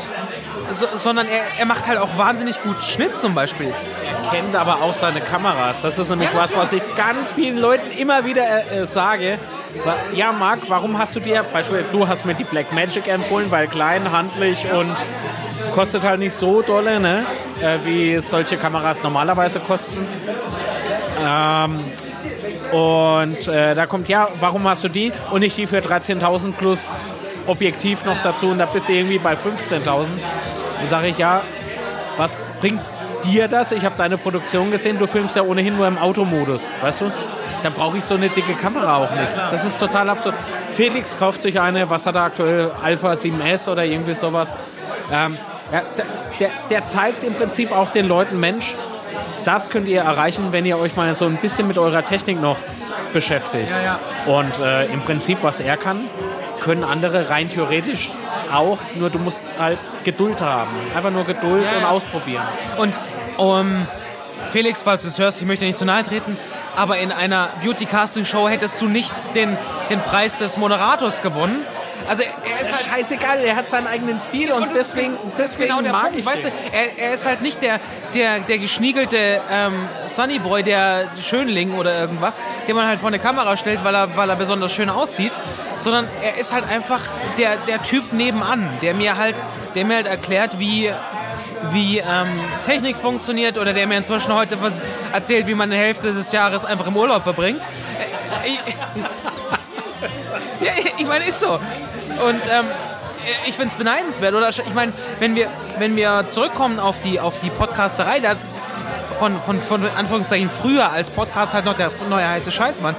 so, 0.70 0.86
sondern 0.94 1.26
er, 1.28 1.58
er 1.58 1.66
macht 1.66 1.86
halt 1.86 1.98
auch 1.98 2.16
wahnsinnig 2.16 2.62
gut 2.62 2.82
Schnitt 2.82 3.16
zum 3.16 3.34
Beispiel. 3.34 3.72
Er 4.04 4.30
kennt 4.30 4.54
aber 4.56 4.82
auch 4.82 4.94
seine 4.94 5.20
Kameras. 5.20 5.82
Das 5.82 5.98
ist 5.98 6.08
nämlich 6.08 6.30
ja, 6.32 6.38
was, 6.38 6.56
was 6.56 6.72
ich 6.72 6.82
ganz 6.96 7.32
vielen 7.32 7.58
Leuten 7.58 7.90
immer 7.98 8.24
wieder 8.24 8.42
äh, 8.70 8.80
äh 8.80 8.86
sage. 8.86 9.38
Ja, 10.14 10.32
Marc, 10.32 10.60
warum 10.68 10.98
hast 10.98 11.14
du 11.14 11.20
dir, 11.20 11.44
beispielsweise 11.52 11.92
du 11.92 12.08
hast 12.08 12.24
mir 12.24 12.34
die 12.34 12.44
Black 12.44 12.72
Magic 12.72 13.06
empfohlen, 13.06 13.52
weil 13.52 13.68
klein, 13.68 14.10
handlich 14.10 14.66
und 14.72 14.94
kostet 15.74 16.02
halt 16.02 16.18
nicht 16.18 16.34
so 16.34 16.62
dolle, 16.62 16.98
ne? 16.98 17.24
Äh, 17.62 17.78
wie 17.84 18.18
solche 18.18 18.56
Kameras 18.56 19.02
normalerweise 19.02 19.60
kosten. 19.60 20.06
Ähm, 21.22 21.80
und 22.72 23.48
äh, 23.48 23.74
da 23.74 23.86
kommt, 23.86 24.08
ja, 24.08 24.28
warum 24.38 24.68
hast 24.68 24.84
du 24.84 24.88
die 24.88 25.12
und 25.30 25.40
nicht 25.40 25.56
die 25.56 25.66
für 25.66 25.78
13.000 25.78 26.52
plus 26.52 27.14
Objektiv 27.46 28.04
noch 28.04 28.22
dazu 28.22 28.48
und 28.48 28.58
da 28.58 28.66
bist 28.66 28.88
du 28.88 28.92
irgendwie 28.92 29.18
bei 29.18 29.34
15.000. 29.34 29.82
Da 29.82 30.86
sage 30.86 31.08
ich, 31.08 31.18
ja, 31.18 31.42
was 32.16 32.36
bringt 32.60 32.80
dir 33.24 33.48
das. 33.48 33.72
Ich 33.72 33.84
habe 33.84 33.96
deine 33.96 34.18
Produktion 34.18 34.70
gesehen. 34.70 34.98
Du 34.98 35.06
filmst 35.06 35.36
ja 35.36 35.42
ohnehin 35.42 35.76
nur 35.76 35.86
im 35.86 35.98
Automodus, 35.98 36.70
weißt 36.80 37.02
du? 37.02 37.12
Da 37.62 37.70
brauche 37.70 37.98
ich 37.98 38.04
so 38.04 38.14
eine 38.14 38.28
dicke 38.28 38.54
Kamera 38.54 38.96
auch 38.96 39.10
nicht. 39.10 39.32
Das 39.50 39.64
ist 39.64 39.78
total 39.78 40.08
absurd. 40.08 40.34
Felix 40.74 41.18
kauft 41.18 41.42
sich 41.42 41.60
eine, 41.60 41.90
was 41.90 42.06
hat 42.06 42.14
er 42.14 42.22
aktuell? 42.22 42.70
Alpha 42.82 43.12
7S 43.12 43.70
oder 43.70 43.84
irgendwie 43.84 44.14
sowas. 44.14 44.56
Ähm, 45.12 45.36
ja, 45.72 45.82
der, 46.38 46.50
der 46.70 46.86
zeigt 46.86 47.22
im 47.24 47.34
Prinzip 47.34 47.72
auch 47.72 47.90
den 47.90 48.08
Leuten, 48.08 48.40
Mensch, 48.40 48.74
das 49.44 49.70
könnt 49.70 49.88
ihr 49.88 50.02
erreichen, 50.02 50.48
wenn 50.52 50.66
ihr 50.66 50.78
euch 50.78 50.96
mal 50.96 51.14
so 51.14 51.26
ein 51.26 51.36
bisschen 51.36 51.66
mit 51.68 51.78
eurer 51.78 52.04
Technik 52.04 52.40
noch 52.40 52.56
beschäftigt. 53.12 53.70
Ja, 53.70 53.80
ja. 53.82 53.98
Und 54.26 54.58
äh, 54.60 54.86
im 54.86 55.00
Prinzip, 55.00 55.38
was 55.42 55.60
er 55.60 55.76
kann, 55.76 56.00
können 56.60 56.84
andere 56.84 57.30
rein 57.30 57.48
theoretisch 57.48 58.10
auch, 58.52 58.78
nur 58.94 59.10
du 59.10 59.18
musst 59.18 59.40
halt 59.58 59.78
Geduld 60.04 60.40
haben. 60.40 60.70
Einfach 60.94 61.10
nur 61.10 61.24
Geduld 61.24 61.64
Ja, 61.64 61.78
und 61.78 61.84
ausprobieren. 61.84 62.42
Und 62.78 62.98
um, 63.36 63.86
Felix, 64.50 64.82
falls 64.82 65.02
du 65.02 65.08
es 65.08 65.18
hörst, 65.18 65.40
ich 65.40 65.46
möchte 65.46 65.64
nicht 65.64 65.78
zu 65.78 65.84
nahe 65.84 66.02
treten, 66.02 66.36
aber 66.76 66.98
in 66.98 67.12
einer 67.12 67.48
Beauty-Casting-Show 67.62 68.48
hättest 68.48 68.80
du 68.80 68.86
nicht 68.86 69.12
den, 69.34 69.56
den 69.88 70.00
Preis 70.00 70.36
des 70.36 70.56
Moderators 70.56 71.22
gewonnen. 71.22 71.64
Also 72.08 72.22
er 72.22 72.60
ist 72.60 72.72
halt 72.72 72.86
scheißegal, 72.86 73.38
er 73.44 73.56
hat 73.56 73.70
seinen 73.70 73.86
eigenen 73.86 74.20
Stil 74.20 74.52
und, 74.52 74.62
Und 74.62 74.74
deswegen, 74.74 75.16
deswegen 75.38 75.68
genau 75.68 75.82
der 75.82 75.92
mag 75.92 76.04
Punkt. 76.04 76.18
ich 76.18 76.26
weißt 76.26 76.44
den. 76.44 76.52
du, 76.52 76.76
er, 76.76 76.98
er 76.98 77.14
ist 77.14 77.26
halt 77.26 77.42
nicht 77.42 77.62
der, 77.62 77.80
der, 78.14 78.40
der 78.40 78.58
geschniegelte 78.58 79.42
ähm, 79.50 79.88
Sunnyboy, 80.06 80.62
der 80.62 81.08
Schönling 81.20 81.74
oder 81.74 81.98
irgendwas, 81.98 82.42
den 82.66 82.76
man 82.76 82.86
halt 82.86 83.00
vor 83.00 83.08
eine 83.08 83.18
Kamera 83.18 83.56
stellt, 83.56 83.84
weil 83.84 83.94
er, 83.94 84.16
weil 84.16 84.28
er 84.28 84.36
besonders 84.36 84.72
schön 84.72 84.90
aussieht, 84.90 85.40
sondern 85.78 86.08
er 86.22 86.36
ist 86.38 86.52
halt 86.52 86.68
einfach 86.68 87.00
der, 87.38 87.56
der 87.68 87.82
Typ 87.82 88.12
nebenan, 88.12 88.78
der 88.82 88.94
mir 88.94 89.16
halt, 89.16 89.44
der 89.74 89.84
mir 89.84 89.96
halt 89.96 90.06
erklärt, 90.06 90.58
wie 90.58 90.92
wie 91.72 91.98
ähm, 91.98 92.40
Technik 92.62 92.96
funktioniert 92.96 93.58
oder 93.58 93.72
der 93.72 93.86
mir 93.86 93.98
inzwischen 93.98 94.34
heute 94.34 94.60
was 94.60 94.82
erzählt, 95.12 95.46
wie 95.46 95.54
man 95.54 95.70
eine 95.70 95.80
Hälfte 95.80 96.12
des 96.12 96.32
Jahres 96.32 96.64
einfach 96.64 96.86
im 96.86 96.96
Urlaub 96.96 97.22
verbringt. 97.22 97.60
Äh, 98.44 98.48
ich, 98.48 98.60
ja, 100.66 100.72
ich 100.98 101.06
meine, 101.06 101.26
ist 101.26 101.40
so. 101.40 101.58
Und 102.26 102.42
ähm, 102.50 102.66
ich 103.46 103.54
finde 103.54 103.68
es 103.68 103.76
beneidenswert. 103.76 104.34
Oder 104.34 104.48
ich 104.48 104.74
meine, 104.74 104.92
wenn 105.18 105.34
wir, 105.34 105.48
wenn 105.78 105.96
wir 105.96 106.26
zurückkommen 106.26 106.78
auf 106.78 107.00
die, 107.00 107.20
auf 107.20 107.38
die 107.38 107.50
Podcasterei, 107.50 108.20
da 108.20 108.36
von, 109.18 109.38
von, 109.38 109.60
von 109.60 109.86
Anführungszeichen 109.96 110.48
früher 110.48 110.90
als 110.90 111.10
Podcast 111.10 111.52
halt 111.52 111.66
noch 111.66 111.76
der 111.76 111.90
neue 112.08 112.26
heiße 112.26 112.50
Scheiß 112.50 112.82
waren. 112.82 112.96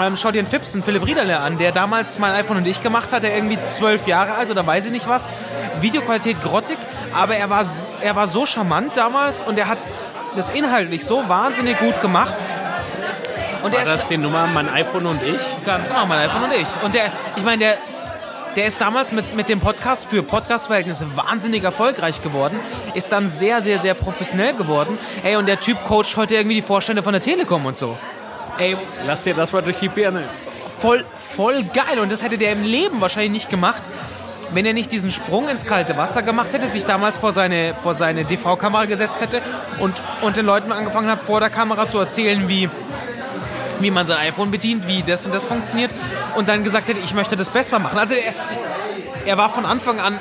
Ähm, 0.00 0.16
schau 0.16 0.32
dir 0.32 0.42
den 0.42 0.48
Fipsen, 0.48 0.82
Philipp 0.82 1.06
Riederle 1.06 1.38
an, 1.38 1.56
der 1.56 1.70
damals 1.70 2.18
mein 2.18 2.32
iPhone 2.32 2.56
und 2.56 2.66
ich 2.66 2.82
gemacht 2.82 3.12
hat, 3.12 3.22
der 3.22 3.36
irgendwie 3.36 3.58
zwölf 3.68 4.08
Jahre 4.08 4.34
alt 4.34 4.50
oder 4.50 4.66
weiß 4.66 4.86
ich 4.86 4.92
nicht 4.92 5.08
was. 5.08 5.30
Videoqualität 5.80 6.42
grottig, 6.42 6.76
aber 7.12 7.36
er 7.36 7.48
war, 7.48 7.64
er 8.00 8.16
war 8.16 8.26
so 8.26 8.44
charmant 8.44 8.96
damals 8.96 9.42
und 9.42 9.56
er 9.56 9.68
hat 9.68 9.78
das 10.34 10.50
inhaltlich 10.50 11.04
so 11.04 11.28
wahnsinnig 11.28 11.78
gut 11.78 12.00
gemacht. 12.00 12.34
Und 13.62 13.72
er 13.72 13.86
War 13.86 13.94
ist 13.94 14.02
das 14.02 14.08
die 14.08 14.16
Nummer, 14.16 14.48
mein 14.48 14.68
iPhone 14.68 15.06
und 15.06 15.22
ich? 15.22 15.40
Ganz 15.64 15.86
genau, 15.86 16.04
mein 16.06 16.18
iPhone 16.18 16.42
und 16.42 16.52
ich. 16.52 16.66
Und 16.82 16.94
der, 16.94 17.12
ich 17.36 17.44
meine, 17.44 17.58
der, 17.58 17.78
der 18.56 18.66
ist 18.66 18.80
damals 18.80 19.12
mit, 19.12 19.34
mit 19.34 19.48
dem 19.48 19.60
Podcast 19.60 20.06
für 20.06 20.22
Podcast-Verhältnisse 20.22 21.16
wahnsinnig 21.16 21.64
erfolgreich 21.64 22.22
geworden, 22.22 22.58
ist 22.94 23.10
dann 23.12 23.28
sehr, 23.28 23.60
sehr, 23.62 23.78
sehr 23.78 23.94
professionell 23.94 24.54
geworden. 24.54 24.98
Ey, 25.22 25.36
und 25.36 25.46
der 25.46 25.60
Typ 25.60 25.82
coacht 25.84 26.16
heute 26.16 26.34
irgendwie 26.34 26.56
die 26.56 26.62
Vorstände 26.62 27.02
von 27.02 27.12
der 27.12 27.20
Telekom 27.20 27.66
und 27.66 27.76
so. 27.76 27.98
Ey, 28.58 28.76
Lass 29.06 29.24
dir 29.24 29.34
das 29.34 29.52
mal 29.52 29.62
durch 29.62 29.78
die 29.78 29.88
Birne. 29.88 30.28
voll, 30.80 31.04
voll 31.14 31.64
geil. 31.64 31.98
Und 31.98 32.12
das 32.12 32.22
hätte 32.22 32.38
der 32.38 32.52
im 32.52 32.62
Leben 32.62 33.00
wahrscheinlich 33.00 33.32
nicht 33.32 33.50
gemacht, 33.50 33.82
wenn 34.52 34.66
er 34.66 34.72
nicht 34.72 34.92
diesen 34.92 35.10
Sprung 35.10 35.48
ins 35.48 35.66
kalte 35.66 35.96
Wasser 35.96 36.22
gemacht 36.22 36.52
hätte, 36.52 36.68
sich 36.68 36.84
damals 36.84 37.16
vor 37.16 37.32
seine, 37.32 37.74
vor 37.82 37.94
seine 37.94 38.24
DV-Kamera 38.24 38.84
gesetzt 38.84 39.20
hätte 39.20 39.42
und, 39.80 40.00
und 40.22 40.36
den 40.36 40.46
Leuten 40.46 40.70
angefangen 40.70 41.08
hat, 41.10 41.20
vor 41.20 41.40
der 41.40 41.50
Kamera 41.50 41.88
zu 41.88 41.98
erzählen, 41.98 42.48
wie, 42.48 42.68
wie 43.80 43.90
man 43.90 44.06
sein 44.06 44.18
iPhone 44.18 44.50
bedient, 44.50 44.86
wie 44.86 45.02
das 45.02 45.26
und 45.26 45.34
das 45.34 45.44
funktioniert 45.44 45.90
und 46.36 46.48
dann 46.48 46.64
gesagt 46.64 46.88
hätte, 46.88 47.00
ich 47.00 47.14
möchte 47.14 47.36
das 47.36 47.50
besser 47.50 47.78
machen. 47.78 47.98
Also 47.98 48.14
er, 48.14 48.34
er 49.26 49.38
war 49.38 49.50
von 49.50 49.64
Anfang 49.66 50.00
an 50.00 50.18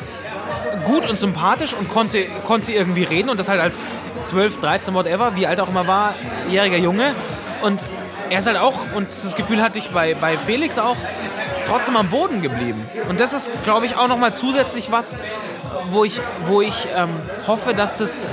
gut 0.86 1.10
und 1.10 1.18
sympathisch 1.18 1.74
und 1.74 1.90
konnte, 1.90 2.26
konnte 2.46 2.72
irgendwie 2.72 3.04
reden 3.04 3.30
und 3.30 3.40
das 3.40 3.50
halt 3.50 3.62
als 3.62 3.84
12, 4.24 4.60
13, 4.60 4.94
whatever, 4.94 5.36
wie 5.36 5.48
alt 5.48 5.60
auch 5.60 5.70
immer 5.70 5.88
war, 5.88 6.14
jähriger 6.50 6.78
Junge. 6.78 7.14
Und 7.62 7.88
er 8.30 8.40
ist 8.40 8.48
halt 8.48 8.58
auch, 8.58 8.80
und 8.96 9.08
das 9.10 9.36
Gefühl 9.36 9.62
hatte 9.62 9.80
ich 9.80 9.90
bei, 9.90 10.16
bei 10.16 10.38
Felix 10.38 10.78
auch, 10.78 10.98
trotzdem 11.66 11.96
am 11.96 12.10
Boden 12.10 12.42
geblieben. 12.42 12.86
Und 13.10 13.20
das 13.20 13.34
ist, 13.34 13.52
glaube 13.64 13.86
ich, 13.86 13.96
auch 13.96 14.08
nochmal 14.08 14.34
zusätzlich 14.34 14.92
was, 14.92 15.18
wo 15.90 16.04
ich, 16.04 16.22
wo 16.46 16.62
ich 16.62 16.88
ähm, 16.96 17.10
hoffe, 17.48 17.74
dass 17.74 17.96
das, 17.96 18.26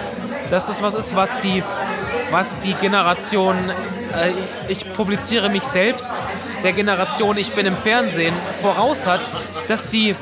dass 0.51 0.67
das 0.67 0.83
was 0.83 0.95
ist, 0.95 1.17
was 1.17 1.39
die, 1.41 1.63
was 2.31 2.59
die 2.61 2.75
Generation, 2.75 3.57
äh, 4.14 4.33
ich 4.68 4.92
publiziere 4.92 5.49
mich 5.49 5.62
selbst, 5.62 6.23
der 6.62 6.73
Generation, 6.73 7.37
ich 7.37 7.53
bin 7.53 7.66
im 7.66 7.77
Fernsehen, 7.77 8.35
voraus 8.61 9.07
hat, 9.07 9.31
dass 9.68 9.88
die 9.88 10.14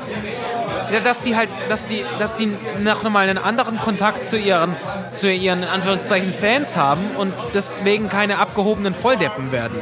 dass 1.03 1.21
die 1.21 1.35
halt, 1.35 1.49
dass 1.69 1.85
die, 1.85 2.03
dass 2.17 2.35
die 2.35 2.51
noch 2.79 3.03
mal 3.03 3.29
einen 3.29 3.37
anderen 3.37 3.79
Kontakt 3.79 4.25
zu 4.25 4.37
ihren, 4.37 4.75
zu 5.13 5.31
ihren 5.31 5.63
Anführungszeichen 5.63 6.31
Fans 6.31 6.75
haben 6.75 7.11
und 7.17 7.33
deswegen 7.53 8.09
keine 8.09 8.39
abgehobenen 8.39 8.95
Volldeppen 8.95 9.51
werden. 9.51 9.79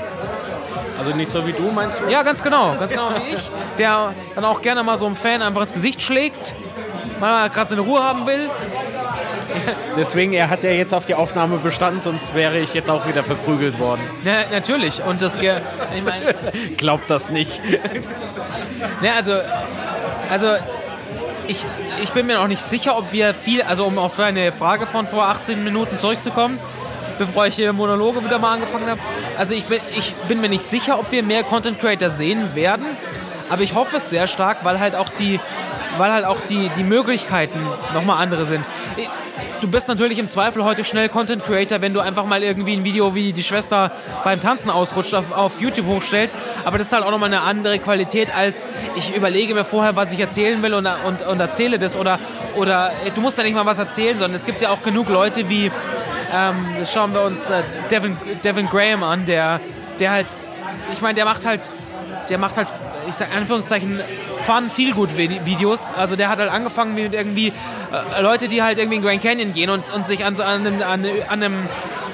Also 0.97 1.15
nicht 1.15 1.31
so 1.31 1.45
wie 1.45 1.53
du, 1.53 1.71
meinst 1.71 2.01
du? 2.01 2.11
Ja, 2.11 2.23
ganz 2.23 2.43
genau, 2.43 2.75
ganz 2.77 2.91
genau 2.91 3.09
wie 3.11 3.35
ich, 3.35 3.51
der 3.77 4.13
dann 4.35 4.45
auch 4.45 4.61
gerne 4.61 4.83
mal 4.83 4.97
so 4.97 5.05
einem 5.05 5.15
Fan 5.15 5.41
einfach 5.41 5.61
ins 5.61 5.73
Gesicht 5.73 6.01
schlägt, 6.01 6.55
mal 7.19 7.49
gerade 7.49 7.69
seine 7.69 7.81
Ruhe 7.81 8.03
haben 8.03 8.25
will. 8.25 8.49
Deswegen, 9.95 10.33
er 10.33 10.49
hat 10.49 10.63
ja 10.63 10.71
jetzt 10.71 10.93
auf 10.93 11.05
die 11.05 11.15
Aufnahme 11.15 11.57
bestanden, 11.57 12.01
sonst 12.01 12.33
wäre 12.35 12.57
ich 12.59 12.73
jetzt 12.73 12.89
auch 12.89 13.07
wieder 13.07 13.23
verprügelt 13.23 13.79
worden. 13.79 14.01
Ja, 14.23 14.33
natürlich. 14.51 15.01
Und 15.03 15.21
das, 15.21 15.39
ge- 15.39 15.61
ich 15.97 16.03
meine, 16.05 16.33
Glaubt 16.77 17.09
das 17.09 17.29
nicht. 17.29 17.61
Ne, 19.01 19.11
also, 19.15 19.33
also 20.29 20.47
ich, 21.47 21.65
ich 22.01 22.11
bin 22.13 22.25
mir 22.27 22.35
noch 22.35 22.47
nicht 22.47 22.61
sicher, 22.61 22.97
ob 22.97 23.11
wir 23.11 23.33
viel, 23.33 23.61
also 23.61 23.85
um 23.85 23.97
auf 23.97 24.19
eine 24.19 24.51
Frage 24.51 24.87
von 24.87 25.05
vor 25.07 25.25
18 25.27 25.63
Minuten 25.63 25.97
zurückzukommen, 25.97 26.59
bevor 27.17 27.45
ich 27.47 27.55
hier 27.55 27.73
Monologe 27.73 28.23
wieder 28.23 28.39
mal 28.39 28.53
angefangen 28.53 28.89
habe. 28.89 28.99
Also 29.37 29.53
ich 29.53 29.65
bin, 29.65 29.79
ich 29.97 30.13
bin 30.27 30.39
mir 30.41 30.49
nicht 30.49 30.61
sicher, 30.63 30.97
ob 30.99 31.11
wir 31.11 31.23
mehr 31.23 31.43
Content 31.43 31.79
Creator 31.79 32.09
sehen 32.09 32.55
werden, 32.55 32.85
aber 33.49 33.61
ich 33.61 33.75
hoffe 33.75 33.97
es 33.97 34.09
sehr 34.09 34.27
stark, 34.27 34.59
weil 34.63 34.79
halt 34.79 34.95
auch 34.95 35.09
die, 35.09 35.39
weil 35.97 36.11
halt 36.11 36.25
auch 36.25 36.41
die, 36.41 36.69
die 36.77 36.83
Möglichkeiten 36.83 37.59
nochmal 37.93 38.21
andere 38.23 38.45
sind. 38.45 38.65
Ich- 38.95 39.09
Du 39.61 39.67
bist 39.67 39.87
natürlich 39.87 40.19
im 40.19 40.29
Zweifel 40.29 40.63
heute 40.63 40.83
schnell 40.83 41.09
Content 41.09 41.43
Creator, 41.43 41.81
wenn 41.81 41.91
du 41.93 41.99
einfach 41.99 42.25
mal 42.25 42.43
irgendwie 42.43 42.73
ein 42.73 42.83
Video 42.83 43.15
wie 43.15 43.33
die 43.33 43.41
Schwester 43.41 43.91
beim 44.23 44.39
Tanzen 44.39 44.69
ausrutscht 44.69 45.15
auf, 45.15 45.31
auf 45.31 45.59
YouTube 45.59 45.87
hochstellst. 45.87 46.37
Aber 46.63 46.77
das 46.77 46.87
ist 46.87 46.93
halt 46.93 47.03
auch 47.03 47.09
nochmal 47.09 47.33
eine 47.33 47.41
andere 47.41 47.79
Qualität 47.79 48.35
als 48.35 48.69
ich 48.95 49.15
überlege 49.15 49.55
mir 49.55 49.65
vorher, 49.65 49.95
was 49.95 50.13
ich 50.13 50.19
erzählen 50.19 50.61
will 50.61 50.75
und, 50.75 50.85
und, 50.85 51.23
und 51.23 51.39
erzähle 51.39 51.79
das. 51.79 51.95
Oder, 51.95 52.19
oder 52.55 52.91
äh, 53.05 53.11
du 53.11 53.21
musst 53.21 53.37
ja 53.39 53.43
nicht 53.43 53.55
mal 53.55 53.65
was 53.65 53.79
erzählen, 53.79 54.17
sondern 54.17 54.35
es 54.35 54.45
gibt 54.45 54.61
ja 54.61 54.69
auch 54.69 54.83
genug 54.83 55.09
Leute 55.09 55.49
wie, 55.49 55.71
ähm, 56.35 56.67
schauen 56.85 57.13
wir 57.13 57.21
uns 57.23 57.49
äh, 57.49 57.63
Devin, 57.89 58.15
Devin 58.43 58.67
Graham 58.67 59.01
an, 59.01 59.25
der, 59.25 59.59
der 59.99 60.11
halt, 60.11 60.27
ich 60.93 61.01
meine, 61.01 61.15
der 61.15 61.25
macht 61.25 61.45
halt, 61.45 61.71
der 62.29 62.37
macht 62.37 62.57
halt, 62.57 62.67
ich 63.09 63.15
sag 63.15 63.35
Anführungszeichen, 63.35 64.01
Fun, 64.47 64.71
feel 64.71 64.93
good 64.93 65.17
Videos. 65.17 65.91
Also 65.97 66.15
der 66.15 66.29
hat 66.29 66.39
halt 66.39 66.49
angefangen 66.49 66.93
mit 66.93 67.13
irgendwie 67.13 67.47
äh, 67.47 68.21
Leute, 68.21 68.47
die 68.47 68.63
halt 68.63 68.79
irgendwie 68.79 68.95
in 68.95 69.03
Grand 69.03 69.21
Canyon 69.21 69.51
gehen 69.51 69.69
und, 69.69 69.91
und 69.91 70.05
sich 70.05 70.23
an, 70.23 70.39
an 70.39 70.65
einem, 70.65 70.81
an, 70.81 71.05
einem 71.29 71.55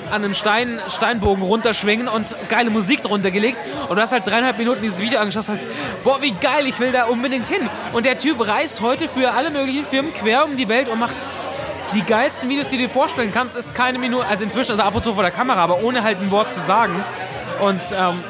an 0.09 0.23
einem 0.23 0.33
Stein, 0.33 0.79
Steinbogen 0.89 1.43
runterschwingen 1.43 2.07
und 2.07 2.35
geile 2.49 2.71
Musik 2.71 3.03
drunter 3.03 3.29
gelegt. 3.29 3.57
Und 3.87 3.97
du 3.97 4.01
hast 4.01 4.13
halt 4.13 4.25
dreieinhalb 4.25 4.57
Minuten 4.57 4.81
dieses 4.81 4.99
Video 4.99 5.19
angeschaut 5.19 5.47
und 5.47 5.59
hast, 5.59 6.03
boah, 6.03 6.23
wie 6.23 6.31
geil, 6.31 6.65
ich 6.65 6.79
will 6.79 6.91
da 6.91 7.05
unbedingt 7.05 7.47
hin. 7.47 7.69
Und 7.91 8.07
der 8.07 8.17
Typ 8.17 8.47
reist 8.47 8.81
heute 8.81 9.07
für 9.07 9.31
alle 9.33 9.51
möglichen 9.51 9.85
Firmen 9.85 10.11
quer 10.11 10.45
um 10.45 10.55
die 10.55 10.67
Welt 10.69 10.89
und 10.89 10.97
macht 10.97 11.15
die 11.93 12.01
geilsten 12.01 12.49
Videos, 12.49 12.67
die 12.67 12.77
du 12.77 12.83
dir 12.83 12.89
vorstellen 12.89 13.31
kannst, 13.31 13.55
ist 13.55 13.75
keine 13.75 13.99
Minute, 13.99 14.25
also 14.25 14.43
inzwischen 14.43 14.79
er 14.79 14.85
ab 14.85 14.95
und 14.95 15.03
zu 15.03 15.13
vor 15.13 15.21
der 15.21 15.31
Kamera, 15.31 15.63
aber 15.63 15.83
ohne 15.83 16.01
halt 16.01 16.19
ein 16.19 16.31
Wort 16.31 16.51
zu 16.51 16.59
sagen. 16.59 17.03
Und 17.61 17.81
ähm, 17.95 18.23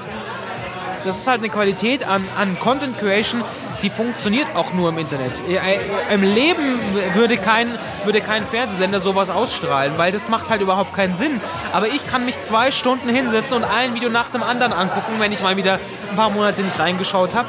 das 1.05 1.19
ist 1.19 1.27
halt 1.27 1.39
eine 1.39 1.49
Qualität 1.49 2.05
an, 2.05 2.27
an 2.37 2.59
Content 2.59 2.97
Creation, 2.99 3.43
die 3.83 3.89
funktioniert 3.89 4.55
auch 4.55 4.73
nur 4.73 4.89
im 4.89 4.97
Internet. 4.97 5.41
Äh, 5.47 6.13
Im 6.13 6.23
Leben 6.23 6.79
würde 7.13 7.37
kein, 7.37 7.77
würde 8.05 8.21
kein 8.21 8.47
Fernsehsender 8.47 9.01
sowas 9.01 9.29
ausstrahlen, 9.29 9.97
weil 9.97 10.11
das 10.11 10.29
macht 10.29 10.49
halt 10.49 10.61
überhaupt 10.61 10.95
keinen 10.95 11.15
Sinn. 11.15 11.41
Aber 11.73 11.87
ich 11.87 12.07
kann 12.07 12.25
mich 12.25 12.41
zwei 12.41 12.71
Stunden 12.71 13.09
hinsetzen 13.09 13.57
und 13.57 13.65
ein 13.65 13.93
Video 13.93 14.09
nach 14.09 14.29
dem 14.29 14.41
anderen 14.41 14.71
angucken, 14.71 15.15
wenn 15.19 15.33
ich 15.33 15.41
mal 15.41 15.57
wieder 15.57 15.79
ein 16.09 16.15
paar 16.15 16.29
Monate 16.29 16.63
nicht 16.63 16.79
reingeschaut 16.79 17.35
habe, 17.35 17.47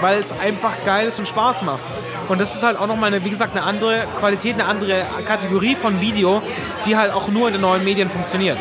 weil 0.00 0.20
es 0.20 0.32
einfach 0.38 0.72
geil 0.84 1.08
ist 1.08 1.18
und 1.18 1.26
Spaß 1.26 1.62
macht. 1.62 1.82
Und 2.28 2.40
das 2.40 2.54
ist 2.54 2.62
halt 2.62 2.78
auch 2.78 2.86
nochmal, 2.86 3.12
eine, 3.12 3.24
wie 3.24 3.30
gesagt, 3.30 3.56
eine 3.56 3.66
andere 3.66 4.06
Qualität, 4.18 4.54
eine 4.54 4.66
andere 4.66 5.04
Kategorie 5.26 5.74
von 5.74 6.00
Video, 6.00 6.40
die 6.86 6.96
halt 6.96 7.12
auch 7.12 7.26
nur 7.28 7.48
in 7.48 7.54
den 7.54 7.60
neuen 7.60 7.82
Medien 7.82 8.08
funktioniert. 8.08 8.58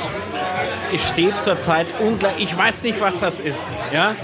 Ich 0.91 1.07
stehe 1.07 1.35
zurzeit 1.35 1.87
unglaublich. 1.99 2.51
Ich 2.51 2.57
weiß 2.57 2.81
nicht, 2.81 2.99
was 2.99 3.19
das 3.19 3.39
ist. 3.39 3.73
Ja? 3.93 4.15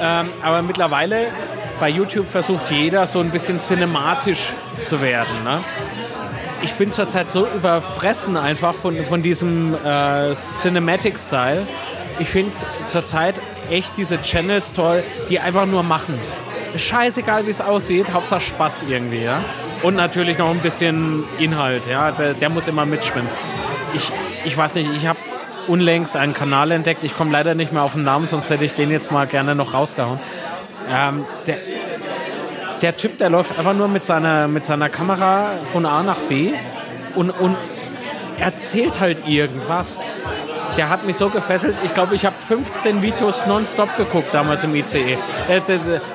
Ähm, 0.00 0.30
aber 0.42 0.62
mittlerweile 0.62 1.26
bei 1.80 1.88
YouTube 1.88 2.28
versucht 2.28 2.70
jeder 2.70 3.06
so 3.06 3.20
ein 3.20 3.30
bisschen 3.30 3.58
cinematisch 3.58 4.52
zu 4.78 5.00
werden. 5.00 5.44
Ne? 5.44 5.60
ich 6.64 6.74
bin 6.74 6.92
zurzeit 6.92 7.30
so 7.30 7.46
überfressen 7.46 8.36
einfach 8.36 8.74
von, 8.74 9.04
von 9.04 9.22
diesem 9.22 9.74
äh, 9.74 10.32
Cinematic-Style. 10.34 11.66
Ich 12.18 12.28
finde 12.28 12.52
zurzeit 12.86 13.40
echt 13.70 13.96
diese 13.96 14.20
Channels 14.22 14.72
toll, 14.72 15.04
die 15.28 15.40
einfach 15.40 15.66
nur 15.66 15.82
machen. 15.82 16.18
Scheißegal, 16.76 17.46
wie 17.46 17.50
es 17.50 17.60
aussieht, 17.60 18.12
Hauptsache 18.12 18.40
Spaß 18.40 18.86
irgendwie, 18.88 19.22
ja. 19.22 19.44
Und 19.82 19.94
natürlich 19.94 20.38
noch 20.38 20.50
ein 20.50 20.60
bisschen 20.60 21.24
Inhalt, 21.38 21.86
ja. 21.86 22.12
Der, 22.12 22.32
der 22.34 22.48
muss 22.48 22.66
immer 22.66 22.86
mitschwimmen. 22.86 23.28
Ich, 23.94 24.10
ich 24.44 24.56
weiß 24.56 24.74
nicht, 24.74 24.90
ich 24.96 25.06
habe 25.06 25.18
unlängst 25.68 26.16
einen 26.16 26.32
Kanal 26.32 26.70
entdeckt. 26.70 27.04
Ich 27.04 27.14
komme 27.16 27.30
leider 27.30 27.54
nicht 27.54 27.72
mehr 27.72 27.82
auf 27.82 27.92
den 27.92 28.04
Namen, 28.04 28.26
sonst 28.26 28.48
hätte 28.50 28.64
ich 28.64 28.74
den 28.74 28.90
jetzt 28.90 29.12
mal 29.12 29.26
gerne 29.26 29.54
noch 29.54 29.74
rausgehauen. 29.74 30.18
Ähm, 30.90 31.24
der, 31.46 31.56
der 32.82 32.96
Typ, 32.96 33.18
der 33.18 33.30
läuft 33.30 33.58
einfach 33.58 33.74
nur 33.74 33.88
mit 33.88 34.04
seiner, 34.04 34.48
mit 34.48 34.66
seiner 34.66 34.88
Kamera 34.88 35.52
von 35.72 35.86
A 35.86 36.02
nach 36.02 36.20
B 36.20 36.52
und, 37.14 37.30
und 37.30 37.56
erzählt 38.38 39.00
halt 39.00 39.26
irgendwas. 39.26 39.98
Der 40.76 40.88
hat 40.88 41.06
mich 41.06 41.16
so 41.16 41.30
gefesselt. 41.30 41.76
Ich 41.84 41.94
glaube, 41.94 42.14
ich 42.14 42.26
habe 42.26 42.36
15 42.40 43.02
Videos 43.02 43.46
nonstop 43.46 43.96
geguckt 43.96 44.28
damals 44.32 44.64
im 44.64 44.74
ICE. 44.74 45.16
Äh, 45.48 45.60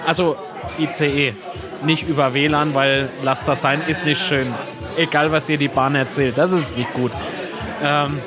also 0.05 0.35
ICE, 0.77 1.33
nicht 1.83 2.07
über 2.07 2.33
WLAN, 2.33 2.75
weil 2.75 3.09
lass 3.23 3.45
das 3.45 3.61
sein, 3.61 3.81
ist 3.87 4.05
nicht 4.05 4.21
schön. 4.21 4.53
Egal, 4.97 5.31
was 5.31 5.45
dir 5.45 5.57
die 5.57 5.69
Bahn 5.69 5.95
erzählt, 5.95 6.37
das 6.37 6.51
ist 6.51 6.77
nicht 6.77 6.93
gut. 6.93 7.11
Ähm, 7.81 8.19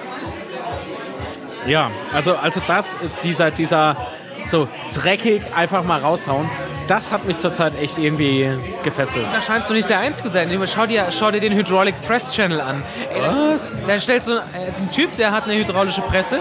ja, 1.67 1.91
also, 2.13 2.35
also 2.35 2.61
das, 2.67 2.97
dieser, 3.23 3.51
dieser 3.51 3.97
so 4.45 4.69
dreckig 4.95 5.43
einfach 5.55 5.83
mal 5.85 6.01
raushauen, 6.01 6.49
das 6.89 7.13
hat 7.13 7.25
mich 7.27 7.39
zurzeit 7.39 7.81
echt 7.81 7.99
irgendwie 7.99 8.51
gefesselt. 8.83 9.27
Da 9.33 9.41
scheinst 9.41 9.71
du 9.71 9.75
nicht 9.75 9.89
der 9.89 10.01
Einzige 10.01 10.29
sein. 10.29 10.51
Schau 10.67 10.87
dir, 10.87 11.07
schau 11.11 11.31
dir 11.31 11.41
den 11.41 11.55
Hydraulic 11.55 11.95
Press 12.03 12.33
Channel 12.33 12.61
an. 12.61 12.83
Was? 13.15 13.71
Da 13.87 13.99
stellst 13.99 14.29
du 14.29 14.43
einen 14.53 14.91
Typ, 14.91 15.17
der 15.17 15.33
hat 15.33 15.45
eine 15.45 15.55
hydraulische 15.55 16.03
Presse 16.03 16.41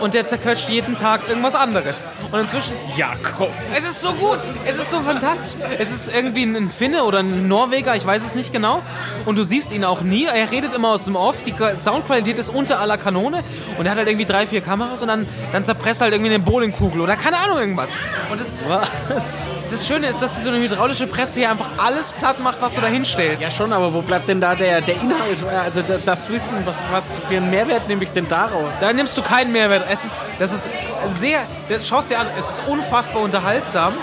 und 0.00 0.14
der 0.14 0.26
zerquetscht 0.26 0.68
jeden 0.68 0.96
Tag 0.96 1.28
irgendwas 1.28 1.54
anderes. 1.54 2.08
Und 2.32 2.40
inzwischen. 2.40 2.76
Ja, 2.96 3.14
komm. 3.36 3.48
Es 3.76 3.84
ist 3.84 4.00
so 4.00 4.12
gut. 4.14 4.40
Es 4.66 4.78
ist 4.78 4.90
so 4.90 5.00
fantastisch. 5.00 5.60
Es 5.78 5.90
ist 5.90 6.14
irgendwie 6.14 6.44
ein 6.44 6.70
Finne 6.70 7.04
oder 7.04 7.20
ein 7.20 7.48
Norweger, 7.48 7.96
ich 7.96 8.06
weiß 8.06 8.24
es 8.24 8.34
nicht 8.34 8.52
genau. 8.52 8.82
Und 9.24 9.36
du 9.36 9.44
siehst 9.44 9.72
ihn 9.72 9.84
auch 9.84 10.02
nie. 10.02 10.24
Er 10.24 10.50
redet 10.50 10.74
immer 10.74 10.88
aus 10.90 11.04
dem 11.04 11.16
Off. 11.16 11.42
Die 11.42 11.54
Soundqualität 11.76 12.38
ist 12.38 12.50
unter 12.50 12.80
aller 12.80 12.98
Kanone. 12.98 13.42
Und 13.78 13.86
er 13.86 13.92
hat 13.92 13.98
halt 13.98 14.08
irgendwie 14.08 14.26
drei, 14.26 14.46
vier 14.46 14.60
Kameras 14.60 15.02
und 15.02 15.08
dann, 15.08 15.26
dann 15.52 15.64
zerpresst 15.64 16.00
halt 16.00 16.12
irgendwie 16.12 16.34
eine 16.34 16.42
Bowlingkugel 16.42 17.00
oder 17.00 17.16
keine 17.16 17.38
Ahnung 17.38 17.58
irgendwas. 17.58 17.92
Und 18.30 18.40
das, 18.40 18.58
was? 18.66 19.46
das 19.70 19.86
Schöne 19.86 20.06
ist, 20.06 20.20
dass 20.20 20.42
so 20.42 20.48
eine 20.48 20.58
hydraulische 20.58 21.06
Presse 21.06 21.40
hier 21.40 21.50
einfach 21.50 21.70
alles 21.78 22.12
platt 22.12 22.40
macht, 22.40 22.60
was 22.60 22.74
du 22.74 22.80
da 22.80 22.86
hinstellst. 22.86 23.42
Ja, 23.42 23.50
schon, 23.50 23.72
aber 23.72 23.92
wo 23.92 24.02
bleibt 24.02 24.28
denn 24.28 24.40
da 24.40 24.54
der, 24.54 24.80
der 24.80 24.96
Inhalt? 24.96 25.42
Also 25.44 25.82
das 25.82 26.28
Wissen, 26.30 26.54
was, 26.64 26.82
was 26.90 27.16
für 27.28 27.36
einen 27.36 27.50
Mehrwert 27.50 27.88
nehme 27.88 28.02
ich 28.02 28.10
denn 28.10 28.28
daraus? 28.28 28.74
Da 28.80 28.92
nimmst 28.92 29.16
du 29.16 29.22
keinen 29.22 29.52
Mehrwert 29.52 29.87
es 29.88 30.04
ist, 30.04 30.22
das 30.38 30.52
ist 30.52 30.68
sehr, 31.06 31.40
schau 31.84 31.98
es 31.98 32.06
dir 32.06 32.18
an, 32.18 32.26
es 32.38 32.50
ist 32.50 32.62
unfassbar 32.66 33.22
unterhaltsam, 33.22 33.94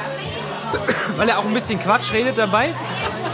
weil 1.17 1.29
er 1.29 1.39
auch 1.39 1.45
ein 1.45 1.53
bisschen 1.53 1.79
Quatsch 1.79 2.11
redet 2.11 2.37
dabei 2.37 2.73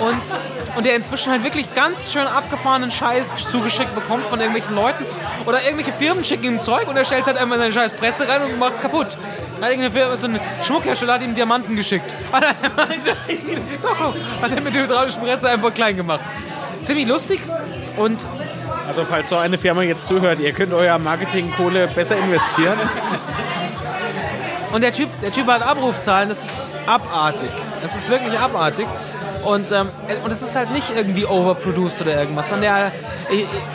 und, 0.02 0.78
und 0.78 0.86
er 0.86 0.96
inzwischen 0.96 1.32
halt 1.32 1.44
wirklich 1.44 1.74
ganz 1.74 2.12
schön 2.12 2.28
abgefahrenen 2.28 2.92
Scheiß 2.92 3.36
zugeschickt 3.38 3.96
bekommt 3.96 4.26
von 4.26 4.40
irgendwelchen 4.40 4.76
Leuten 4.76 5.06
oder 5.46 5.64
irgendwelche 5.64 5.94
Firmen 5.94 6.24
schicken 6.24 6.46
ihm 6.46 6.60
Zeug 6.60 6.88
und 6.88 6.98
er 6.98 7.06
stellt 7.06 7.26
halt 7.26 7.38
einfach 7.38 7.58
seine 7.58 7.74
scheiß 7.74 7.94
Presse 7.94 8.28
rein 8.28 8.44
und 8.44 8.60
macht 8.60 8.76
es 8.76 8.82
kaputt. 8.82 9.18
Hat 9.62 9.70
irgendeine 9.70 10.18
so 10.18 10.28
ein 10.28 10.40
Schmuckhersteller 10.64 11.14
hat 11.14 11.22
ihm 11.22 11.36
Diamanten 11.36 11.76
geschickt. 11.76 12.16
Hat 12.32 12.44
er 14.52 14.62
mit 14.62 14.74
der 14.74 14.84
hydraulischen 14.84 15.22
Presse 15.22 15.50
einfach 15.50 15.74
klein 15.74 15.96
gemacht. 15.96 16.22
Ziemlich 16.82 17.08
lustig 17.08 17.40
und 17.98 18.26
also 18.92 19.06
falls 19.06 19.30
so 19.30 19.38
eine 19.38 19.58
Firma 19.58 19.84
jetzt 19.84 20.06
zuhört, 20.06 20.42
ihr 20.42 20.52
könnt 20.52 20.74
euer 20.74 20.98
Marketingkohle 20.98 21.88
besser 21.88 22.18
investieren. 22.18 22.78
Und 24.74 24.84
der 24.84 24.92
Typ, 24.92 25.08
der 25.22 25.32
Typ 25.32 25.48
hat 25.48 25.62
Abrufzahlen, 25.62 26.28
das 26.28 26.44
ist 26.44 26.64
abartig. 26.86 27.50
Das 27.82 27.96
ist 27.96 28.10
wirklich 28.10 28.38
abartig. 28.38 28.86
Und, 29.46 29.72
ähm, 29.72 29.88
und 30.26 30.34
es 30.34 30.42
ist 30.42 30.58
halt 30.58 30.72
nicht 30.72 30.92
irgendwie 30.94 31.26
overproduced 31.26 32.02
oder 32.02 32.20
irgendwas. 32.20 32.50
Sondern 32.50 32.70
der, 32.70 32.92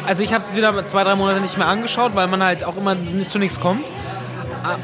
also 0.06 0.22
ich 0.22 0.34
habe 0.34 0.44
es 0.44 0.54
wieder 0.54 0.84
zwei, 0.84 1.02
drei 1.02 1.14
Monate 1.14 1.40
nicht 1.40 1.56
mehr 1.56 1.66
angeschaut, 1.66 2.14
weil 2.14 2.26
man 2.26 2.42
halt 2.42 2.64
auch 2.64 2.76
immer 2.76 2.94
zu 3.28 3.38
nichts 3.38 3.58
kommt. 3.58 3.90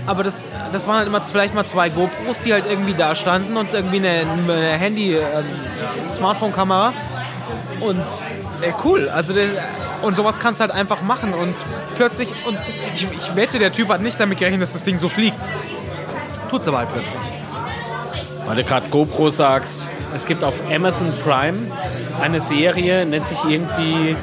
Aber 0.07 0.22
das, 0.22 0.49
das 0.72 0.89
waren 0.89 0.97
halt 0.97 1.09
immer 1.09 1.20
vielleicht 1.20 1.53
mal 1.53 1.66
zwei 1.66 1.91
GoPros, 1.91 2.41
die 2.41 2.55
halt 2.55 2.64
irgendwie 2.66 2.95
da 2.95 3.14
standen 3.14 3.59
und 3.59 3.74
irgendwie 3.74 3.99
eine, 3.99 4.24
eine 4.30 4.68
Handy, 4.78 5.14
äh, 5.14 5.24
Smartphone-Kamera. 6.11 6.95
Und 7.80 8.07
äh, 8.62 8.72
cool, 8.83 9.11
also 9.11 9.35
der, 9.35 9.49
und 10.03 10.16
sowas 10.16 10.40
kannst 10.40 10.61
du 10.61 10.62
halt 10.62 10.72
einfach 10.72 11.03
machen. 11.03 11.34
Und 11.34 11.55
plötzlich, 11.94 12.28
und 12.46 12.59
ich, 12.94 13.07
ich 13.11 13.36
wette, 13.36 13.59
der 13.59 13.72
Typ 13.72 13.88
hat 13.88 14.00
nicht 14.00 14.18
damit 14.20 14.38
gerechnet, 14.38 14.62
dass 14.62 14.72
das 14.72 14.84
Ding 14.84 14.96
so 14.96 15.09
fliegt. 15.09 15.48
Tut's 16.50 16.68
aber 16.68 16.78
halt 16.78 16.92
plötzlich. 16.92 17.22
Weil 18.46 18.57
du 18.57 18.64
gerade 18.64 18.88
GoPro 18.88 19.30
sagst, 19.30 19.90
es 20.14 20.26
gibt 20.26 20.44
auf 20.44 20.55
Amazon 20.70 21.16
Prime 21.18 21.70
eine 22.20 22.40
Serie, 22.40 23.07
nennt 23.07 23.26
sich 23.26 23.42
irgendwie 23.44 24.16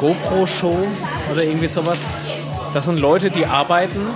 GoPro 0.00 0.46
Show 0.46 0.88
oder 1.30 1.44
irgendwie 1.44 1.68
sowas. 1.68 2.00
Das 2.72 2.86
sind 2.86 2.98
Leute, 2.98 3.30
die 3.30 3.46
arbeiten 3.46 4.06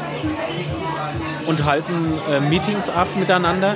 und 1.46 1.64
halten 1.64 2.18
äh, 2.30 2.40
Meetings 2.40 2.88
ab 2.88 3.09
miteinander 3.16 3.74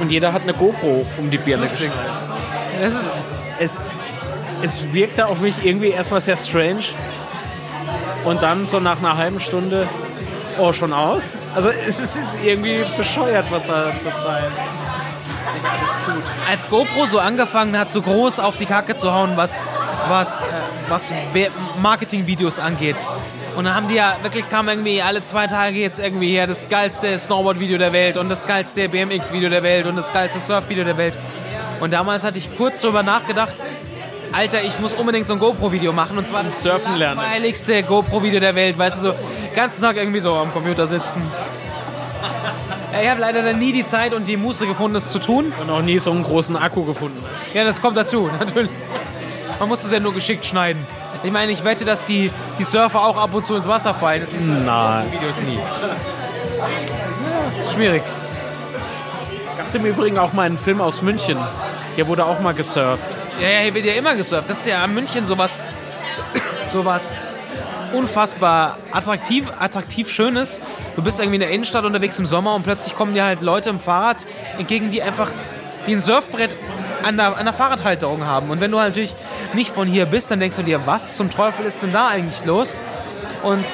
und 0.00 0.12
jeder 0.12 0.32
hat 0.32 0.42
eine 0.42 0.54
GoPro 0.54 1.04
um 1.18 1.30
die 1.30 1.38
Birne. 1.38 1.66
Es 2.80 2.94
ist, 2.94 3.22
es, 3.58 3.80
es 4.62 4.92
wirkte 4.92 5.26
auf 5.26 5.40
mich 5.40 5.64
irgendwie 5.64 5.88
erstmal 5.88 6.20
sehr 6.20 6.36
strange. 6.36 6.84
Und 8.24 8.42
dann 8.42 8.66
so 8.66 8.80
nach 8.80 8.98
einer 8.98 9.16
halben 9.16 9.40
Stunde, 9.40 9.88
oh, 10.58 10.72
schon 10.72 10.92
aus? 10.92 11.36
Also 11.54 11.70
es 11.70 12.00
ist 12.00 12.36
irgendwie 12.44 12.84
bescheuert, 12.96 13.50
was 13.50 13.66
da 13.66 13.92
zurzeit 13.98 14.50
tut. 16.04 16.22
Als 16.48 16.68
GoPro 16.68 17.06
so 17.06 17.18
angefangen 17.18 17.78
hat, 17.78 17.88
so 17.88 18.02
groß 18.02 18.40
auf 18.40 18.56
die 18.56 18.66
Kacke 18.66 18.96
zu 18.96 19.12
hauen, 19.12 19.32
was, 19.36 19.62
was, 20.08 20.42
äh, 20.42 20.46
was 20.88 21.12
Marketingvideos 21.80 22.58
angeht. 22.58 22.96
Und 23.56 23.64
dann 23.64 23.74
haben 23.74 23.88
die 23.88 23.94
ja 23.94 24.16
wirklich, 24.22 24.48
kam 24.48 24.68
irgendwie 24.68 25.02
alle 25.02 25.22
zwei 25.24 25.46
Tage 25.46 25.78
jetzt 25.78 25.98
irgendwie 25.98 26.30
her 26.30 26.46
das 26.46 26.68
geilste 26.68 27.16
Snowboard-Video 27.18 27.78
der 27.78 27.92
Welt 27.92 28.16
und 28.16 28.28
das 28.28 28.46
geilste 28.46 28.88
BMX-Video 28.88 29.48
der 29.48 29.62
Welt 29.62 29.86
und 29.86 29.96
das 29.96 30.12
geilste 30.12 30.38
Surf-Video 30.38 30.84
der 30.84 30.96
Welt. 30.96 31.16
Und 31.80 31.92
damals 31.92 32.24
hatte 32.24 32.38
ich 32.38 32.56
kurz 32.56 32.80
darüber 32.80 33.02
nachgedacht, 33.02 33.54
Alter, 34.32 34.62
ich 34.62 34.78
muss 34.78 34.92
unbedingt 34.94 35.26
so 35.26 35.34
ein 35.34 35.38
GoPro-Video 35.38 35.92
machen. 35.92 36.18
Und 36.18 36.26
zwar 36.26 36.42
das 36.44 36.62
Surfen 36.62 36.96
lernen. 36.96 37.20
langweiligste 37.20 37.82
GoPro-Video 37.82 38.40
der 38.40 38.54
Welt. 38.54 38.78
Weißt 38.78 38.98
du, 38.98 39.00
so 39.08 39.12
den 39.12 39.54
ganzen 39.54 39.82
Tag 39.82 39.96
irgendwie 39.96 40.20
so 40.20 40.34
am 40.34 40.52
Computer 40.52 40.86
sitzen. 40.86 41.22
Ja, 42.92 43.02
ich 43.02 43.10
habe 43.10 43.20
leider 43.20 43.42
dann 43.42 43.58
nie 43.58 43.72
die 43.72 43.84
Zeit 43.84 44.14
und 44.14 44.26
die 44.28 44.36
Muße 44.36 44.66
gefunden, 44.66 44.94
das 44.94 45.10
zu 45.12 45.18
tun. 45.18 45.52
Und 45.60 45.70
auch 45.70 45.82
nie 45.82 45.98
so 45.98 46.10
einen 46.10 46.22
großen 46.22 46.56
Akku 46.56 46.84
gefunden. 46.84 47.22
Ja, 47.54 47.64
das 47.64 47.80
kommt 47.80 47.96
dazu, 47.96 48.30
natürlich. 48.40 48.70
Man 49.58 49.68
muss 49.68 49.82
das 49.82 49.92
ja 49.92 50.00
nur 50.00 50.14
geschickt 50.14 50.44
schneiden. 50.44 50.86
Ich 51.24 51.32
meine, 51.32 51.50
ich 51.50 51.64
wette, 51.64 51.84
dass 51.84 52.04
die, 52.04 52.30
die 52.58 52.64
Surfer 52.64 53.04
auch 53.04 53.16
ab 53.16 53.34
und 53.34 53.44
zu 53.44 53.54
ins 53.56 53.66
Wasser 53.66 53.92
fallen. 53.94 54.20
Das 54.20 54.32
ist 54.32 54.46
Nein. 54.46 55.10
Videos 55.12 55.40
nie. 55.42 55.58
schwierig. 57.74 58.02
Gab 59.56 59.66
es 59.66 59.74
im 59.74 59.84
Übrigen 59.84 60.18
auch 60.18 60.32
mal 60.32 60.44
einen 60.44 60.58
Film 60.58 60.80
aus 60.80 61.02
München. 61.02 61.36
Hier 61.96 62.06
wurde 62.06 62.24
auch 62.24 62.38
mal 62.40 62.54
gesurft. 62.54 63.17
Ja, 63.40 63.48
ja, 63.48 63.60
hier 63.60 63.74
wird 63.74 63.86
ja 63.86 63.92
immer 63.94 64.16
gesurft. 64.16 64.50
Das 64.50 64.58
ist 64.58 64.66
ja 64.66 64.84
in 64.84 64.94
München 64.94 65.24
sowas, 65.24 65.62
sowas 66.72 67.14
unfassbar 67.92 68.76
attraktiv, 68.90 69.52
attraktiv 69.60 70.10
Schönes. 70.10 70.60
Du 70.96 71.02
bist 71.02 71.20
irgendwie 71.20 71.36
in 71.36 71.40
der 71.40 71.50
Innenstadt 71.50 71.84
unterwegs 71.84 72.18
im 72.18 72.26
Sommer 72.26 72.54
und 72.56 72.64
plötzlich 72.64 72.96
kommen 72.96 73.14
dir 73.14 73.24
halt 73.24 73.40
Leute 73.40 73.70
im 73.70 73.78
Fahrrad 73.78 74.26
entgegen, 74.58 74.90
die 74.90 75.02
einfach 75.02 75.30
ein 75.86 76.00
Surfbrett 76.00 76.54
an 77.04 77.16
der, 77.16 77.36
an 77.36 77.44
der 77.44 77.54
Fahrradhalterung 77.54 78.24
haben. 78.24 78.50
Und 78.50 78.60
wenn 78.60 78.72
du 78.72 78.80
halt 78.80 78.90
natürlich 78.90 79.14
nicht 79.54 79.72
von 79.72 79.86
hier 79.86 80.06
bist, 80.06 80.30
dann 80.30 80.40
denkst 80.40 80.56
du 80.56 80.64
dir, 80.64 80.86
was 80.86 81.14
zum 81.14 81.30
Teufel 81.30 81.64
ist 81.64 81.82
denn 81.82 81.92
da 81.92 82.08
eigentlich 82.08 82.44
los? 82.44 82.80
Und 83.44 83.64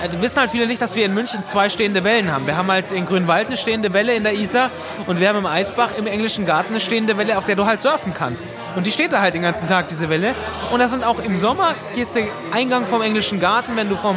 also 0.00 0.20
wissen 0.20 0.40
halt 0.40 0.50
viele 0.50 0.66
nicht, 0.66 0.82
dass 0.82 0.94
wir 0.94 1.04
in 1.06 1.14
München 1.14 1.44
zwei 1.44 1.68
stehende 1.68 2.04
Wellen 2.04 2.30
haben. 2.30 2.46
Wir 2.46 2.56
haben 2.56 2.70
halt 2.70 2.92
in 2.92 3.06
Grünwald 3.06 3.46
eine 3.46 3.56
stehende 3.56 3.92
Welle 3.92 4.14
in 4.14 4.24
der 4.24 4.34
Isar 4.34 4.70
und 5.06 5.20
wir 5.20 5.28
haben 5.28 5.38
im 5.38 5.46
Eisbach 5.46 5.90
im 5.98 6.06
englischen 6.06 6.44
Garten 6.44 6.70
eine 6.70 6.80
stehende 6.80 7.16
Welle, 7.16 7.38
auf 7.38 7.46
der 7.46 7.56
du 7.56 7.66
halt 7.66 7.80
surfen 7.80 8.12
kannst. 8.12 8.54
Und 8.74 8.86
die 8.86 8.90
steht 8.90 9.12
da 9.12 9.20
halt 9.20 9.34
den 9.34 9.42
ganzen 9.42 9.68
Tag, 9.68 9.88
diese 9.88 10.08
Welle. 10.08 10.34
Und 10.70 10.80
das 10.80 10.90
sind 10.90 11.04
auch 11.04 11.18
im 11.18 11.36
Sommer, 11.36 11.74
gehst 11.94 12.16
du 12.16 12.20
Eingang 12.52 12.86
vom 12.86 13.00
englischen 13.00 13.40
Garten, 13.40 13.76
wenn 13.76 13.88
du, 13.88 13.96
vom, 13.96 14.16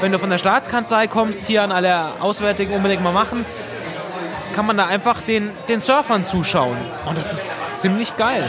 wenn 0.00 0.12
du 0.12 0.18
von 0.18 0.30
der 0.30 0.38
Staatskanzlei 0.38 1.08
kommst, 1.08 1.44
hier 1.44 1.62
an 1.62 1.72
alle 1.72 2.12
Auswärtigen 2.20 2.72
unbedingt 2.72 3.02
mal 3.02 3.12
machen, 3.12 3.44
kann 4.54 4.66
man 4.66 4.76
da 4.76 4.86
einfach 4.86 5.20
den, 5.20 5.50
den 5.68 5.80
Surfern 5.80 6.24
zuschauen. 6.24 6.76
Und 7.04 7.18
das 7.18 7.32
ist 7.32 7.80
ziemlich 7.82 8.16
geil. 8.16 8.48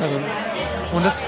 Also, 0.00 0.20
und 0.94 1.04
das 1.04 1.24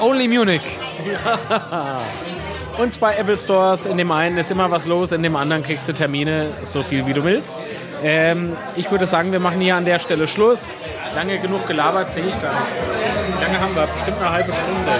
Only 0.00 0.28
Munich. 0.28 0.62
Und 2.78 2.92
zwei 2.92 3.14
Apple 3.16 3.36
Stores. 3.36 3.84
In 3.86 3.98
dem 3.98 4.10
einen 4.10 4.38
ist 4.38 4.50
immer 4.50 4.70
was 4.70 4.86
los, 4.86 5.12
in 5.12 5.22
dem 5.22 5.36
anderen 5.36 5.62
kriegst 5.62 5.86
du 5.88 5.92
Termine, 5.92 6.50
so 6.62 6.82
viel 6.82 7.06
wie 7.06 7.12
du 7.12 7.24
willst. 7.24 7.58
Ähm, 8.02 8.56
ich 8.76 8.90
würde 8.90 9.06
sagen, 9.06 9.32
wir 9.32 9.40
machen 9.40 9.60
hier 9.60 9.76
an 9.76 9.84
der 9.84 9.98
Stelle 9.98 10.26
Schluss. 10.26 10.74
Lange 11.14 11.38
genug 11.38 11.66
gelabert, 11.66 12.10
sehe 12.10 12.24
ich 12.24 12.40
gar 12.40 12.52
nicht. 12.52 13.38
Wie 13.38 13.44
lange 13.44 13.60
haben 13.60 13.74
wir? 13.74 13.86
Bestimmt 13.86 14.18
eine 14.20 14.30
halbe 14.30 14.52
Stunde. 14.52 14.92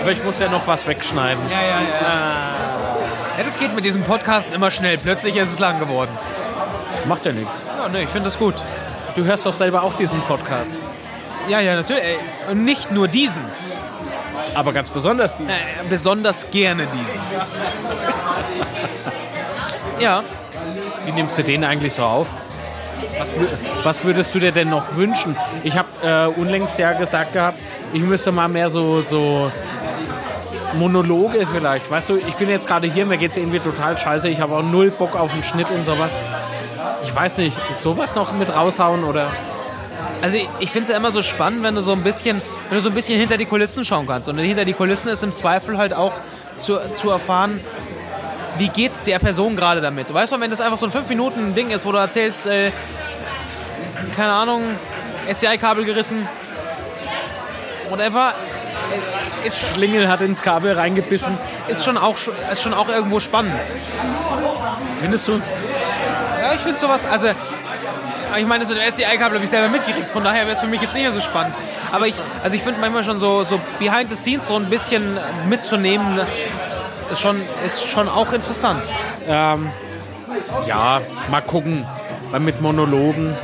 Aber 0.00 0.12
ich 0.12 0.24
muss 0.24 0.38
ja 0.38 0.48
noch 0.48 0.66
was 0.66 0.86
wegschneiden. 0.86 1.42
Ja, 1.50 1.60
ja, 1.60 1.80
ja. 2.00 2.54
Ja, 3.38 3.44
das 3.44 3.58
geht 3.58 3.74
mit 3.74 3.84
diesem 3.84 4.02
Podcast 4.02 4.54
immer 4.54 4.70
schnell. 4.70 4.96
Plötzlich 4.96 5.36
ist 5.36 5.52
es 5.52 5.58
lang 5.58 5.78
geworden. 5.78 6.10
Macht 7.06 7.26
ja 7.26 7.32
nichts. 7.32 7.64
Ja, 7.66 7.88
ne, 7.88 8.02
ich 8.02 8.08
finde 8.08 8.24
das 8.26 8.38
gut. 8.38 8.54
Du 9.14 9.24
hörst 9.24 9.44
doch 9.44 9.52
selber 9.52 9.82
auch 9.82 9.92
diesen 9.94 10.20
Podcast. 10.22 10.76
Ja, 11.48 11.60
ja, 11.60 11.74
natürlich. 11.76 12.02
Ey, 12.02 12.18
Und 12.50 12.64
nicht 12.64 12.90
nur 12.90 13.08
diesen. 13.08 13.44
Aber 14.56 14.72
ganz 14.72 14.88
besonders 14.88 15.36
die. 15.36 15.44
Äh, 15.44 15.88
besonders 15.88 16.50
gerne 16.50 16.86
diesen. 16.86 17.20
Ja, 19.98 20.24
Wie 21.04 21.12
nimmst 21.12 21.38
du 21.38 21.42
den 21.42 21.64
eigentlich 21.64 21.94
so 21.94 22.02
auf? 22.02 22.28
Was, 23.18 23.34
was 23.82 24.04
würdest 24.04 24.34
du 24.34 24.38
dir 24.38 24.52
denn 24.52 24.70
noch 24.70 24.96
wünschen? 24.96 25.36
Ich 25.62 25.76
habe 25.76 25.88
äh, 26.02 26.40
unlängst 26.40 26.78
ja 26.78 26.92
gesagt 26.92 27.34
gehabt, 27.34 27.58
ich 27.92 28.02
müsste 28.02 28.32
mal 28.32 28.48
mehr 28.48 28.70
so, 28.70 29.00
so 29.00 29.50
Monologe 30.74 31.46
vielleicht. 31.46 31.90
Weißt 31.90 32.08
du, 32.08 32.16
ich 32.16 32.34
bin 32.34 32.48
jetzt 32.48 32.66
gerade 32.66 32.86
hier, 32.86 33.06
mir 33.06 33.18
geht 33.18 33.30
es 33.32 33.36
irgendwie 33.36 33.58
total 33.58 33.96
scheiße. 33.96 34.28
Ich 34.28 34.40
habe 34.40 34.56
auch 34.56 34.62
null 34.62 34.90
Bock 34.90 35.16
auf 35.16 35.32
einen 35.32 35.44
Schnitt 35.44 35.70
und 35.70 35.84
sowas. 35.84 36.16
Ich 37.04 37.14
weiß 37.14 37.38
nicht, 37.38 37.56
ist 37.70 37.82
sowas 37.82 38.14
noch 38.14 38.32
mit 38.32 38.54
raushauen 38.54 39.04
oder? 39.04 39.30
also 40.22 40.36
ich, 40.36 40.48
ich 40.58 40.70
finde 40.70 40.84
es 40.84 40.88
ja 40.90 40.96
immer 40.96 41.10
so 41.10 41.22
spannend, 41.22 41.62
wenn 41.62 41.74
du 41.74 41.80
so 41.80 41.92
ein 41.92 42.02
bisschen, 42.02 42.40
wenn 42.68 42.78
du 42.78 42.82
so 42.82 42.88
ein 42.88 42.94
bisschen 42.94 43.18
hinter 43.18 43.36
die 43.36 43.46
Kulissen 43.46 43.84
schauen 43.84 44.06
kannst. 44.06 44.28
Und 44.28 44.38
hinter 44.38 44.64
die 44.64 44.72
Kulissen 44.72 45.08
ist 45.08 45.22
im 45.22 45.32
Zweifel 45.32 45.78
halt 45.78 45.94
auch 45.94 46.14
zu, 46.56 46.78
zu 46.92 47.10
erfahren, 47.10 47.60
wie 48.58 48.68
geht's 48.68 49.02
der 49.02 49.18
Person 49.18 49.56
gerade 49.56 49.80
damit. 49.80 50.12
Weißt 50.12 50.32
du, 50.32 50.40
wenn 50.40 50.50
das 50.50 50.60
einfach 50.60 50.78
so 50.78 50.86
ein 50.86 50.92
5 50.92 51.08
Minuten 51.08 51.54
Ding 51.54 51.70
ist, 51.70 51.86
wo 51.86 51.92
du 51.92 51.98
erzählst, 51.98 52.46
äh, 52.46 52.72
keine 54.16 54.32
Ahnung, 54.32 54.62
SDI-Kabel 55.28 55.84
gerissen, 55.84 56.26
whatever, 57.90 58.32
äh, 58.32 59.46
ist, 59.46 59.60
Schlingel 59.74 60.08
hat 60.08 60.22
ins 60.22 60.42
Kabel 60.42 60.72
reingebissen. 60.72 61.36
ist, 61.68 61.84
schon 61.84 61.98
auch, 61.98 62.16
ist 62.50 62.62
schon 62.62 62.74
auch 62.74 62.88
irgendwo 62.88 63.20
spannend. 63.20 63.60
Findest 65.00 65.28
du? 65.28 65.32
Ja, 66.40 66.54
ich 66.54 66.60
finde 66.60 66.78
sowas, 66.78 67.06
also 67.06 67.28
ich 68.38 68.46
meine, 68.46 68.64
das 68.64 68.68
mit 68.68 68.78
dem 68.78 68.88
SDI-Kabel 68.88 69.34
habe 69.34 69.44
ich 69.44 69.50
selber 69.50 69.68
mitgekriegt, 69.68 70.10
von 70.10 70.24
daher 70.24 70.42
wäre 70.42 70.52
es 70.52 70.60
für 70.60 70.66
mich 70.66 70.80
jetzt 70.80 70.94
nicht 70.94 71.02
mehr 71.02 71.12
so 71.12 71.20
spannend. 71.20 71.54
Aber 71.92 72.06
ich, 72.06 72.14
also 72.42 72.56
ich 72.56 72.62
finde 72.62 72.80
manchmal 72.80 73.04
schon 73.04 73.18
so, 73.18 73.44
so 73.44 73.60
behind 73.78 74.10
the 74.10 74.16
scenes 74.16 74.46
so 74.46 74.56
ein 74.56 74.70
bisschen 74.70 75.18
mitzunehmen, 75.48 76.20
ist 77.10 77.20
schon, 77.20 77.42
ist 77.64 77.86
schon 77.86 78.08
auch 78.08 78.32
interessant. 78.32 78.86
Ähm, 79.28 79.70
ja, 80.66 81.00
mal 81.30 81.40
gucken. 81.40 81.86
Weil 82.30 82.40
mit 82.40 82.60
Monologen. 82.60 83.36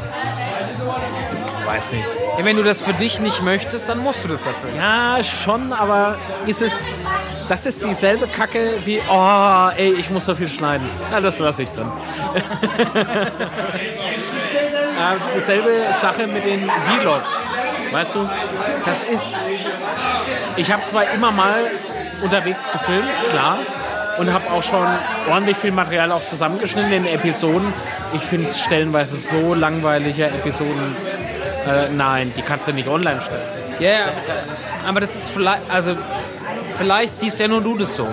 Weiß 1.65 1.93
nicht. 1.93 2.07
Ja, 2.39 2.45
wenn 2.45 2.57
du 2.57 2.63
das 2.63 2.83
für 2.83 2.93
dich 2.93 3.21
nicht 3.21 3.43
möchtest, 3.43 3.89
dann 3.89 3.99
musst 3.99 4.25
du 4.25 4.29
das 4.29 4.43
dafür. 4.43 4.71
Ja, 4.77 5.23
schon, 5.23 5.73
aber 5.73 6.17
ist 6.47 6.61
es. 6.61 6.73
Das 7.49 7.67
ist 7.67 7.85
dieselbe 7.85 8.27
Kacke 8.27 8.75
wie, 8.85 9.01
oh, 9.09 9.69
ey, 9.77 9.93
ich 9.93 10.11
muss 10.11 10.25
so 10.25 10.35
viel 10.35 10.49
schneiden. 10.49 10.89
Na, 11.11 11.21
das 11.21 11.39
lasse 11.39 11.65
ich 11.65 11.71
drin. 11.71 11.87
äh, 15.03 15.17
dieselbe 15.35 15.93
Sache 15.93 16.27
mit 16.27 16.45
den 16.45 16.71
Vlogs. 17.01 17.47
Weißt 17.91 18.15
du, 18.15 18.29
das 18.85 19.03
ist. 19.03 19.37
Ich 20.57 20.71
habe 20.73 20.85
zwar 20.85 21.11
immer 21.13 21.31
mal 21.31 21.71
unterwegs 22.23 22.71
gefilmt, 22.71 23.11
klar, 23.31 23.59
und 24.19 24.33
habe 24.33 24.51
auch 24.51 24.63
schon 24.63 24.87
ordentlich 25.31 25.57
viel 25.57 25.73
Material 25.73 26.13
auch 26.13 26.25
zusammengeschnitten 26.27 26.93
in 26.93 27.07
Episoden. 27.07 27.73
Ich 28.13 28.23
finde 28.23 28.49
es 28.49 28.61
stellenweise 28.61 29.17
so 29.17 29.55
langweilige 29.55 30.27
Episoden. 30.27 30.97
Äh, 31.67 31.89
nein, 31.91 32.33
die 32.37 32.43
kannst 32.43 32.69
du 32.69 32.73
nicht 32.73 32.89
online 32.89 33.21
stellen. 33.21 33.41
Ja, 33.79 33.91
ja, 33.91 33.99
aber 34.87 35.01
das 35.01 35.17
ist 35.17 35.31
vielleicht, 35.31 35.63
also 35.69 35.97
vielleicht 36.79 37.17
siehst 37.17 37.41
ja 37.41 37.49
nur 37.49 37.63
du 37.63 37.79
das 37.79 37.97
so. 37.97 38.07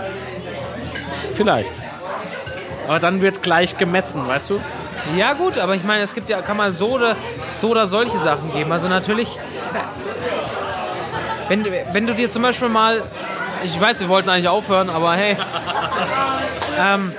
Vielleicht. 1.36 1.72
Aber 2.88 3.00
dann 3.00 3.22
wird 3.22 3.44
gleich 3.44 3.78
gemessen, 3.78 4.28
weißt 4.28 4.52
du? 4.52 4.60
Ja 5.18 5.34
gut, 5.34 5.58
aber 5.58 5.76
ich 5.76 5.84
meine, 5.84 6.04
es 6.04 6.14
gibt 6.14 6.30
ja, 6.30 6.42
kann 6.42 6.58
man 6.58 6.76
so 6.76 6.92
oder, 6.92 7.16
so 7.58 7.70
oder 7.70 7.88
solche 7.88 8.18
Sachen 8.18 8.52
geben. 8.54 8.72
Also 8.72 8.88
natürlich, 8.88 9.38
wenn, 11.48 11.66
wenn 11.94 12.08
du 12.08 12.14
dir 12.14 12.30
zum 12.30 12.44
Beispiel 12.44 12.70
mal, 12.70 13.02
ich 13.64 13.80
weiß, 13.80 14.00
wir 14.02 14.10
wollten 14.10 14.30
eigentlich 14.30 14.48
aufhören, 14.48 14.90
aber 14.90 15.14
hey, 15.14 15.36
ähm, 16.80 17.12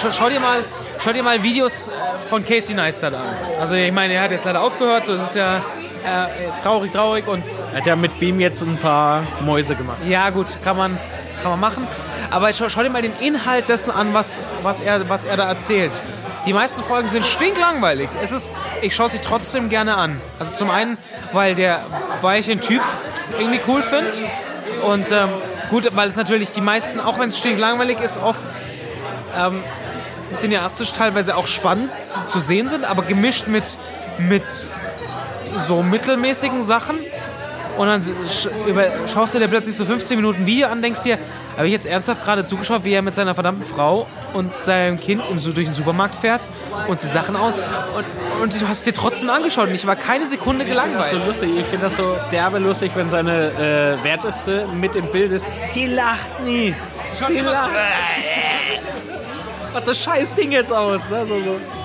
schau, 0.00 0.12
schau 0.12 0.28
dir 0.28 0.40
mal, 0.40 0.64
schau 0.98 1.12
dir 1.12 1.22
mal 1.22 1.42
Videos 1.42 1.88
äh, 1.88 1.92
von 2.28 2.44
Casey 2.44 2.74
Neistat 2.74 3.12
an. 3.14 3.22
Also 3.60 3.74
ich 3.74 3.92
meine, 3.92 4.14
er 4.14 4.22
hat 4.22 4.30
jetzt 4.30 4.44
leider 4.44 4.62
aufgehört, 4.62 5.06
so 5.06 5.14
es 5.14 5.22
ist 5.22 5.34
ja 5.36 5.56
äh, 5.56 6.62
traurig, 6.62 6.92
traurig 6.92 7.26
und 7.26 7.44
Er 7.72 7.78
hat 7.78 7.86
ja 7.86 7.96
mit 7.96 8.18
Beam 8.18 8.40
jetzt 8.40 8.62
ein 8.62 8.76
paar 8.78 9.22
Mäuse 9.44 9.74
gemacht. 9.74 9.98
ja, 10.06 10.30
gut, 10.30 10.58
kann 10.64 10.76
man, 10.76 10.98
kann 11.42 11.50
man 11.50 11.60
machen. 11.60 11.86
Aber 12.30 12.52
schau, 12.52 12.68
schau 12.68 12.82
dir 12.82 12.90
mal 12.90 13.02
den 13.02 13.14
Inhalt 13.20 13.68
dessen 13.68 13.90
an, 13.90 14.14
was, 14.14 14.40
was, 14.62 14.80
er, 14.80 15.08
was 15.08 15.24
er 15.24 15.36
da 15.36 15.48
erzählt. 15.48 16.00
Die 16.46 16.52
meisten 16.52 16.82
Folgen 16.82 17.08
sind 17.08 17.24
stinklangweilig. 17.24 18.08
Es 18.22 18.32
ist, 18.32 18.52
ich 18.82 18.94
schaue 18.94 19.10
sie 19.10 19.18
trotzdem 19.18 19.68
gerne 19.68 19.96
an. 19.96 20.20
Also 20.38 20.54
zum 20.54 20.70
einen, 20.70 20.96
weil, 21.32 21.54
der, 21.54 21.82
weil 22.22 22.40
ich 22.40 22.46
den 22.46 22.60
Typ 22.60 22.82
irgendwie 23.38 23.60
cool 23.66 23.82
finde. 23.82 24.12
Und 24.82 25.12
ähm, 25.12 25.30
gut, 25.68 25.88
weil 25.94 26.08
es 26.08 26.16
natürlich 26.16 26.52
die 26.52 26.60
meisten, 26.60 27.00
auch 27.00 27.18
wenn 27.18 27.28
es 27.28 27.38
stinklangweilig 27.38 27.98
ist, 28.00 28.18
oft 28.22 28.62
ähm, 29.36 29.62
cineastisch 30.32 30.92
teilweise 30.92 31.36
auch 31.36 31.46
spannend 31.46 31.90
zu, 32.02 32.24
zu 32.24 32.40
sehen 32.40 32.68
sind, 32.68 32.84
aber 32.84 33.02
gemischt 33.02 33.46
mit, 33.46 33.78
mit 34.18 34.44
so 35.58 35.82
mittelmäßigen 35.82 36.62
Sachen. 36.62 36.98
Und 37.80 37.86
dann 37.86 38.02
schaust 39.10 39.32
du 39.34 39.38
dir 39.38 39.48
plötzlich 39.48 39.74
so 39.74 39.86
15 39.86 40.18
Minuten 40.18 40.44
Video 40.44 40.68
an, 40.68 40.82
denkst 40.82 41.00
dir, 41.00 41.18
habe 41.56 41.66
ich 41.66 41.72
jetzt 41.72 41.86
ernsthaft 41.86 42.22
gerade 42.22 42.44
zugeschaut, 42.44 42.84
wie 42.84 42.92
er 42.92 43.00
mit 43.00 43.14
seiner 43.14 43.32
verdammten 43.34 43.64
Frau 43.64 44.06
und 44.34 44.52
seinem 44.62 45.00
Kind 45.00 45.24
im, 45.30 45.38
so 45.38 45.50
durch 45.50 45.66
den 45.66 45.72
Supermarkt 45.72 46.14
fährt 46.14 46.46
und 46.88 47.00
sie 47.00 47.08
Sachen 47.08 47.36
aus. 47.36 47.54
Und, 47.96 48.04
und 48.42 48.60
du 48.60 48.68
hast 48.68 48.86
dir 48.86 48.92
trotzdem 48.92 49.30
angeschaut 49.30 49.68
und 49.68 49.74
ich 49.74 49.86
war 49.86 49.96
keine 49.96 50.26
Sekunde 50.26 50.66
Das 50.66 50.74
ist 50.74 50.76
so 50.76 50.90
gelangweilt. 50.90 51.26
lustig. 51.26 51.50
Ich 51.58 51.66
finde 51.68 51.86
das 51.86 51.96
so 51.96 52.16
derbe 52.30 52.58
lustig, 52.58 52.92
wenn 52.96 53.08
seine 53.08 53.98
äh, 53.98 54.04
Werteste 54.04 54.66
mit 54.78 54.94
im 54.94 55.06
Bild 55.06 55.32
ist. 55.32 55.48
Die 55.74 55.86
lacht 55.86 56.38
nie. 56.44 56.74
Sie 57.14 57.38
lacht. 57.38 57.70
Was 59.72 59.84
das 59.84 59.98
scheiß 60.02 60.34
Ding 60.34 60.52
jetzt 60.52 60.70
aus? 60.70 61.08
Ne? 61.08 61.24
So, 61.24 61.40
so. 61.40 61.79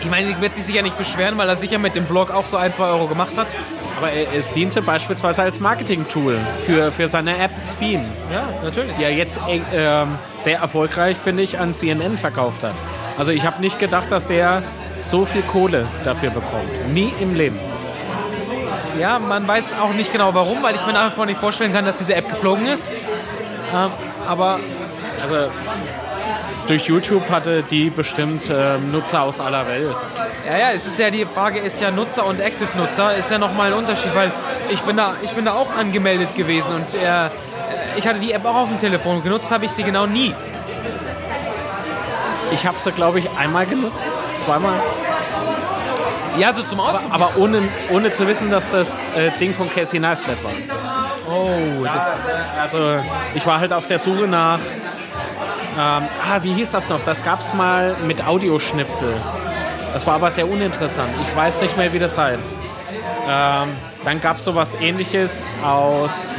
Ich 0.00 0.10
meine, 0.10 0.26
sie 0.26 0.40
wird 0.40 0.54
sich 0.54 0.64
sicher 0.64 0.82
nicht 0.82 0.98
beschweren, 0.98 1.38
weil 1.38 1.48
er 1.48 1.56
sicher 1.56 1.78
mit 1.78 1.94
dem 1.94 2.06
Vlog 2.06 2.30
auch 2.30 2.44
so 2.44 2.56
ein, 2.56 2.72
zwei 2.72 2.86
Euro 2.88 3.06
gemacht 3.06 3.32
hat. 3.36 3.48
Aber 3.96 4.10
er- 4.10 4.34
es 4.36 4.52
diente 4.52 4.82
beispielsweise 4.82 5.42
als 5.42 5.60
Marketing-Tool 5.60 6.38
für, 6.66 6.92
für 6.92 7.08
seine 7.08 7.38
App 7.38 7.52
Beam, 7.78 8.02
Ja, 8.32 8.48
natürlich. 8.62 8.94
die 8.96 9.04
er 9.04 9.12
jetzt 9.12 9.40
äh, 9.48 9.60
ähm, 9.72 10.18
sehr 10.36 10.58
erfolgreich, 10.58 11.16
finde 11.16 11.42
ich, 11.42 11.58
an 11.58 11.72
CNN 11.72 12.18
verkauft 12.18 12.62
hat. 12.64 12.74
Also 13.16 13.30
ich 13.32 13.46
habe 13.46 13.60
nicht 13.60 13.78
gedacht, 13.78 14.10
dass 14.10 14.26
der 14.26 14.62
so 14.94 15.24
viel 15.24 15.42
Kohle 15.42 15.86
dafür 16.04 16.30
bekommt. 16.30 16.92
Nie 16.92 17.12
im 17.20 17.34
Leben. 17.34 17.58
Ja, 18.98 19.18
man 19.18 19.46
weiß 19.46 19.74
auch 19.80 19.92
nicht 19.94 20.12
genau 20.12 20.34
warum, 20.34 20.62
weil 20.62 20.74
ich 20.74 20.84
mir 20.86 20.92
nach 20.92 21.10
wie 21.12 21.14
vor 21.16 21.26
nicht 21.26 21.40
vorstellen 21.40 21.72
kann, 21.72 21.84
dass 21.84 21.98
diese 21.98 22.14
App 22.14 22.28
geflogen 22.28 22.66
ist. 22.66 22.90
Ähm, 23.74 23.90
aber 24.28 24.58
Also 25.22 25.48
durch 26.66 26.86
YouTube 26.86 27.28
hatte 27.30 27.62
die 27.62 27.90
bestimmt 27.90 28.50
ähm, 28.50 28.90
Nutzer 28.92 29.22
aus 29.22 29.40
aller 29.40 29.66
Welt. 29.66 29.96
Ja, 30.46 30.58
ja, 30.58 30.70
es 30.72 30.86
ist 30.86 30.98
ja 30.98 31.10
die 31.10 31.24
Frage, 31.26 31.58
ist 31.60 31.80
ja 31.80 31.90
Nutzer 31.90 32.26
und 32.26 32.40
Active-Nutzer, 32.40 33.14
ist 33.16 33.30
ja 33.30 33.38
nochmal 33.38 33.72
ein 33.72 33.78
Unterschied, 33.78 34.14
weil 34.14 34.32
ich 34.70 34.80
bin 34.82 34.96
da, 34.96 35.14
ich 35.22 35.32
bin 35.32 35.44
da 35.44 35.54
auch 35.54 35.74
angemeldet 35.76 36.34
gewesen 36.34 36.74
und 36.74 36.94
äh, 36.94 37.30
ich 37.96 38.06
hatte 38.06 38.18
die 38.20 38.32
App 38.32 38.44
auch 38.44 38.56
auf 38.56 38.68
dem 38.68 38.78
Telefon. 38.78 39.22
Genutzt 39.22 39.50
habe 39.50 39.64
ich 39.64 39.70
sie 39.70 39.82
genau 39.82 40.06
nie. 40.06 40.34
Ich 42.52 42.66
habe 42.66 42.78
sie, 42.78 42.92
glaube 42.92 43.18
ich, 43.18 43.28
einmal 43.36 43.66
genutzt, 43.66 44.08
zweimal. 44.36 44.74
Ja, 46.38 46.52
so 46.52 46.62
zum 46.62 46.80
Ausprobieren. 46.80 47.12
Aber 47.12 47.36
ohne, 47.36 47.62
ohne 47.90 48.12
zu 48.12 48.26
wissen, 48.26 48.50
dass 48.50 48.70
das 48.70 49.08
äh, 49.16 49.30
Ding 49.38 49.54
von 49.54 49.70
Casey 49.70 49.98
Neistat 50.00 50.42
war. 50.42 50.52
oh, 51.28 51.84
Also 52.60 53.00
ich 53.34 53.46
war 53.46 53.60
halt 53.60 53.72
auf 53.72 53.86
der 53.86 53.98
Suche 53.98 54.26
nach, 54.26 54.58
ähm, 55.76 56.08
ah, 56.22 56.38
wie 56.42 56.52
hieß 56.52 56.70
das 56.70 56.88
noch? 56.88 57.00
Das 57.04 57.24
gab 57.24 57.40
es 57.40 57.52
mal 57.52 57.96
mit 58.06 58.24
Audioschnipsel. 58.26 59.14
Das 59.92 60.06
war 60.06 60.14
aber 60.14 60.30
sehr 60.30 60.48
uninteressant. 60.48 61.10
Ich 61.20 61.36
weiß 61.36 61.60
nicht 61.62 61.76
mehr, 61.76 61.92
wie 61.92 61.98
das 61.98 62.16
heißt. 62.16 62.48
Ähm, 63.28 63.70
dann 64.04 64.20
gab 64.20 64.36
es 64.36 64.44
sowas 64.44 64.76
ähnliches 64.80 65.46
aus 65.64 66.36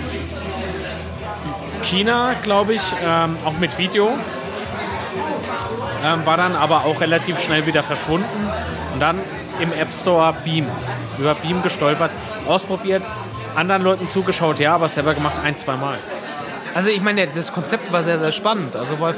China, 1.84 2.34
glaube 2.44 2.74
ich, 2.74 2.82
ähm, 3.04 3.38
auch 3.46 3.58
mit 3.58 3.78
Video. 3.78 4.10
Ähm, 6.04 6.26
war 6.26 6.38
dann 6.38 6.56
aber 6.56 6.86
auch 6.86 7.02
relativ 7.02 7.40
schnell 7.40 7.66
wieder 7.66 7.84
verschwunden. 7.84 8.50
Und 8.94 9.02
dann 9.02 9.20
im 9.60 9.74
App 9.74 9.92
Store 9.92 10.34
Beam. 10.44 10.68
Über 11.18 11.36
Beam 11.36 11.62
gestolpert, 11.62 12.12
ausprobiert, 12.48 13.04
anderen 13.56 13.84
Leuten 13.84 14.08
zugeschaut, 14.08 14.60
ja, 14.60 14.76
aber 14.76 14.90
selber 14.90 15.14
gemacht 15.14 15.40
ein, 15.44 15.58
zwei 15.58 15.76
Mal. 15.76 15.98
Also 16.76 16.90
ich 16.90 17.02
meine, 17.02 17.26
das 17.26 17.54
Konzept 17.54 17.92
war 17.94 18.04
sehr, 18.04 18.20
sehr 18.20 18.34
spannend. 18.34 18.76
Also 18.76 19.00
weil, 19.00 19.16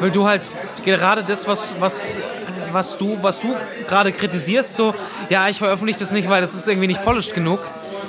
weil 0.00 0.10
du 0.10 0.26
halt 0.26 0.50
gerade 0.86 1.22
das, 1.22 1.46
was, 1.46 1.74
was, 1.78 2.18
was 2.72 2.96
du, 2.96 3.18
was 3.22 3.38
du 3.40 3.54
gerade 3.86 4.10
kritisierst, 4.10 4.74
so, 4.74 4.94
ja, 5.28 5.48
ich 5.48 5.58
veröffentliche 5.58 5.98
das 5.98 6.12
nicht, 6.12 6.30
weil 6.30 6.40
das 6.40 6.54
ist 6.54 6.66
irgendwie 6.66 6.86
nicht 6.86 7.02
polished 7.02 7.34
genug. 7.34 7.60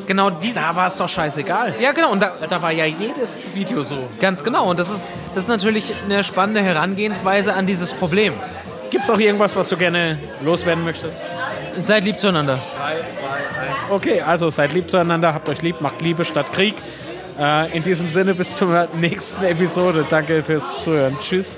genau 0.08 0.30
diese. 0.30 0.62
Da 0.62 0.74
war 0.78 0.88
es 0.88 0.96
doch 0.96 1.10
scheißegal. 1.10 1.76
Ja, 1.82 1.92
genau. 1.92 2.12
Und 2.12 2.22
da, 2.22 2.32
Da 2.48 2.62
war 2.62 2.72
ja 2.72 2.86
jedes 2.86 3.54
Video 3.54 3.84
so. 3.84 4.08
ganz 4.18 4.46
genau. 4.46 4.70
Und 4.70 4.80
das 4.80 4.90
ist, 4.90 5.12
das 5.36 5.44
ist 5.44 5.50
natürlich 5.50 5.94
eine 6.06 6.24
spannende 6.24 6.62
Herangehensweise 6.62 7.54
an 7.54 7.66
dieses 7.68 7.94
Problem. 7.94 8.34
Gibt 8.92 9.04
es 9.04 9.10
auch 9.10 9.20
irgendwas, 9.20 9.58
was 9.58 9.68
du 9.68 9.76
gerne 9.76 10.18
loswerden 10.42 10.86
möchtest? 10.86 11.22
Seid 11.78 12.06
lieb 12.06 12.18
zueinander. 12.18 12.60
3, 12.78 13.04
2, 13.10 13.74
1. 13.74 13.86
Okay, 13.90 14.22
also 14.22 14.50
seid 14.50 14.72
lieb 14.72 14.90
zueinander, 14.90 15.34
habt 15.34 15.50
euch 15.50 15.62
lieb, 15.62 15.82
macht 15.82 16.02
Liebe 16.02 16.24
statt 16.24 16.54
Krieg. 16.54 16.76
Äh, 17.38 17.76
in 17.76 17.84
diesem 17.84 18.10
Sinne 18.10 18.34
bis 18.34 18.56
zur 18.56 18.88
nächsten 18.96 19.44
Episode. 19.44 20.06
Danke 20.10 20.44
fürs 20.44 20.82
Zuhören. 20.84 21.18
Tschüss. 21.20 21.58